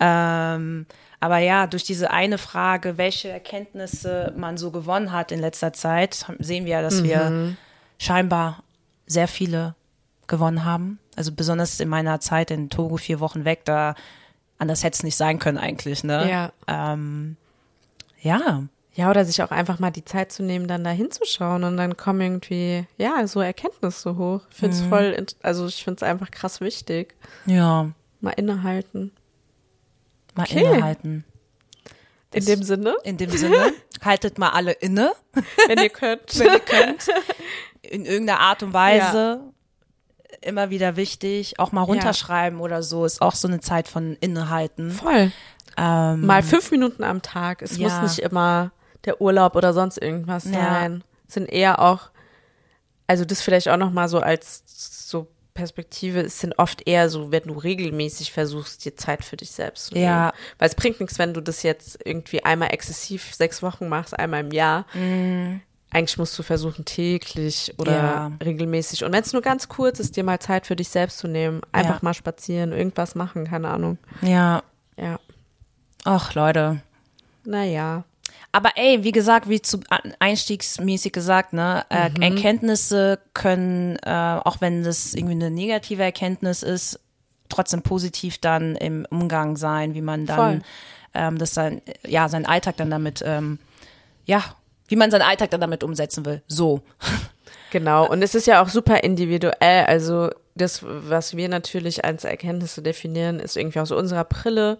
Ähm, 0.00 0.86
aber 1.20 1.38
ja, 1.38 1.66
durch 1.66 1.82
diese 1.82 2.10
eine 2.12 2.38
Frage, 2.38 2.96
welche 2.96 3.28
Erkenntnisse 3.28 4.32
man 4.36 4.56
so 4.56 4.70
gewonnen 4.70 5.10
hat 5.12 5.32
in 5.32 5.40
letzter 5.40 5.72
Zeit, 5.72 6.26
sehen 6.38 6.64
wir, 6.64 6.80
dass 6.82 7.02
wir 7.02 7.56
scheinbar 7.98 8.62
sehr 9.06 9.26
viele 9.26 9.74
gewonnen 10.28 10.64
haben. 10.64 11.00
Also 11.16 11.32
besonders 11.32 11.80
in 11.80 11.88
meiner 11.88 12.20
Zeit 12.20 12.52
in 12.52 12.70
Togo 12.70 12.96
vier 12.96 13.18
Wochen 13.18 13.44
weg, 13.44 13.64
da 13.64 13.96
anders 14.58 14.84
hätte 14.84 14.94
es 14.98 15.02
nicht 15.02 15.16
sein 15.16 15.40
können 15.40 15.58
eigentlich, 15.58 16.04
ne? 16.04 16.30
Ja. 16.30 16.52
Ähm, 16.92 17.36
ja. 18.20 18.62
Ja, 18.98 19.08
oder 19.10 19.24
sich 19.24 19.40
auch 19.44 19.52
einfach 19.52 19.78
mal 19.78 19.92
die 19.92 20.04
Zeit 20.04 20.32
zu 20.32 20.42
nehmen, 20.42 20.66
dann 20.66 20.82
da 20.82 20.90
hinzuschauen 20.90 21.62
und 21.62 21.76
dann 21.76 21.96
kommen 21.96 22.20
irgendwie, 22.20 22.84
ja, 22.96 23.24
so 23.28 23.40
Erkenntnisse 23.40 24.16
hoch. 24.16 24.40
Ich 24.50 24.56
finde 24.56 24.74
es 24.76 24.82
voll, 24.82 25.14
int- 25.16 25.36
also 25.40 25.66
ich 25.68 25.84
finde 25.84 25.98
es 25.98 26.02
einfach 26.02 26.32
krass 26.32 26.60
wichtig. 26.60 27.14
Ja. 27.46 27.90
Mal 28.20 28.30
innehalten. 28.32 29.12
Mal 30.34 30.42
Okay. 30.42 30.64
innehalten. 30.64 31.24
In 32.34 32.44
dem 32.44 32.64
Sinne, 32.64 32.96
In 33.04 33.18
dem 33.18 33.30
Sinne, 33.30 33.72
haltet 34.04 34.36
mal 34.36 34.48
alle 34.50 34.72
inne, 34.72 35.12
wenn 35.68 35.78
ihr 35.78 35.90
könnt. 35.90 36.36
wenn 36.40 36.52
ihr 36.54 36.58
könnt. 36.60 37.06
In 37.82 38.04
irgendeiner 38.04 38.40
Art 38.40 38.64
und 38.64 38.72
Weise. 38.72 39.40
Immer 40.40 40.70
wieder 40.70 40.96
wichtig. 40.96 41.60
Auch 41.60 41.70
mal 41.70 41.82
runterschreiben 41.82 42.58
oder 42.58 42.82
so. 42.82 43.04
Ist 43.04 43.22
auch 43.22 43.36
so 43.36 43.46
eine 43.46 43.60
Zeit 43.60 43.86
von 43.86 44.16
Innehalten. 44.20 44.90
Voll. 44.90 45.30
Ähm, 45.76 46.26
Mal 46.26 46.42
fünf 46.42 46.72
Minuten 46.72 47.04
am 47.04 47.22
Tag. 47.22 47.62
Es 47.62 47.76
Ja. 47.76 47.88
muss 47.88 48.02
nicht 48.02 48.18
immer 48.18 48.72
der 49.08 49.20
Urlaub 49.20 49.56
oder 49.56 49.72
sonst 49.72 49.96
irgendwas 49.98 50.44
Ja. 50.44 50.88
sind 51.26 51.46
eher 51.50 51.80
auch, 51.80 52.10
also 53.06 53.24
das 53.24 53.40
vielleicht 53.42 53.68
auch 53.68 53.76
noch 53.76 53.90
mal 53.90 54.08
so 54.08 54.20
als 54.20 54.62
so 55.10 55.26
Perspektive, 55.54 56.20
es 56.20 56.38
sind 56.38 56.56
oft 56.56 56.86
eher 56.86 57.10
so, 57.10 57.32
wenn 57.32 57.42
du 57.42 57.54
regelmäßig 57.54 58.30
versuchst, 58.32 58.84
dir 58.84 58.94
Zeit 58.96 59.24
für 59.24 59.36
dich 59.36 59.50
selbst 59.50 59.86
zu 59.86 59.94
nehmen. 59.94 60.06
Ja. 60.06 60.32
Weil 60.60 60.68
es 60.68 60.76
bringt 60.76 61.00
nichts, 61.00 61.18
wenn 61.18 61.34
du 61.34 61.40
das 61.40 61.64
jetzt 61.64 61.98
irgendwie 62.04 62.44
einmal 62.44 62.72
exzessiv 62.72 63.34
sechs 63.34 63.60
Wochen 63.60 63.88
machst, 63.88 64.16
einmal 64.16 64.40
im 64.44 64.52
Jahr. 64.52 64.84
Eigentlich 65.90 66.16
musst 66.18 66.38
du 66.38 66.44
versuchen, 66.44 66.84
täglich 66.84 67.74
oder 67.78 67.90
Mhm. 67.92 68.38
Ja. 68.40 68.44
regelmäßig. 68.46 69.02
Und 69.04 69.12
wenn 69.12 69.22
es 69.22 69.32
nur 69.32 69.42
ganz 69.42 69.68
kurz 69.68 69.98
ist, 69.98 70.16
dir 70.16 70.22
mal 70.22 70.38
Zeit 70.38 70.64
für 70.66 70.76
dich 70.76 70.90
selbst 70.90 71.18
zu 71.18 71.26
nehmen. 71.26 71.60
Einfach 71.72 71.94
Ja. 71.96 72.00
mal 72.02 72.14
spazieren, 72.14 72.70
irgendwas 72.72 73.16
machen, 73.16 73.48
keine 73.48 73.68
Ahnung. 73.70 73.98
ja. 74.22 74.62
Ja. 74.96 75.18
Ach, 76.04 76.34
Leute. 76.34 76.82
Naja. 77.44 78.04
Aber 78.50 78.70
ey, 78.76 79.04
wie 79.04 79.12
gesagt, 79.12 79.48
wie 79.48 79.60
zu 79.60 79.80
einstiegsmäßig 80.18 81.12
gesagt, 81.12 81.52
ne, 81.52 81.84
äh, 81.90 82.08
Mhm. 82.08 82.22
Erkenntnisse 82.22 83.18
können, 83.34 83.96
äh, 84.04 84.40
auch 84.44 84.60
wenn 84.60 84.84
das 84.84 85.14
irgendwie 85.14 85.34
eine 85.34 85.50
negative 85.50 86.02
Erkenntnis 86.02 86.62
ist, 86.62 86.98
trotzdem 87.50 87.82
positiv 87.82 88.38
dann 88.38 88.74
im 88.76 89.06
Umgang 89.10 89.56
sein, 89.56 89.94
wie 89.94 90.00
man 90.02 90.26
dann 90.26 90.64
ähm, 91.14 91.38
das 91.38 91.54
sein, 91.54 91.80
ja, 92.06 92.28
seinen 92.28 92.46
Alltag 92.46 92.76
dann 92.76 92.90
damit, 92.90 93.22
ähm, 93.24 93.58
ja, 94.26 94.42
wie 94.88 94.96
man 94.96 95.10
seinen 95.10 95.22
Alltag 95.22 95.50
dann 95.50 95.60
damit 95.60 95.82
umsetzen 95.84 96.24
will. 96.24 96.42
So. 96.46 96.82
Genau, 97.70 98.08
und 98.08 98.22
es 98.22 98.34
ist 98.34 98.46
ja 98.46 98.62
auch 98.62 98.70
super 98.70 99.04
individuell. 99.04 99.84
Also 99.84 100.30
das, 100.54 100.80
was 100.82 101.36
wir 101.36 101.50
natürlich 101.50 102.02
als 102.02 102.24
Erkenntnisse 102.24 102.80
definieren, 102.80 103.40
ist 103.40 103.58
irgendwie 103.58 103.80
aus 103.80 103.90
unserer 103.90 104.24
Brille. 104.24 104.78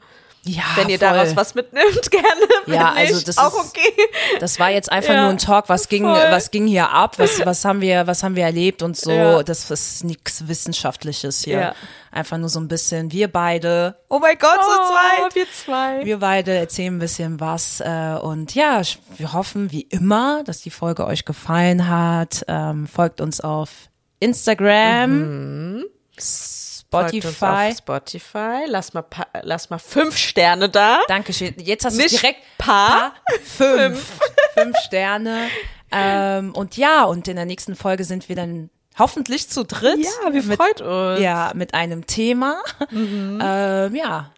Ja, 0.49 0.62
Wenn 0.76 0.88
ihr 0.88 0.99
voll. 0.99 1.09
daraus 1.09 1.36
was 1.36 1.55
mitnimmt, 1.55 2.01
gerne. 2.11 2.26
Wenn 2.66 2.74
Ja, 2.74 2.92
also 2.92 3.20
das 3.24 3.36
auch 3.38 3.53
ist- 3.53 3.70
okay. 3.70 3.92
Das 4.40 4.59
war 4.59 4.70
jetzt 4.70 4.90
einfach 4.90 5.12
Ja, 5.12 5.22
nur 5.22 5.30
ein 5.30 5.38
Talk, 5.38 5.68
was 5.68 5.88
ging, 5.88 6.05
voll. 6.05 6.14
was 6.30 6.51
ging 6.51 6.66
hier 6.66 6.90
ab, 6.90 7.18
was, 7.18 7.44
was 7.44 7.64
haben 7.64 7.80
wir, 7.80 8.07
was 8.07 8.22
haben 8.22 8.34
wir 8.36 8.44
erlebt 8.44 8.82
und 8.82 8.96
so. 8.96 9.11
Ja. 9.11 9.42
Das 9.42 9.70
ist 9.70 10.05
nichts 10.05 10.49
Wissenschaftliches 10.49 11.42
hier. 11.44 11.61
Ja. 11.61 11.74
Einfach 12.11 12.38
nur 12.38 12.49
so 12.49 12.61
ein 12.61 12.68
bisschen, 12.68 13.12
wir 13.12 13.28
beide, 13.30 13.96
oh 14.09 14.18
mein 14.20 14.38
Gott, 14.38 14.59
so 14.62 14.70
Oh, 14.70 14.86
zweit. 15.20 15.34
wir 15.34 15.46
zwei. 15.53 16.05
Wir 16.07 16.18
beide 16.18 16.57
erzählen 16.57 16.96
ein 16.96 16.99
bisschen 16.99 17.40
was 17.40 17.80
äh, 17.80 18.16
und 18.22 18.55
ja, 18.55 18.80
wir 19.18 19.32
hoffen 19.34 19.70
wie 19.72 19.82
immer, 19.82 20.42
dass 20.44 20.61
die 20.62 20.70
Folge 20.70 21.05
euch 21.07 21.24
gefallen 21.26 21.88
hat. 21.88 22.44
Ähm, 22.49 22.86
folgt 22.86 23.20
uns 23.20 23.40
auf 23.42 23.68
Instagram, 24.20 25.84
uns 26.16 26.57
Spotify. 26.89 27.72
Spotify. 27.76 28.61
Lass 28.66 28.95
mal, 28.95 29.03
pa 29.03 29.26
lass 29.43 29.68
mal 29.70 29.78
fünf 29.78 30.16
Sterne 30.16 30.68
da. 30.68 31.01
Dankeschön. 31.07 31.55
Jetzt 31.59 31.84
hast 31.84 31.99
du 31.99 32.07
direkt 32.07 32.41
paar. 32.57 33.12
fünf. 33.45 34.18
fünf 34.55 34.76
Sterne. 34.78 35.49
Ähm, 35.93 36.55
und 36.55 36.76
ja, 36.76 37.05
und 37.05 37.28
in 37.28 37.36
der 37.36 37.45
nächsten 37.45 37.76
Folge 37.76 38.05
sind 38.05 38.28
wir 38.28 38.36
dann 38.36 38.70
hoffentlich 38.99 39.49
zu 39.49 39.64
dritt. 39.64 39.99
Ja, 39.99 40.32
wir 40.32 40.43
mit, 40.43 40.57
freut 40.57 40.80
uns. 40.80 41.20
Ja, 41.20 41.53
mit 41.55 41.74
einem 41.74 42.07
Thema. 42.07 42.62
Ähm, 42.91 43.95
ja. 43.95 44.30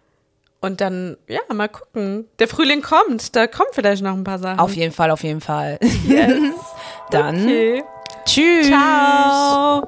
Und 0.59 0.79
dann, 0.79 1.17
ja, 1.27 1.39
mal 1.51 1.69
gucken. 1.69 2.27
Der 2.37 2.47
Frühling 2.47 2.81
kommt, 2.83 3.35
da 3.35 3.47
kommen 3.47 3.69
vielleicht 3.71 4.03
noch 4.03 4.13
ein 4.13 4.23
paar 4.23 4.37
Sachen. 4.37 4.59
Auf 4.59 4.75
jeden 4.75 4.93
Fall, 4.93 5.09
auf 5.09 5.23
jeden 5.23 5.41
Fall. 5.41 5.79
Yes. 6.05 6.53
Dann 7.09 7.43
Okay. 7.43 7.83
tschüss. 8.25 8.67
Ciao. 8.67 9.87